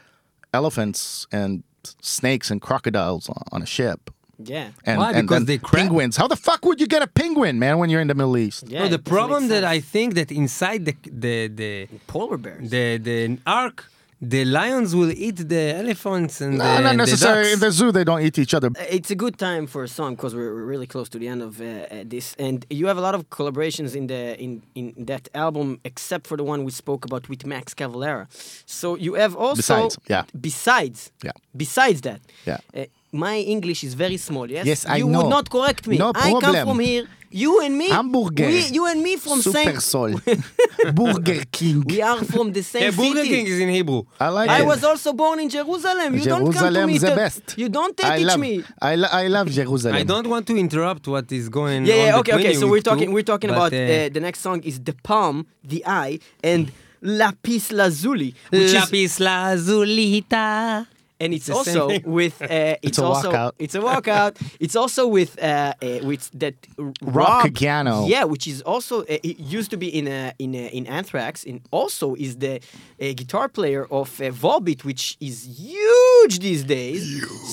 elephants 0.55 1.27
and 1.31 1.63
snakes 2.01 2.51
and 2.51 2.61
crocodiles 2.61 3.29
on, 3.29 3.43
on 3.53 3.63
a 3.63 3.67
ship. 3.67 4.11
Yeah. 4.39 4.69
And, 4.85 4.99
Why? 4.99 5.13
and 5.13 5.29
Because 5.29 5.41
then 5.41 5.47
they 5.47 5.59
crab? 5.59 5.81
penguins. 5.83 6.17
How 6.17 6.27
the 6.27 6.37
fuck 6.37 6.65
would 6.65 6.81
you 6.81 6.87
get 6.87 7.03
a 7.03 7.07
penguin, 7.07 7.59
man, 7.59 7.79
when 7.79 7.91
you're 7.91 8.01
in 8.01 8.09
the 8.09 8.15
Middle 8.15 8.37
East? 8.39 8.65
Yeah. 8.67 8.81
no, 8.85 8.89
the 8.89 8.99
problem 8.99 9.49
that. 9.49 9.63
I 9.65 9.79
think 9.81 10.15
that 10.15 10.33
inside 10.33 10.85
the 10.87 10.95
the 11.05 11.49
the 11.49 11.89
polar 12.07 12.39
bears. 12.39 12.71
the, 12.71 12.97
the 12.99 13.39
ark, 13.47 13.85
the 14.25 14.45
lions 14.45 14.95
will 14.95 15.11
eat 15.11 15.37
the 15.49 15.75
elephants 15.83 16.41
and 16.41 16.57
No, 16.59 16.65
the, 16.65 16.71
not 16.71 16.91
and 16.93 17.01
the 17.01 17.05
necessarily. 17.05 17.53
In 17.55 17.59
the 17.59 17.71
zoo, 17.73 17.91
they 17.91 18.05
don't 18.05 18.23
eat 18.23 18.39
each 18.39 18.55
other. 18.55 18.71
It's 18.99 19.11
a 19.11 19.17
good 19.17 19.37
time 19.37 19.67
for 19.67 19.83
a 19.83 19.89
song 19.89 20.15
because 20.15 20.33
we're 20.37 20.55
we're 20.55 20.69
really 20.75 20.87
close 20.87 21.09
to 21.15 21.19
the 21.19 21.27
end 21.27 21.43
of 21.43 21.61
uh, 21.61 21.65
uh, 21.65 22.05
this, 22.15 22.37
and 22.39 22.65
you 22.71 22.87
have 22.87 22.99
a 22.99 23.01
lot 23.09 23.15
of 23.17 23.23
collaborations 23.31 23.97
in 23.97 24.07
the 24.07 24.23
in, 24.45 24.63
in 24.75 24.95
that 25.07 25.29
album, 25.35 25.81
except 25.85 26.27
for 26.29 26.37
the 26.37 26.45
one 26.45 26.63
we 26.65 26.71
spoke 26.71 27.05
about 27.05 27.29
with 27.29 27.45
Max 27.45 27.75
Cavalera. 27.75 28.27
So 28.67 28.95
you 28.97 29.15
have 29.15 29.35
also 29.37 29.57
Besides, 29.57 29.99
yeah. 30.09 30.25
besides 30.41 31.11
Yeah. 31.25 31.33
besides 31.57 32.01
that 32.03 32.21
Yeah. 32.47 32.59
Uh, 32.77 32.85
my 33.13 33.37
English 33.39 33.85
is 33.85 33.95
very 33.95 34.17
small. 34.17 34.51
Yes, 34.51 34.67
Yes, 34.67 34.87
I 34.87 34.97
you 34.97 35.09
know. 35.09 35.23
would 35.23 35.29
not 35.31 35.51
correct 35.51 35.87
me. 35.87 35.99
No 35.99 36.13
problem. 36.13 36.37
I 36.37 36.41
come 36.41 36.67
from 36.67 36.79
here. 36.81 37.05
You 37.35 37.61
and 37.63 37.79
me, 37.79 37.89
Hamburger. 37.89 38.47
we, 38.47 38.67
you 38.67 38.87
and 38.87 39.03
me 39.03 39.17
from 39.17 39.41
Super 39.41 39.57
same. 39.59 39.81
Sol. 39.81 40.11
Burger 40.95 41.43
King. 41.51 41.83
We 41.87 42.03
are 42.03 42.23
from 42.25 42.53
the 42.53 42.63
same 42.63 42.83
Yeah, 42.83 42.91
Burger 42.91 43.23
city. 43.25 43.29
King 43.29 43.47
is 43.47 43.59
in 43.59 43.69
Hebrew. 43.71 44.03
I 44.21 44.29
like 44.29 44.51
I 44.51 44.61
it. 44.61 44.67
was 44.67 44.85
also 44.85 45.15
born 45.15 45.41
in 45.41 45.49
Jerusalem. 45.49 46.15
You 46.15 46.25
don't 46.25 46.45
come 46.45 46.53
to 46.53 46.59
Jerusalem 46.59 46.87
me. 46.89 46.99
the 46.99 47.15
best. 47.23 47.55
You 47.57 47.71
don't 47.71 47.99
I 48.05 48.19
teach 48.19 48.27
love, 48.27 48.39
me. 48.41 48.63
I, 48.83 48.97
lo- 48.97 49.09
I 49.11 49.29
love 49.29 49.49
Jerusalem. 49.51 49.97
I 49.97 50.03
don't 50.03 50.27
want 50.27 50.47
to 50.49 50.57
interrupt 50.59 51.09
what 51.09 51.33
is 51.33 51.49
going 51.49 51.87
Yeah, 51.87 51.95
on. 51.95 52.01
yeah, 52.07 52.19
okay, 52.19 52.33
okay. 52.35 52.55
So 52.55 52.69
we're 52.69 52.79
two, 52.81 52.91
talking, 52.91 53.13
we're 53.13 53.23
talking 53.23 53.49
about 53.49 53.73
uh, 53.73 53.77
uh, 53.77 54.09
the 54.11 54.21
next 54.21 54.41
song 54.41 54.63
is 54.63 54.79
the 54.81 54.93
palm, 55.03 55.47
the 55.65 55.83
eye, 55.87 56.19
and 56.45 56.71
lapis 57.01 57.73
lazuli, 57.73 58.35
which 58.51 58.61
is, 58.61 58.75
Lapis 58.75 59.19
lazulita. 59.21 60.87
And 61.23 61.33
it's 61.35 61.47
the 61.47 61.55
same 61.65 61.81
also 61.81 62.01
with 62.05 62.37
uh, 62.57 62.77
it's, 62.87 62.99
a 62.99 63.05
also 63.05 63.31
walkout. 63.31 63.53
it's 63.59 63.75
a 63.75 63.81
walkout. 63.81 64.33
it's 64.65 64.77
also 64.77 65.03
with 65.07 65.33
uh, 65.43 65.47
uh, 65.83 65.99
with 66.11 66.31
that 66.43 66.55
r- 66.79 66.93
Rock 67.03 67.45
Rob- 67.45 67.55
piano. 67.55 68.07
Yeah, 68.07 68.25
which 68.33 68.47
is 68.47 68.63
also 68.63 69.03
uh, 69.03 69.19
it 69.31 69.39
used 69.59 69.71
to 69.71 69.77
be 69.77 69.89
in 69.99 70.07
uh, 70.09 70.33
in 70.39 70.55
uh, 70.55 70.59
in 70.79 70.87
Anthrax, 70.87 71.45
and 71.45 71.61
also 71.71 72.15
is 72.17 72.37
the 72.45 72.55
uh, 73.01 73.13
guitar 73.21 73.49
player 73.49 73.85
of 73.91 74.09
uh, 74.21 74.25
Volbeat, 74.43 74.85
which 74.85 75.17
is 75.21 75.37
huge 75.59 76.39
these 76.41 76.65
days. 76.65 77.03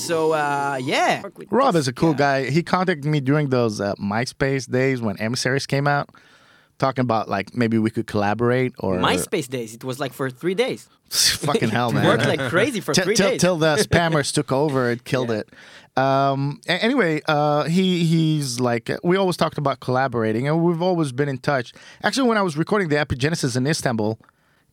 So 0.08 0.34
uh, 0.34 0.80
yeah, 0.82 1.22
Rob 1.52 1.76
is 1.76 1.88
a 1.88 1.94
cool 1.94 2.12
Yeah. 2.12 2.26
guy. 2.44 2.50
He 2.50 2.64
contacted 2.64 3.06
me 3.06 3.20
during 3.20 3.50
those 3.50 3.80
uh, 3.82 3.94
MySpace 3.96 4.70
days 4.70 5.02
when 5.02 5.16
Emissaries 5.20 5.66
came 5.68 5.88
out, 5.88 6.10
talking 6.80 7.04
about 7.04 7.30
like 7.30 7.54
maybe 7.56 7.78
we 7.78 7.92
could 7.92 8.08
collaborate 8.08 8.74
or 8.80 8.98
MySpace 8.98 9.48
days. 9.48 9.76
It 9.76 9.84
was 9.84 10.00
like 10.00 10.14
for 10.14 10.30
three 10.32 10.56
days. 10.56 10.90
fucking 11.10 11.70
hell, 11.70 11.92
man. 11.96 12.06
worked 12.06 12.26
like 12.26 12.40
crazy 12.50 12.80
for 12.82 12.94
till, 12.94 13.04
three 13.04 13.16
days. 13.16 13.40
till 13.42 13.58
the 13.58 13.76
spammers 13.88 14.34
took 14.34 14.52
over 14.52 14.90
it 14.92 15.04
killed 15.04 15.30
Yeah. 15.30 15.40
it 15.42 15.50
um 15.98 16.62
anyway 16.68 17.20
uh 17.28 17.64
he 17.64 18.04
he's 18.06 18.60
like 18.60 18.92
we 19.04 19.18
always 19.18 19.36
talked 19.36 19.58
about 19.58 19.80
collaborating 19.80 20.48
and 20.48 20.64
we've 20.64 20.84
always 20.84 21.12
been 21.12 21.28
in 21.28 21.40
touch 21.40 21.74
actually 22.04 22.30
when 22.30 22.38
i 22.38 22.44
was 22.44 22.56
recording 22.56 22.90
the 22.90 22.96
epigenesis 22.96 23.58
in 23.58 23.66
istanbul 23.66 24.20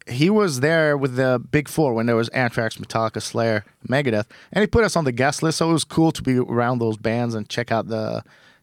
he 0.07 0.29
was 0.29 0.61
there 0.61 0.95
with 0.97 1.17
the 1.17 1.43
big 1.51 1.69
four 1.69 1.95
when 1.95 2.05
there 2.05 2.15
was 2.17 2.29
anthrax 2.29 2.77
metallica 2.77 3.21
slayer 3.21 3.65
megadeth 3.89 4.27
and 4.53 4.61
he 4.61 4.67
put 4.67 4.85
us 4.85 4.95
on 4.95 5.05
the 5.05 5.11
guest 5.11 5.43
list 5.43 5.57
so 5.59 5.71
it 5.71 5.73
was 5.73 5.85
cool 5.85 6.13
to 6.13 6.23
be 6.23 6.37
around 6.39 6.79
those 6.81 6.99
bands 6.99 7.35
and 7.35 7.49
check 7.49 7.73
out 7.73 7.89
the 7.89 8.23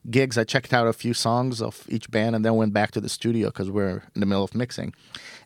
gigs 0.09 0.37
i 0.37 0.43
checked 0.43 0.73
out 0.73 0.87
a 0.87 0.93
few 0.93 1.13
songs 1.13 1.61
of 1.61 1.85
each 1.87 2.09
band 2.11 2.35
and 2.35 2.43
then 2.43 2.55
went 2.55 2.73
back 2.73 2.91
to 2.91 3.01
the 3.01 3.09
studio 3.09 3.49
because 3.49 3.69
we're 3.69 4.03
in 4.13 4.19
the 4.19 4.25
middle 4.25 4.43
of 4.43 4.55
mixing. 4.55 4.93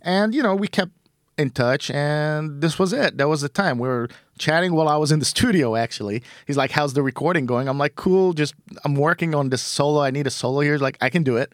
And 0.02 0.34
you 0.34 0.42
know 0.44 0.56
we 0.56 0.68
kept 0.68 0.92
in 1.38 1.52
touch 1.52 1.92
and 1.92 2.62
this 2.62 2.80
was 2.80 2.94
it. 2.94 3.18
That 3.18 3.28
was 3.28 3.42
the 3.42 3.50
time. 3.50 3.78
We 3.78 3.88
were 3.88 4.10
chatting 4.40 4.74
while 4.74 4.88
i 4.88 4.98
was 4.98 5.12
in 5.12 5.20
the 5.20 5.26
studio 5.36 5.76
actually. 5.76 6.24
He's 6.46 6.58
like 6.58 6.72
how's 6.72 6.94
the 6.94 7.04
recording 7.04 7.46
going? 7.46 7.68
I'm 7.68 7.78
like 7.78 7.96
cool 7.96 8.34
just 8.34 8.54
i'm 8.84 8.96
working 8.96 9.36
on 9.36 9.50
this 9.50 9.62
solo. 9.62 10.02
I 10.02 10.12
need 10.12 10.28
a 10.28 10.32
solo 10.32 10.62
here. 10.62 10.74
He's 10.74 10.82
like 10.82 10.98
i 11.02 11.10
can 11.10 11.24
do 11.24 11.38
it. 11.38 11.52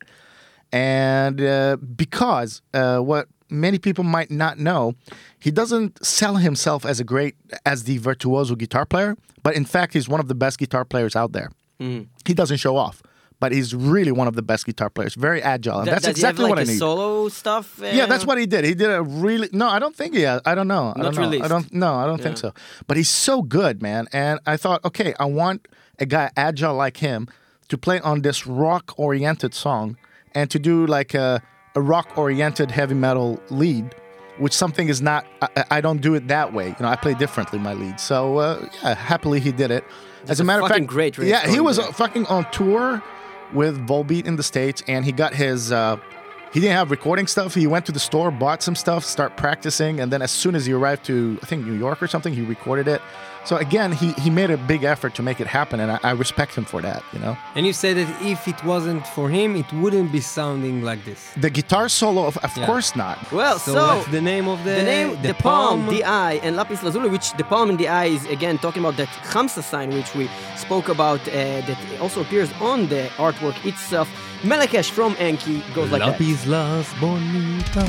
And 0.71 1.39
uh, 1.39 1.77
because 1.77 2.63
uh, 2.73 2.97
what 2.97 3.27
many 3.49 3.77
people 3.77 4.03
might 4.03 4.31
not 4.31 4.57
know 4.57 4.95
he 5.39 5.51
doesn't 5.51 6.03
sell 6.03 6.37
himself 6.37 6.85
as 6.85 6.99
a 6.99 7.03
great 7.03 7.35
as 7.65 7.83
the 7.83 7.99
virtuoso 7.99 8.55
guitar 8.55 8.85
player 8.85 9.15
but 9.43 9.55
in 9.55 9.63
fact 9.63 9.93
he's 9.93 10.09
one 10.09 10.19
of 10.19 10.27
the 10.27 10.33
best 10.33 10.57
guitar 10.57 10.83
players 10.83 11.15
out 11.15 11.33
there 11.33 11.51
he 11.79 12.33
doesn't 12.33 12.57
show 12.57 12.77
off 12.77 13.01
but 13.39 13.51
he's 13.51 13.75
really 13.75 14.11
one 14.11 14.27
of 14.27 14.35
the 14.35 14.41
best 14.41 14.65
guitar 14.65 14.89
players 14.89 15.15
very 15.15 15.41
agile 15.43 15.79
and 15.79 15.85
Th- 15.87 15.93
that's 16.01 16.05
he 16.05 16.09
have, 16.09 16.15
exactly 16.31 16.43
like, 16.43 16.49
what 16.51 16.59
I 16.59 16.63
need 16.63 16.77
Solo 16.79 17.27
stuff. 17.29 17.81
Uh, 17.81 17.87
yeah, 17.87 18.05
that's 18.05 18.25
what 18.25 18.37
he 18.37 18.45
did. 18.45 18.63
He 18.63 18.73
did 18.73 18.89
a 18.89 19.01
really 19.03 19.49
no. 19.51 19.67
I 19.67 19.79
don't 19.79 19.93
think 19.95 20.15
he. 20.15 20.21
Has, 20.21 20.39
I 20.45 20.55
don't 20.55 20.67
know. 20.69 20.93
I 20.95 20.99
Not 21.01 21.03
don't 21.03 21.15
know. 21.15 21.21
released. 21.23 21.43
I 21.43 21.47
don't. 21.49 21.73
No, 21.73 21.93
I 21.95 22.05
don't 22.05 22.21
think 22.21 22.37
so. 22.37 22.53
But 22.87 22.95
he's 22.95 23.09
so 23.09 23.41
good, 23.41 23.81
man. 23.81 24.07
And 24.13 24.39
I 24.45 24.55
thought, 24.55 24.85
okay, 24.85 25.13
I 25.19 25.25
want 25.25 25.67
a 25.99 26.05
guy 26.05 26.31
agile 26.37 26.75
like 26.75 26.97
him 26.97 27.27
to 27.67 27.77
play 27.77 27.99
on 27.99 28.21
this 28.21 28.47
rock-oriented 28.47 29.53
song 29.53 29.97
and 30.33 30.49
to 30.51 30.59
do 30.59 30.85
like 30.85 31.13
a, 31.13 31.41
a 31.75 31.81
rock-oriented 31.81 32.71
heavy 32.71 32.95
metal 32.95 33.39
lead, 33.49 33.93
which 34.37 34.53
something 34.53 34.87
is 34.89 35.01
not. 35.01 35.25
I, 35.41 35.47
I- 35.57 35.65
I 35.77 35.81
don't 35.81 36.01
do 36.01 36.15
it 36.15 36.27
that 36.29 36.53
way. 36.53 36.67
You 36.69 36.75
know, 36.79 36.87
I 36.87 36.95
play 36.95 37.13
differently 37.13 37.59
my 37.59 37.73
lead. 37.73 37.99
So 37.99 38.37
uh, 38.37 38.69
yeah, 38.83 38.93
happily 38.95 39.39
he 39.41 39.51
did 39.51 39.69
it. 39.71 39.83
As 40.27 40.39
a 40.39 40.43
a 40.43 40.45
matter 40.45 40.63
of 40.63 40.69
fact, 40.69 40.87
great 40.87 41.17
yeah, 41.17 41.47
he 41.47 41.59
was 41.59 41.77
there. 41.77 41.87
uh, 41.87 41.91
fucking 41.91 42.25
on 42.27 42.49
tour 42.51 43.03
with 43.53 43.85
Volbeat 43.87 44.25
in 44.25 44.35
the 44.35 44.43
states, 44.43 44.83
and 44.87 45.05
he 45.05 45.11
got 45.11 45.33
his. 45.33 45.71
Uh, 45.71 45.97
he 46.53 46.59
didn't 46.59 46.75
have 46.75 46.91
recording 46.91 47.25
stuff. 47.25 47.55
He 47.55 47.65
went 47.65 47.87
to 47.87 47.91
the 47.91 47.99
store, 47.99 48.29
bought 48.29 48.61
some 48.61 48.75
stuff, 48.75 49.03
start 49.03 49.37
practicing, 49.37 49.99
and 49.99 50.13
then 50.13 50.21
as 50.21 50.31
soon 50.31 50.53
as 50.53 50.67
he 50.67 50.73
arrived 50.73 51.03
to 51.05 51.39
I 51.41 51.45
think 51.47 51.65
New 51.65 51.73
York 51.73 52.01
or 52.03 52.07
something, 52.07 52.33
he 52.33 52.41
recorded 52.41 52.87
it. 52.87 53.01
So 53.45 53.57
again, 53.57 53.91
he 53.91 54.07
he 54.23 54.29
made 54.29 54.51
a 54.51 54.57
big 54.57 54.83
effort 54.93 55.13
to 55.15 55.23
make 55.23 55.39
it 55.43 55.47
happen, 55.47 55.79
and 55.79 55.91
I, 55.91 55.97
I 56.09 56.11
respect 56.11 56.55
him 56.55 56.65
for 56.65 56.81
that. 56.81 57.01
You 57.13 57.19
know, 57.19 57.35
And 57.55 57.65
you 57.67 57.73
said 57.73 57.97
that 57.97 58.09
if 58.33 58.47
it 58.47 58.59
wasn't 58.63 59.05
for 59.15 59.29
him, 59.29 59.55
it 59.55 59.69
wouldn't 59.81 60.11
be 60.11 60.21
sounding 60.21 60.81
like 60.89 61.01
this. 61.09 61.19
the 61.45 61.49
guitar 61.49 61.89
solo, 61.89 62.21
of, 62.25 62.37
of 62.37 62.51
Yeah. 62.57 62.65
course 62.65 62.89
not. 62.95 63.17
Well, 63.31 63.57
So, 63.59 63.73
so, 63.73 63.81
what's 63.87 64.07
the 64.17 64.21
name 64.21 64.47
of 64.53 64.59
the 64.63 64.75
the 64.81 64.83
name, 64.95 65.09
the, 65.21 65.33
palm, 65.33 65.87
the 65.95 66.03
eye, 66.25 66.39
and 66.45 66.55
lapis 66.55 66.81
lazuli, 66.83 67.09
which 67.09 67.27
the 67.39 67.43
palm 67.43 67.69
and 67.71 67.77
the 67.83 67.87
eye 68.01 68.09
is 68.17 68.23
again 68.37 68.57
talking 68.57 68.81
about 68.85 68.95
that 69.01 69.09
Khamsa 69.31 69.61
sign, 69.71 69.89
which 69.99 70.11
we 70.19 70.25
spoke 70.65 70.87
about, 70.97 71.21
uh, 71.27 71.33
that 71.67 71.77
also 72.03 72.21
appears 72.21 72.49
on 72.71 72.77
the 72.93 73.03
artwork 73.27 73.57
itself. 73.65 74.07
Melechesh 74.43 74.89
from 74.97 75.11
Enki 75.19 75.55
goes 75.75 75.89
like 75.91 76.01
that. 76.01 76.11
Lapis 76.19 76.45
las 76.47 76.85
bonita. 77.01 77.85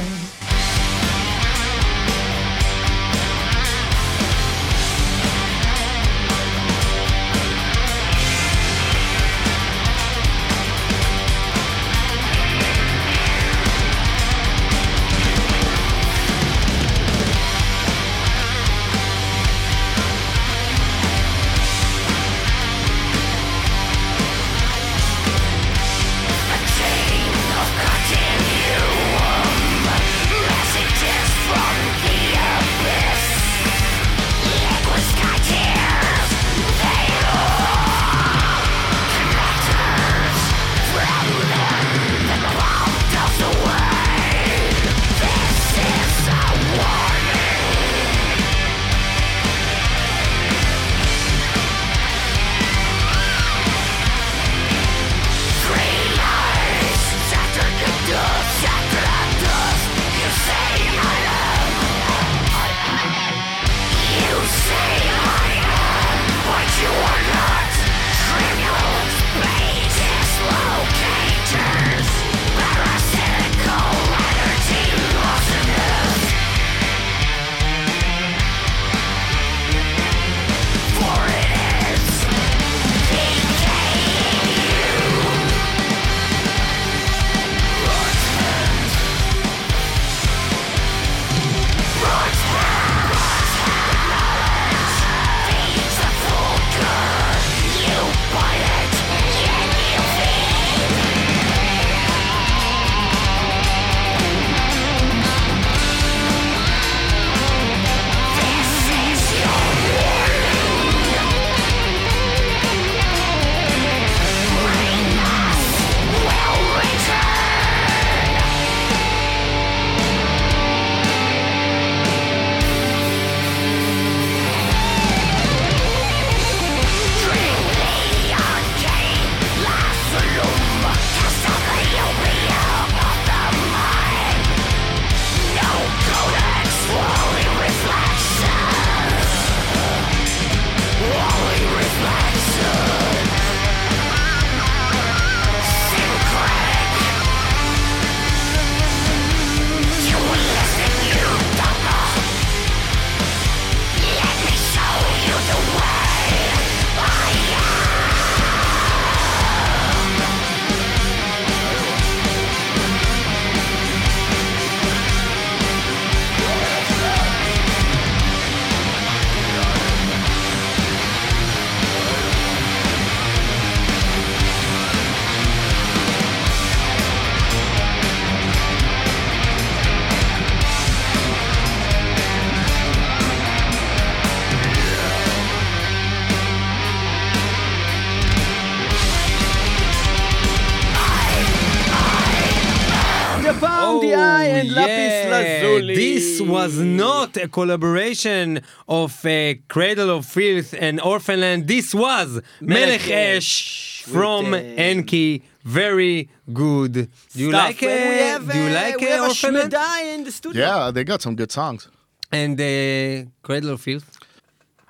Was 196.64 196.78
not 196.80 197.36
a 197.36 197.48
collaboration 197.48 198.60
of 198.88 199.24
uh, 199.26 199.54
Cradle 199.68 200.10
of 200.16 200.24
Filth 200.26 200.74
and 200.86 200.98
Orphanland. 201.00 201.66
This 201.66 201.94
was 201.94 202.28
Melech 202.60 203.00
Melech 203.00 203.10
Esh 203.10 204.02
from 204.14 204.54
Enki. 204.54 205.42
Very 205.80 206.28
good. 206.52 206.92
Do 206.92 207.08
you 207.34 207.50
Stuff. 207.50 207.64
like 207.66 207.82
it? 207.82 207.90
uh, 207.90 208.38
Do 208.52 208.58
you 208.58 208.70
like 208.82 209.00
we 209.00 209.12
uh, 209.12 209.24
a 209.24 209.28
Orphanland? 209.28 210.14
In 210.14 210.24
the 210.24 210.32
studio. 210.32 210.62
Yeah, 210.66 210.90
they 210.90 211.04
got 211.04 211.20
some 211.22 211.34
good 211.36 211.52
songs. 211.52 211.88
And 212.32 212.60
uh, 212.60 213.30
Cradle 213.42 213.70
of 213.70 213.80
Filth? 213.80 214.13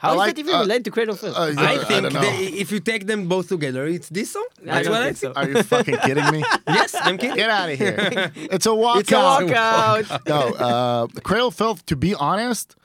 How 0.05 0.11
I 0.11 0.13
is 0.13 0.19
like- 0.19 0.35
that 0.37 0.41
even 0.45 0.55
uh, 0.55 0.61
related 0.67 0.85
to 0.89 0.91
Cradle 0.97 1.15
of 1.15 1.21
Filth? 1.21 1.37
Uh, 1.37 1.55
I 1.57 1.77
think 1.89 2.03
don't 2.13 2.23
they, 2.25 2.45
if 2.63 2.69
you 2.73 2.81
take 2.93 3.07
them 3.11 3.21
both 3.35 3.49
together, 3.49 3.83
it's 3.97 4.09
this 4.19 4.29
song. 4.35 4.47
That's 4.63 4.85
don't 4.87 4.93
what 4.95 5.03
I 5.03 5.13
think 5.13 5.17
so. 5.25 5.33
Are 5.39 5.49
you 5.49 5.63
fucking 5.63 5.99
kidding 6.07 6.29
me? 6.35 6.41
Yes, 6.79 6.95
I'm 7.07 7.17
kidding. 7.19 7.37
Get 7.37 7.51
out 7.59 7.69
of 7.73 7.79
here. 7.79 7.97
It's 8.55 8.67
a 8.67 8.77
walkout. 8.85 9.01
It's 9.01 9.13
a 9.13 10.19
walkout. 10.19 10.27
no, 10.35 10.41
uh, 10.69 11.07
Cradle 11.29 11.49
of 11.49 11.55
Filth, 11.55 11.81
to 11.87 11.97
be 11.97 12.13
honest, 12.15 12.77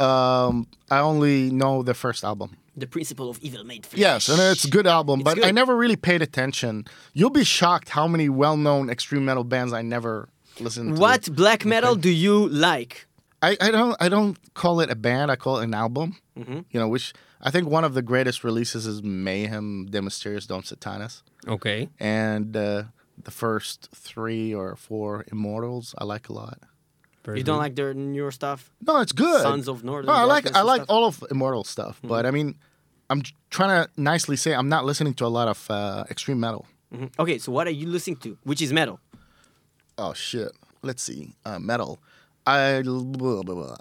um, 0.00 0.66
I 0.90 0.98
only 1.00 1.50
know 1.50 1.82
the 1.82 1.94
first 1.94 2.22
album. 2.30 2.50
the 2.76 2.86
principle 2.86 3.28
of 3.32 3.36
evil 3.42 3.64
made 3.64 3.84
flesh. 3.84 3.98
Yes, 4.06 4.28
and 4.28 4.38
it's 4.40 4.64
a 4.64 4.70
good 4.70 4.86
album, 4.86 5.16
It's 5.20 5.26
but 5.34 5.44
I 5.44 5.50
never 5.50 5.74
really 5.76 5.96
paid 5.96 6.22
attention. 6.22 6.84
You'll 7.12 7.36
be 7.42 7.44
shocked 7.58 7.88
how 7.98 8.06
many 8.06 8.28
well-known 8.28 8.88
extreme 8.88 9.24
metal 9.24 9.42
bands 9.42 9.72
I 9.72 9.82
never 9.82 10.28
listened 10.60 10.94
to. 10.94 11.00
What 11.00 11.22
black 11.34 11.64
metal 11.64 11.96
do 11.96 12.10
you 12.26 12.48
like? 12.70 13.07
I, 13.42 13.56
I 13.60 13.70
don't 13.70 13.96
I 14.00 14.08
don't 14.08 14.36
call 14.54 14.80
it 14.80 14.90
a 14.90 14.96
band. 14.96 15.30
I 15.30 15.36
call 15.36 15.58
it 15.60 15.64
an 15.64 15.74
album. 15.74 16.16
Mm-hmm. 16.38 16.60
You 16.70 16.80
know, 16.80 16.88
which 16.88 17.12
I 17.40 17.50
think 17.50 17.68
one 17.68 17.84
of 17.84 17.94
the 17.94 18.02
greatest 18.02 18.42
releases 18.44 18.86
is 18.86 19.02
Mayhem 19.02 19.86
De 19.86 20.00
Mysteriis 20.00 20.46
Dom 20.46 20.62
Sathanas, 20.62 21.22
Okay. 21.46 21.88
and 22.00 22.56
uh, 22.56 22.84
the 23.22 23.30
first 23.30 23.88
three 23.94 24.52
or 24.52 24.74
four 24.76 25.24
Immortals 25.30 25.94
I 25.98 26.04
like 26.04 26.28
a 26.28 26.32
lot. 26.32 26.58
Very 27.24 27.38
You 27.38 27.44
don't 27.44 27.56
good. 27.56 27.62
like 27.62 27.74
their 27.76 27.94
newer 27.94 28.32
stuff? 28.32 28.70
No, 28.86 29.00
it's 29.00 29.12
good. 29.12 29.42
Sons 29.42 29.68
of 29.68 29.84
Northern 29.84 30.06
No, 30.06 30.12
I 30.14 30.24
like 30.24 30.46
I 30.56 30.62
like 30.62 30.82
stuff? 30.82 30.88
Mm-hmm. 30.88 30.90
all 30.92 31.04
of 31.06 31.24
Immortal 31.30 31.64
stuff, 31.64 32.00
but 32.02 32.26
I 32.26 32.30
mean, 32.32 32.56
I'm 33.10 33.22
trying 33.50 33.84
to 33.84 33.90
nicely 33.96 34.36
say 34.36 34.52
I'm 34.54 34.68
not 34.68 34.84
listening 34.84 35.14
to 35.14 35.26
a 35.26 35.28
lot 35.38 35.46
of 35.48 35.70
uh, 35.70 36.04
extreme 36.10 36.40
metal. 36.40 36.66
Mhm. 36.92 37.10
Okay, 37.18 37.38
so 37.38 37.52
what 37.52 37.66
are 37.68 37.76
you 37.80 37.86
listening 37.86 38.16
to? 38.24 38.36
Which 38.44 38.62
is 38.62 38.72
metal? 38.72 38.98
Oh 39.96 40.12
shit. 40.14 40.50
Let's 40.82 41.02
see. 41.02 41.34
Uh, 41.44 41.58
metal. 41.58 41.98
I 42.48 42.82
blah, 42.82 43.42
blah, 43.42 43.54
blah, 43.54 43.76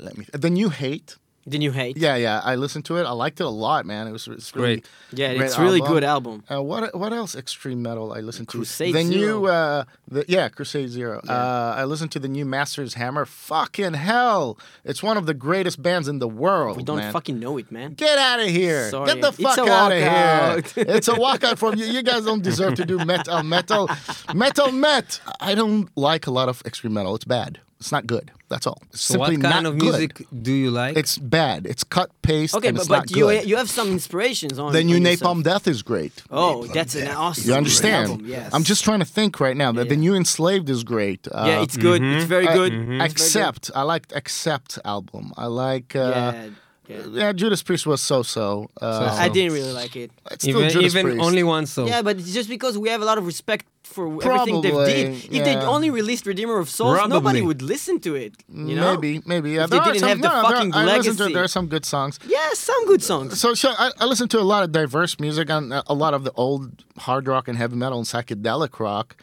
let 0.00 0.16
me. 0.16 0.26
The 0.32 0.50
new 0.50 0.70
hate. 0.70 1.16
The 1.48 1.58
new 1.58 1.72
hate. 1.72 1.96
Yeah, 1.96 2.16
yeah. 2.16 2.42
I 2.44 2.56
listened 2.56 2.84
to 2.86 2.98
it. 2.98 3.04
I 3.04 3.12
liked 3.12 3.40
it 3.40 3.44
a 3.44 3.48
lot, 3.48 3.86
man. 3.86 4.06
It 4.06 4.12
was 4.12 4.28
it's 4.28 4.54
really 4.54 4.76
Great. 4.76 4.86
Yeah, 5.12 5.34
great 5.34 5.46
it's 5.46 5.58
really 5.58 5.80
good 5.80 6.04
album. 6.04 6.44
Uh, 6.50 6.62
what 6.62 6.94
what 6.94 7.14
else 7.14 7.34
extreme 7.34 7.80
metal 7.80 8.12
I 8.12 8.20
listened 8.20 8.48
to? 8.50 8.58
Crusade 8.58 8.94
the 8.94 9.02
Zero. 9.02 9.40
new 9.40 9.46
uh 9.46 9.84
the 10.08 10.26
yeah, 10.28 10.50
Crusade 10.50 10.90
Zero. 10.90 11.22
Uh 11.26 11.74
I 11.74 11.84
listened 11.84 12.12
to 12.12 12.18
the 12.18 12.28
new 12.28 12.44
Masters 12.44 12.94
Hammer. 12.94 13.24
Fucking 13.24 13.94
hell. 13.94 14.58
It's 14.84 15.02
one 15.02 15.16
of 15.16 15.24
the 15.24 15.32
greatest 15.32 15.80
bands 15.80 16.06
in 16.06 16.18
the 16.18 16.28
world. 16.28 16.76
We 16.76 16.82
don't 16.82 16.98
man. 16.98 17.12
fucking 17.14 17.38
know 17.40 17.56
it, 17.56 17.72
man. 17.72 17.94
Get 17.94 18.18
out 18.18 18.40
of 18.40 18.48
here. 18.48 18.90
Sorry. 18.90 19.06
Get 19.14 19.22
the 19.22 19.32
fuck 19.32 19.56
a 19.58 19.70
out 19.72 19.92
of 19.92 19.98
here. 19.98 20.06
walkout. 20.10 20.96
it's 20.96 21.08
a 21.08 21.14
walkout 21.14 21.56
from 21.56 21.76
you. 21.78 21.86
You 21.86 22.02
guys 22.02 22.26
don't 22.26 22.42
deserve 22.42 22.74
to 22.74 22.84
do 22.84 23.02
metal, 23.06 23.42
metal, 23.42 23.88
metal, 24.34 24.70
met. 24.70 25.18
I 25.40 25.54
don't 25.54 25.88
like 25.96 26.26
a 26.26 26.30
lot 26.30 26.50
of 26.50 26.60
extreme 26.66 26.92
metal. 26.92 27.14
It's 27.14 27.24
bad. 27.24 27.60
It's 27.80 27.92
not 27.92 28.06
good. 28.06 28.32
That's 28.48 28.66
all. 28.66 28.80
It's 28.90 29.02
So 29.02 29.14
simply 29.14 29.36
what 29.36 29.42
kind 29.52 29.62
not 29.64 29.72
of 29.72 29.78
good. 29.78 29.90
music 29.90 30.26
do 30.42 30.52
you 30.52 30.70
like? 30.70 30.96
It's 30.96 31.16
bad. 31.16 31.64
It's 31.66 31.84
cut 31.84 32.10
paste. 32.22 32.54
Okay, 32.56 32.68
and 32.68 32.76
but, 32.76 32.80
it's 32.80 32.88
but 32.88 32.98
not 32.98 33.10
you 33.16 33.26
good. 33.26 33.44
you 33.48 33.56
have 33.56 33.70
some 33.70 33.88
inspirations 33.92 34.58
on 34.58 34.72
the 34.72 34.82
new 34.82 34.96
on 34.96 35.02
Napalm 35.02 35.10
yourself. 35.10 35.42
Death 35.44 35.68
is 35.68 35.82
great. 35.82 36.22
Oh, 36.30 36.66
that's 36.66 36.94
an 36.96 37.08
awesome. 37.08 37.48
You 37.48 37.54
understand? 37.54 38.10
Album, 38.10 38.26
yes. 38.26 38.52
I'm 38.52 38.64
just 38.64 38.82
trying 38.84 38.98
to 38.98 39.04
think 39.04 39.38
right 39.38 39.56
now 39.56 39.70
that 39.72 39.88
the 39.88 39.96
new 39.96 40.14
Enslaved 40.16 40.68
is 40.70 40.82
great. 40.82 41.28
Uh, 41.30 41.44
Yeah, 41.46 41.62
it's 41.62 41.76
good. 41.76 42.02
It's 42.02 42.24
very 42.24 42.48
I- 42.48 42.54
good. 42.54 42.72
Mm-hmm. 42.72 42.92
It's 42.92 42.98
very 42.98 42.98
good. 42.98 43.12
Accept. 43.12 43.70
I 43.76 43.82
liked 43.82 44.12
Accept 44.12 44.78
album. 44.84 45.32
I 45.36 45.46
like. 45.46 45.94
Uh, 45.94 46.32
Yeah, 46.34 46.48
yeah. 46.88 47.02
yeah. 47.12 47.32
Judas 47.32 47.62
Priest 47.62 47.86
was 47.86 48.00
so-so. 48.00 48.70
Uh, 48.80 49.16
I 49.18 49.28
didn't 49.28 49.52
really 49.52 49.72
like 49.72 49.94
it. 49.96 50.10
It's 50.30 50.44
still 50.44 50.58
even 50.58 50.70
Judas 50.70 50.94
even 50.94 51.06
Priest. 51.06 51.24
only 51.26 51.42
one 51.42 51.66
song. 51.66 51.86
Yeah, 51.88 52.02
but 52.02 52.18
it's 52.18 52.32
just 52.32 52.48
because 52.48 52.76
we 52.78 52.88
have 52.88 53.02
a 53.02 53.04
lot 53.04 53.18
of 53.18 53.26
respect 53.26 53.66
for 53.84 54.06
everything 54.24 54.60
they've 54.62 54.72
Probably, 54.72 54.92
did. 54.92 55.24
If 55.32 55.44
they 55.44 55.56
only 55.56 55.90
released 55.90 56.26
Redeemer 56.26 56.58
of 56.58 56.68
Souls, 56.68 56.96
Probably. 56.98 57.14
nobody 57.16 57.42
would 57.42 57.62
listen 57.62 58.00
to 58.00 58.14
it. 58.14 58.34
You 58.52 58.76
know? 58.76 58.94
Maybe, 58.94 59.22
maybe. 59.26 59.50
Yeah, 59.52 59.64
If 59.64 59.70
they 59.70 59.76
there 59.76 59.82
are 59.82 59.92
didn't 59.92 60.00
some, 60.00 60.08
have 60.08 60.20
the 60.22 60.28
no, 60.28 60.34
there- 60.34 60.42
fucking 60.50 60.74
I 60.74 60.84
listened 60.84 61.16
to 61.18 61.22
legacy. 61.24 61.34
there 61.34 61.44
are 61.44 61.48
some 61.48 61.66
good 61.68 61.84
songs. 61.84 62.18
Yeah, 62.26 62.48
some 62.54 62.86
good 62.86 63.02
songs. 63.02 63.40
So, 63.40 63.54
so 63.54 63.70
I, 63.78 63.90
I 64.00 64.04
listen 64.04 64.28
to 64.28 64.40
a 64.40 64.48
lot 64.54 64.62
of 64.64 64.72
diverse 64.72 65.18
music 65.20 65.48
and 65.50 65.72
a 65.86 65.94
lot 65.94 66.12
of 66.14 66.24
the 66.24 66.32
old 66.32 66.84
hard 66.98 67.26
rock 67.28 67.48
and 67.48 67.56
heavy 67.56 67.76
metal 67.76 67.98
and 67.98 68.06
psychedelic 68.06 68.78
rock. 68.80 69.16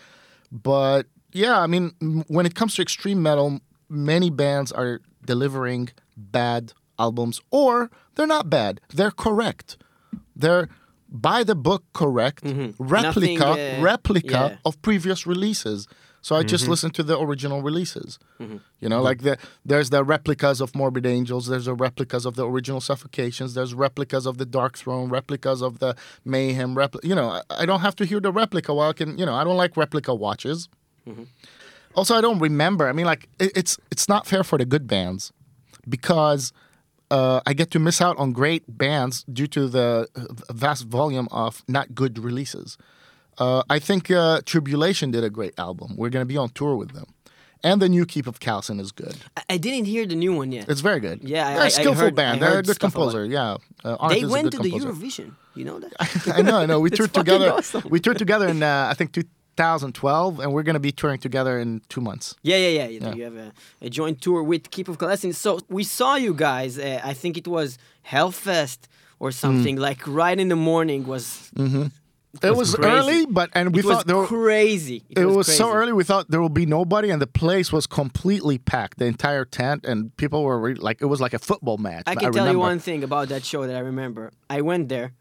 But 0.52 1.08
yeah, 1.32 1.60
I 1.60 1.68
mean, 1.68 2.24
when 2.28 2.46
it 2.46 2.56
comes 2.56 2.76
to 2.76 2.82
extreme 2.82 3.22
metal, 3.22 3.60
many 3.90 4.30
bands 4.30 4.72
are 4.72 5.02
delivering 5.26 5.90
bad 6.18 6.74
albums, 7.00 7.42
or 7.52 7.90
they're 8.16 8.28
not 8.28 8.50
bad. 8.50 8.82
They're 8.90 9.12
correct. 9.12 9.78
They're 10.36 10.70
by 11.10 11.44
the 11.44 11.56
book 11.56 11.84
correct 11.94 12.44
replica 12.44 12.60
Mm-hmm. 12.84 12.94
Nothing, 12.94 13.42
uh, 13.42 13.82
replica 13.82 14.28
yeah. 14.32 14.50
Mm-hmm. 14.50 14.68
of 14.68 14.82
previous 14.82 15.26
releases. 15.28 15.88
So 16.22 16.36
I 16.36 16.42
just 16.42 16.68
listen 16.68 16.90
to 16.92 17.04
the 17.04 17.20
original 17.20 17.62
releases. 17.62 18.18
You 18.40 18.90
know, 18.90 19.00
like 19.00 19.22
the 19.22 19.38
there's 19.64 19.92
the 19.92 20.04
replicas 20.04 20.60
of 20.60 20.74
Morbid 20.74 21.06
Angels, 21.06 21.46
there's 21.46 21.66
the 21.66 21.76
replicas 21.76 22.26
of 22.26 22.36
the 22.36 22.48
original 22.48 22.82
Suffocations, 22.82 23.54
there's 23.54 23.76
replicas 23.76 24.26
of 24.26 24.40
the 24.40 24.46
Dark 24.46 24.76
Throne, 24.76 25.10
replicas 25.10 25.62
of 25.62 25.78
the 25.78 25.96
Mayhem. 26.26 26.74
Repli- 26.76 27.04
you 27.04 27.14
know, 27.14 27.30
I, 27.30 27.42
I 27.52 27.66
don't 27.68 27.82
have 27.82 27.96
to 27.98 28.06
hear 28.06 28.20
the 28.20 28.32
replica. 28.32 28.74
While 28.74 28.90
I 28.90 28.94
can, 28.94 29.20
you 29.20 29.26
know, 29.26 29.36
I 29.36 29.44
don't 29.44 29.56
like 29.58 29.78
replica 29.78 30.16
watches. 30.16 30.68
Also, 31.94 32.16
I 32.16 32.22
don't 32.22 32.40
remember. 32.40 32.90
I 32.90 32.92
mean, 32.94 33.06
like 33.06 33.30
it, 33.40 33.52
it's 33.56 33.78
it's 33.92 34.10
not 34.10 34.26
fair 34.26 34.44
for 34.44 34.58
the 34.58 34.66
good 34.66 34.88
bands 34.88 35.32
because 35.88 36.52
uh, 37.12 37.42
I 37.46 37.54
get 37.54 37.72
to 37.72 37.80
miss 37.80 38.02
out 38.02 38.18
on 38.18 38.32
great 38.34 38.64
bands 38.68 39.24
due 39.32 39.48
to 39.48 39.68
the 39.68 40.08
uh, 40.16 40.54
vast 40.54 40.86
volume 40.86 41.28
of 41.32 41.64
not 41.68 41.94
good 41.96 42.18
releases. 42.20 42.78
Uh, 43.38 43.64
I 43.70 43.80
think 43.80 44.10
uh, 44.10 44.42
Tribulation 44.46 45.12
did 45.12 45.24
a 45.24 45.30
great 45.30 45.54
album. 45.60 45.96
We're 45.98 46.10
going 46.10 46.22
to 46.22 46.34
be 46.34 46.38
on 46.38 46.50
tour 46.50 46.76
with 46.76 46.92
them. 46.94 47.06
And 47.64 47.82
the 47.82 47.90
new 47.90 48.06
Keep 48.06 48.28
of 48.28 48.40
Kalessin 48.40 48.80
is 48.80 48.92
good. 48.92 49.16
I, 49.36 49.42
I 49.56 49.58
didn't 49.58 49.86
hear 49.86 50.06
the 50.06 50.16
new 50.16 50.34
one 50.34 50.52
yet. 50.52 50.70
It's 50.70 50.82
very 50.82 51.00
good. 51.00 51.22
Yeah, 51.24 51.48
I- 51.48 51.54
They're 51.54 51.64
I- 51.64 51.66
a 51.68 51.70
skillful 51.72 52.04
heard- 52.06 52.16
band. 52.16 52.42
They're 52.42 52.60
a 52.60 52.64
good 52.64 52.80
composer. 52.80 53.26
Yeah, 53.26 53.58
uh, 53.84 54.08
they 54.10 54.24
went 54.26 54.52
to 54.52 54.60
the. 54.60 54.72
Eurovision. 54.72 55.32
You 55.56 55.66
know 55.66 55.80
that? 55.80 55.94
I 56.36 56.42
know, 56.44 56.58
I 56.58 56.66
know. 56.66 56.80
We 56.80 56.90
toured 56.98 57.14
together. 57.14 57.52
awesome. 57.52 57.84
We 57.90 58.00
toured 58.00 58.18
together 58.20 58.48
in 58.48 58.62
uh, 58.62 58.88
I 58.92 58.94
think 58.94 59.14
2012, 59.56 60.40
and 60.40 60.52
we're 60.54 60.64
going 60.64 60.76
to 60.76 60.80
be 60.80 60.92
touring 60.92 61.20
together 61.20 61.60
in 61.60 61.82
two 61.90 62.02
months. 62.02 62.36
Yeah, 62.44 62.58
yeah, 62.58 62.84
yeah. 62.84 62.88
You, 62.88 63.16
you 63.18 63.24
have 63.24 63.36
a, 63.36 63.52
a 63.82 63.90
joint 63.90 64.22
tour 64.22 64.44
with 64.44 64.70
Keep 64.72 64.88
of 64.90 64.98
Kalessin. 64.98 65.34
So 65.34 65.60
we 65.70 65.84
saw 65.84 66.16
you 66.16 66.34
guys. 66.34 66.78
Uh, 66.78 67.02
I 67.04 67.14
think 67.14 67.38
it 67.38 67.48
was 67.48 67.78
Hellfest 68.10 68.80
or 69.20 69.30
Mm. 69.30 69.34
something. 69.34 69.76
Like 69.78 70.02
right 70.08 70.38
in 70.40 70.50
the 70.50 70.56
morning 70.56 71.06
was. 71.08 71.52
It 72.44 72.54
was 72.54 72.76
crazy. 72.76 72.92
early, 72.94 73.26
but 73.28 73.50
and 73.54 73.74
we 73.74 73.80
it 73.80 73.86
was 73.86 73.96
thought 73.96 74.08
there 74.08 74.18
were, 74.18 74.28
crazy. 74.28 75.04
It, 75.10 75.24
was, 75.26 75.48
so 75.48 75.70
crazy. 75.72 75.78
early. 75.78 75.94
We 75.94 76.04
thought 76.04 76.30
there 76.30 76.42
would 76.42 76.54
be 76.54 76.66
nobody, 76.66 77.10
and 77.10 77.22
the 77.22 77.28
place 77.28 77.72
was 77.72 77.88
completely 77.88 78.58
packed. 78.58 78.98
The 78.98 79.06
entire 79.06 79.46
tent, 79.46 79.86
and 79.86 80.14
people 80.18 80.44
were 80.44 80.60
re- 80.60 80.74
like, 80.76 81.02
it 81.02 81.06
was 81.06 81.22
like 81.22 81.34
a 81.34 81.40
football 81.40 81.78
match. 81.78 82.04
I 82.08 82.16
can 82.16 82.24
tell 82.24 82.32
remember. 82.44 82.52
you 82.52 82.60
one 82.60 82.80
thing 82.80 83.06
about 83.06 83.30
that 83.30 83.46
show 83.46 83.66
that 83.66 83.74
I 83.74 83.80
remember. 83.80 84.32
I 84.50 84.60
went 84.60 84.90
there, 84.90 85.14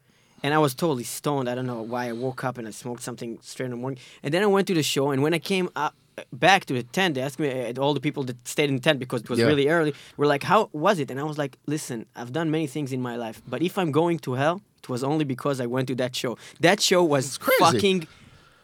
and 0.45 0.51
I 0.55 0.59
was 0.59 0.73
totally 0.83 1.05
stoned. 1.19 1.47
I 1.51 1.55
don't 1.57 1.67
know 1.73 1.83
why. 1.93 2.03
I 2.09 2.13
woke 2.27 2.45
up 2.49 2.55
and 2.59 2.67
I 2.69 2.73
smoked 2.83 3.03
something 3.09 3.31
straight 3.43 3.67
in 3.71 3.73
the 3.77 3.77
morning, 3.85 3.99
and 4.23 4.31
then 4.33 4.43
I 4.43 4.47
went 4.57 4.67
to 4.69 4.75
the 4.81 4.83
show. 4.95 5.05
And 5.13 5.21
when 5.25 5.35
I 5.35 5.41
came 5.53 5.69
up, 5.85 5.95
back 6.33 6.61
to 6.67 6.75
the 6.75 6.85
tent, 6.99 7.11
they 7.17 7.23
asked 7.27 7.41
me 7.45 7.49
uh, 7.51 7.81
all 7.83 7.93
the 7.99 8.05
people 8.09 8.23
that 8.29 8.37
stayed 8.55 8.69
in 8.73 8.77
the 8.79 8.85
tent 8.89 8.99
because 9.05 9.21
it 9.25 9.29
was 9.31 9.41
Yeah. 9.41 9.47
really 9.53 9.67
early. 9.77 9.93
Were 10.19 10.27
like, 10.35 10.45
"How 10.53 10.61
was 10.87 10.97
it?" 11.03 11.11
And 11.11 11.19
I 11.19 11.25
was 11.33 11.39
like, 11.43 11.53
"Listen, 11.75 11.99
I've 12.15 12.33
done 12.39 12.49
many 12.57 12.69
things 12.75 12.93
in 12.97 13.01
my 13.11 13.17
life, 13.25 13.39
but 13.53 13.61
if 13.69 13.75
I'm 13.81 13.91
going 14.01 14.19
to 14.27 14.31
hell, 14.43 14.59
it 14.83 14.89
was 14.95 15.03
only 15.03 15.25
because 15.35 15.57
I 15.65 15.67
went 15.75 15.87
to 15.93 15.97
that 16.03 16.13
show. 16.15 16.33
That 16.67 16.79
show 16.89 17.03
was 17.15 17.27
crazy. 17.47 17.65
fucking 17.65 17.99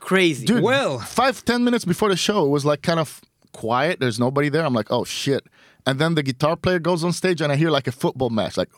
crazy." 0.09 0.45
Dude, 0.47 0.63
Well- 0.63 0.99
five 1.21 1.37
ten 1.51 1.61
minutes 1.67 1.85
before 1.85 2.09
the 2.15 2.17
show, 2.29 2.39
it 2.47 2.51
was 2.57 2.65
like 2.65 2.83
kind 2.91 3.01
of 3.01 3.21
quiet. 3.63 3.95
There's 4.03 4.21
nobody 4.27 4.49
there. 4.49 4.65
I'm 4.65 4.75
like, 4.81 4.91
oh 4.97 5.05
shit. 5.21 5.43
And 5.87 5.99
then 6.01 6.15
the 6.15 6.23
guitar 6.23 6.55
player 6.57 6.79
goes 6.79 7.03
on 7.03 7.13
stage, 7.13 7.41
and 7.43 7.51
I 7.53 7.57
hear 7.57 7.71
like 7.79 7.89
a 7.89 7.93
football 8.03 8.31
match, 8.31 8.57
like 8.63 8.71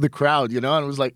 the 0.00 0.08
crowd, 0.08 0.50
you 0.52 0.60
know, 0.60 0.74
and 0.76 0.84
it 0.84 0.86
was 0.86 0.98
like 0.98 1.14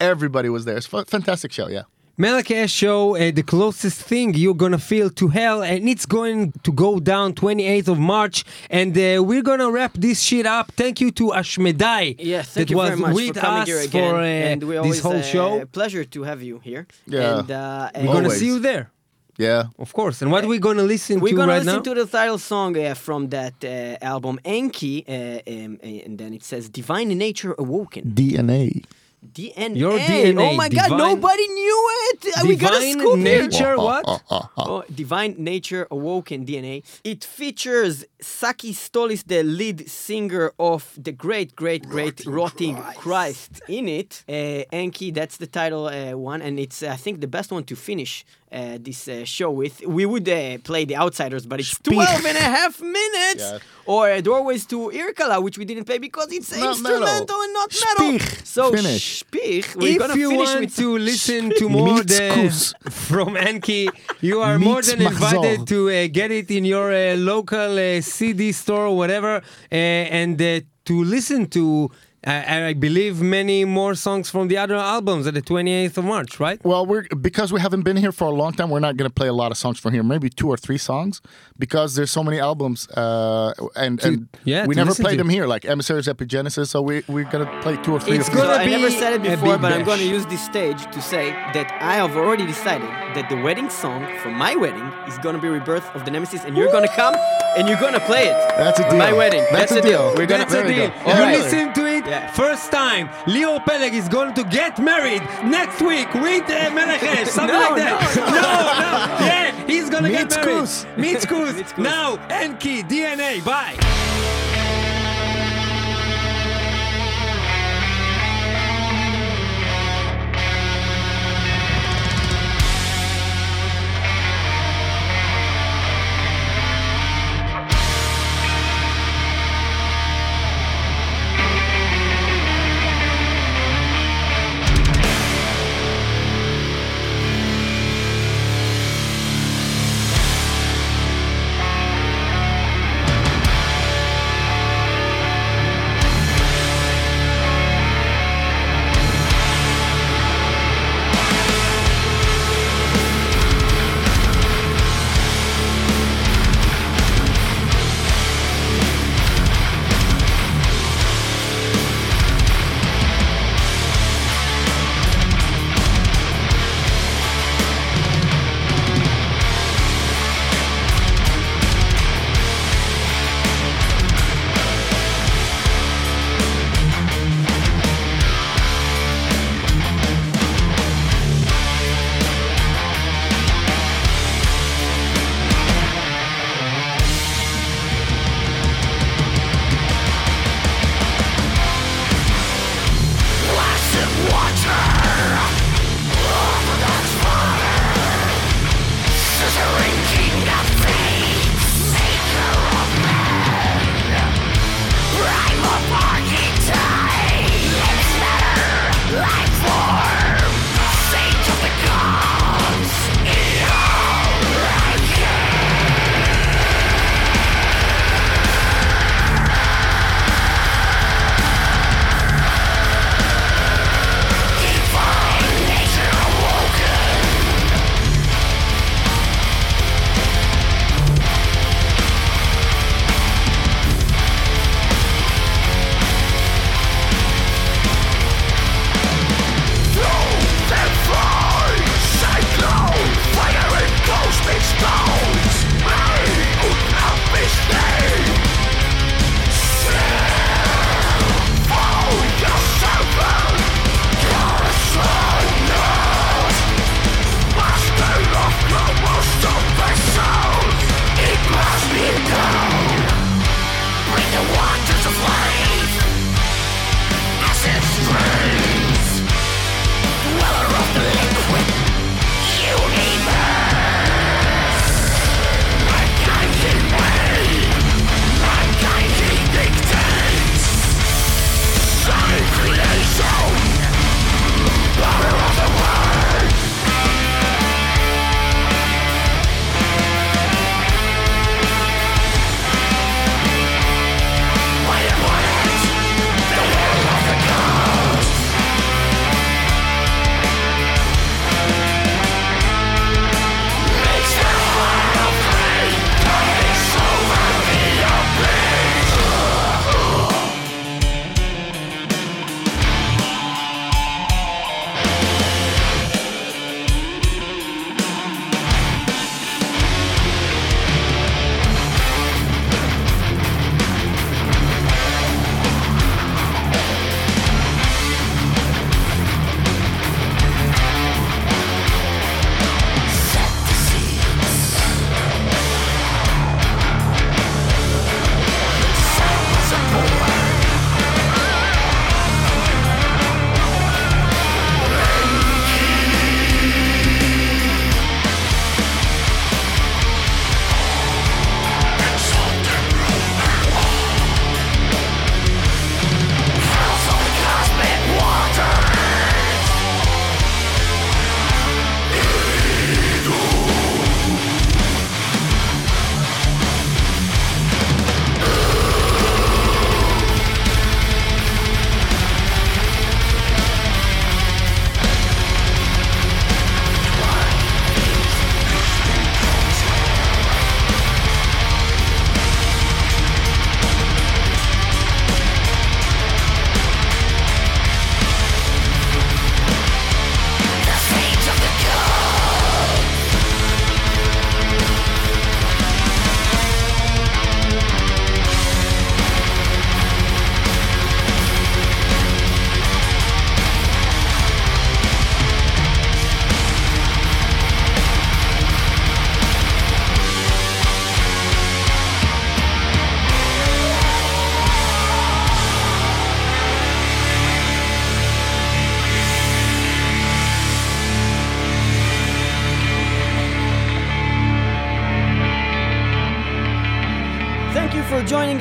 everybody 0.00 0.48
was 0.48 0.64
there. 0.64 0.76
It's 0.76 0.92
a 0.92 1.04
fantastic 1.04 1.52
show, 1.52 1.68
yeah. 1.68 1.82
Malachi 2.16 2.66
show, 2.66 3.16
uh, 3.16 3.30
the 3.30 3.42
closest 3.42 4.02
thing 4.02 4.34
you're 4.34 4.54
gonna 4.64 4.78
feel 4.78 5.08
to 5.08 5.28
hell, 5.28 5.62
and 5.62 5.88
it's 5.88 6.04
going 6.04 6.52
to 6.64 6.70
go 6.72 7.00
down 7.00 7.32
28th 7.32 7.88
of 7.88 7.98
March, 7.98 8.44
and 8.68 8.92
uh, 8.98 9.22
we're 9.24 9.40
gonna 9.42 9.70
wrap 9.70 9.94
this 9.94 10.20
shit 10.20 10.44
up. 10.44 10.70
Thank 10.72 11.00
you 11.00 11.10
to 11.12 11.28
Ashmedai 11.28 12.16
Yeah, 12.18 12.42
thank 12.42 12.68
that 12.68 12.70
you 12.70 12.76
was 12.76 12.88
very 12.90 13.00
much 13.00 13.14
with 13.14 13.34
for 13.34 13.40
coming 13.40 13.62
us 13.62 13.68
here 13.68 13.80
again. 13.80 14.10
for 14.10 14.16
uh, 14.16 14.50
and 14.50 14.62
we 14.64 14.74
this 14.74 14.78
always, 14.84 15.00
whole 15.00 15.16
uh, 15.16 15.22
show. 15.22 15.64
Pleasure 15.72 16.04
to 16.04 16.22
have 16.24 16.42
you 16.42 16.58
here. 16.58 16.86
Yeah. 17.06 17.38
And, 17.38 17.50
uh, 17.50 17.90
We're 17.94 18.04
gonna 18.06 18.16
Always. 18.24 18.38
see 18.40 18.46
you 18.52 18.58
there, 18.58 18.90
Yeah. 19.38 19.62
of 19.78 19.90
course. 19.94 20.20
And 20.20 20.30
what 20.30 20.44
are 20.44 20.48
we 20.48 20.58
gonna 20.58 20.82
listen 20.94 21.16
to. 21.16 21.22
We're 21.22 21.30
to 21.30 21.36
gonna 21.36 21.52
right 21.52 21.64
listen 21.64 21.76
now? 21.82 21.94
to 21.94 22.04
the 22.04 22.06
title 22.18 22.38
song 22.38 22.76
uh, 22.76 22.92
from 23.06 23.28
that 23.30 23.54
uh, 23.64 24.04
album 24.14 24.38
Enki, 24.44 24.96
uh, 25.08 25.12
um, 25.54 25.78
and 25.82 26.18
then 26.20 26.34
it 26.34 26.42
says 26.44 26.68
"Divine 26.68 27.08
Nature 27.16 27.54
Awoken." 27.64 28.02
DNA. 28.14 28.84
DNA. 29.24 29.76
Your 29.76 29.98
DNA, 29.98 30.52
Oh 30.52 30.56
my 30.56 30.68
God! 30.68 30.90
Nobody 30.90 31.46
knew 31.48 31.88
it. 32.12 32.26
Uh, 32.38 32.42
we 32.46 32.56
got 32.56 32.72
a 32.72 32.78
Divine 32.80 32.98
scoop 33.00 33.16
here. 33.18 33.42
nature, 33.42 33.76
what? 33.76 34.04
Oh, 34.56 34.84
Divine 34.94 35.34
Nature 35.38 35.86
Awoken 35.90 36.44
DNA. 36.46 36.82
It 37.04 37.24
features 37.24 38.04
Sakis 38.20 38.88
Tolis, 38.90 39.24
the 39.26 39.42
lead 39.42 39.88
singer 39.88 40.52
of 40.58 40.92
the 40.96 41.12
great, 41.12 41.54
great, 41.56 41.86
great 41.88 42.24
Rotting 42.26 42.76
Christ 42.96 43.60
in 43.68 43.88
it. 43.88 44.24
Uh, 44.28 44.64
Enki, 44.72 45.10
that's 45.10 45.36
the 45.38 45.46
title 45.46 45.86
uh, 45.86 46.12
one, 46.16 46.40
and 46.42 46.58
it's, 46.58 46.82
I 46.82 46.96
think, 46.96 47.20
the 47.20 47.26
best 47.28 47.50
one 47.52 47.64
to 47.64 47.76
finish 47.76 48.24
uh, 48.52 48.78
this 48.80 49.08
uh, 49.08 49.24
show 49.24 49.50
with. 49.50 49.80
We 49.86 50.06
would 50.06 50.28
uh, 50.28 50.58
play 50.58 50.84
The 50.84 50.96
Outsiders, 50.96 51.46
but 51.46 51.60
it's 51.60 51.78
12 51.78 52.24
and 52.26 52.36
a 52.36 52.40
half 52.40 52.80
minutes. 52.80 53.42
Yeah. 53.42 53.58
Or 53.86 54.10
uh, 54.10 54.20
Doorways 54.20 54.66
to 54.66 54.90
Irkala, 54.90 55.42
which 55.42 55.58
we 55.58 55.64
didn't 55.64 55.84
play 55.84 55.98
because 55.98 56.30
it's 56.32 56.56
Not 56.56 56.68
instrumental 56.68 57.00
metal. 57.06 57.40
and 57.42 57.52
not 57.54 57.70
metal. 57.84 58.18
Spich. 58.18 58.46
So, 58.46 58.72
Finish. 58.72 59.24
Spich, 59.24 59.74
we're 59.76 59.98
gonna 59.98 60.12
if 60.12 60.18
you 60.18 60.30
finish 60.30 60.48
want 60.48 60.60
with 60.60 60.76
to 60.76 60.98
listen 60.98 61.50
to 61.58 61.68
more 61.68 62.02
the, 62.02 62.74
from 62.90 63.36
Enki, 63.36 63.88
you 64.20 64.40
are 64.42 64.58
more 64.58 64.82
than 64.82 65.02
invited 65.02 65.66
to 65.68 65.88
uh, 65.88 66.06
get 66.12 66.30
it 66.30 66.50
in 66.50 66.64
your 66.64 66.92
uh, 66.92 67.16
local 67.16 67.78
uh, 67.78 68.00
CD 68.00 68.52
store 68.52 68.86
or 68.86 68.96
whatever, 68.96 69.36
uh, 69.36 69.74
and 69.74 70.40
uh, 70.40 70.60
to 70.84 71.04
listen 71.04 71.46
to. 71.50 71.90
Uh, 72.26 72.42
I 72.70 72.74
believe 72.74 73.22
many 73.22 73.64
more 73.64 73.94
songs 73.94 74.28
from 74.28 74.48
the 74.48 74.58
other 74.58 74.74
albums 74.74 75.26
at 75.26 75.32
the 75.32 75.40
28th 75.40 75.96
of 75.96 76.04
March, 76.04 76.38
right? 76.38 76.62
Well, 76.62 76.84
we're 76.84 77.04
because 77.18 77.50
we 77.50 77.60
haven't 77.60 77.80
been 77.82 77.96
here 77.96 78.12
for 78.12 78.26
a 78.26 78.30
long 78.30 78.52
time. 78.52 78.68
We're 78.68 78.78
not 78.80 78.98
going 78.98 79.08
to 79.08 79.14
play 79.14 79.28
a 79.28 79.32
lot 79.32 79.50
of 79.50 79.56
songs 79.56 79.80
from 79.80 79.94
here. 79.94 80.02
Maybe 80.02 80.28
two 80.28 80.48
or 80.48 80.58
three 80.58 80.76
songs 80.76 81.22
because 81.58 81.94
there's 81.94 82.10
so 82.10 82.22
many 82.22 82.38
albums, 82.38 82.88
uh, 82.90 83.54
and 83.74 84.04
and 84.04 84.28
yeah, 84.44 84.66
we 84.66 84.74
never 84.74 84.94
played 84.94 85.12
to. 85.12 85.16
them 85.18 85.30
here, 85.30 85.46
like 85.46 85.64
Emissaries, 85.64 86.08
Epigenesis. 86.08 86.68
So 86.68 86.82
we 86.82 87.02
we're 87.08 87.24
going 87.24 87.46
to 87.46 87.60
play 87.62 87.76
two 87.78 87.94
or 87.94 88.00
three. 88.00 88.18
It's 88.18 88.28
gonna 88.28 88.52
I 88.52 88.66
be 88.66 88.72
never 88.72 88.90
said 88.90 89.14
it 89.14 89.22
before, 89.22 89.54
big 89.54 89.62
but 89.62 89.72
I'm 89.72 89.84
going 89.84 90.00
to 90.00 90.06
use 90.06 90.26
this 90.26 90.44
stage 90.44 90.90
to 90.92 91.00
say 91.00 91.30
that 91.30 91.72
I 91.80 91.94
have 91.94 92.16
already 92.18 92.44
decided 92.44 92.90
that 93.16 93.30
the 93.30 93.36
wedding 93.36 93.70
song 93.70 94.04
for 94.18 94.30
my 94.30 94.54
wedding 94.56 94.84
is 95.08 95.16
going 95.18 95.36
to 95.36 95.40
be 95.40 95.48
Rebirth 95.48 95.88
of 95.94 96.04
the 96.04 96.10
Nemesis, 96.10 96.44
and 96.44 96.54
you're 96.54 96.70
going 96.70 96.86
to 96.86 96.94
come 96.94 97.14
and 97.56 97.66
you're 97.66 97.80
going 97.80 97.94
to 97.94 98.00
play 98.00 98.24
it. 98.28 98.36
That's 98.58 98.78
a 98.78 98.88
deal. 98.90 98.98
My 98.98 99.12
wedding. 99.14 99.40
That's 99.50 99.72
That's, 99.72 99.72
a 99.72 99.78
a 99.78 99.82
deal. 99.82 100.08
deal. 100.10 100.16
We're 100.18 100.26
gonna. 100.26 100.44
That's 100.44 100.54
a 100.54 100.68
deal. 100.68 100.88
go. 100.88 100.94
You 100.94 101.00
All 101.06 101.18
right. 101.20 101.38
listen 101.38 101.72
to 101.72 101.79
it 101.79 101.79
Yeah. 102.10 102.26
first 102.32 102.72
time. 102.72 103.08
Leo 103.26 103.60
Peleg 103.60 103.94
is 103.94 104.08
going 104.08 104.34
to 104.34 104.44
get 104.44 104.78
married 104.78 105.22
next 105.44 105.80
week 105.80 106.12
with 106.14 106.42
uh, 106.50 106.70
Merechesh, 106.76 107.28
something 107.28 107.54
No, 107.56 107.70
like 107.70 107.76
that. 107.76 108.16
No, 108.16 108.24
no, 108.24 109.26
yeah, 109.26 109.66
he's 109.66 109.88
gonna 109.88 110.08
get 110.10 110.28
married. 110.30 110.46
Mitzkus. 110.64 110.96
Mitzkus. 110.96 111.52
Mitzkus. 111.54 111.78
Now, 111.78 112.18
Enki, 112.28 112.82
DNA, 112.82 113.44
bye. 113.44 113.76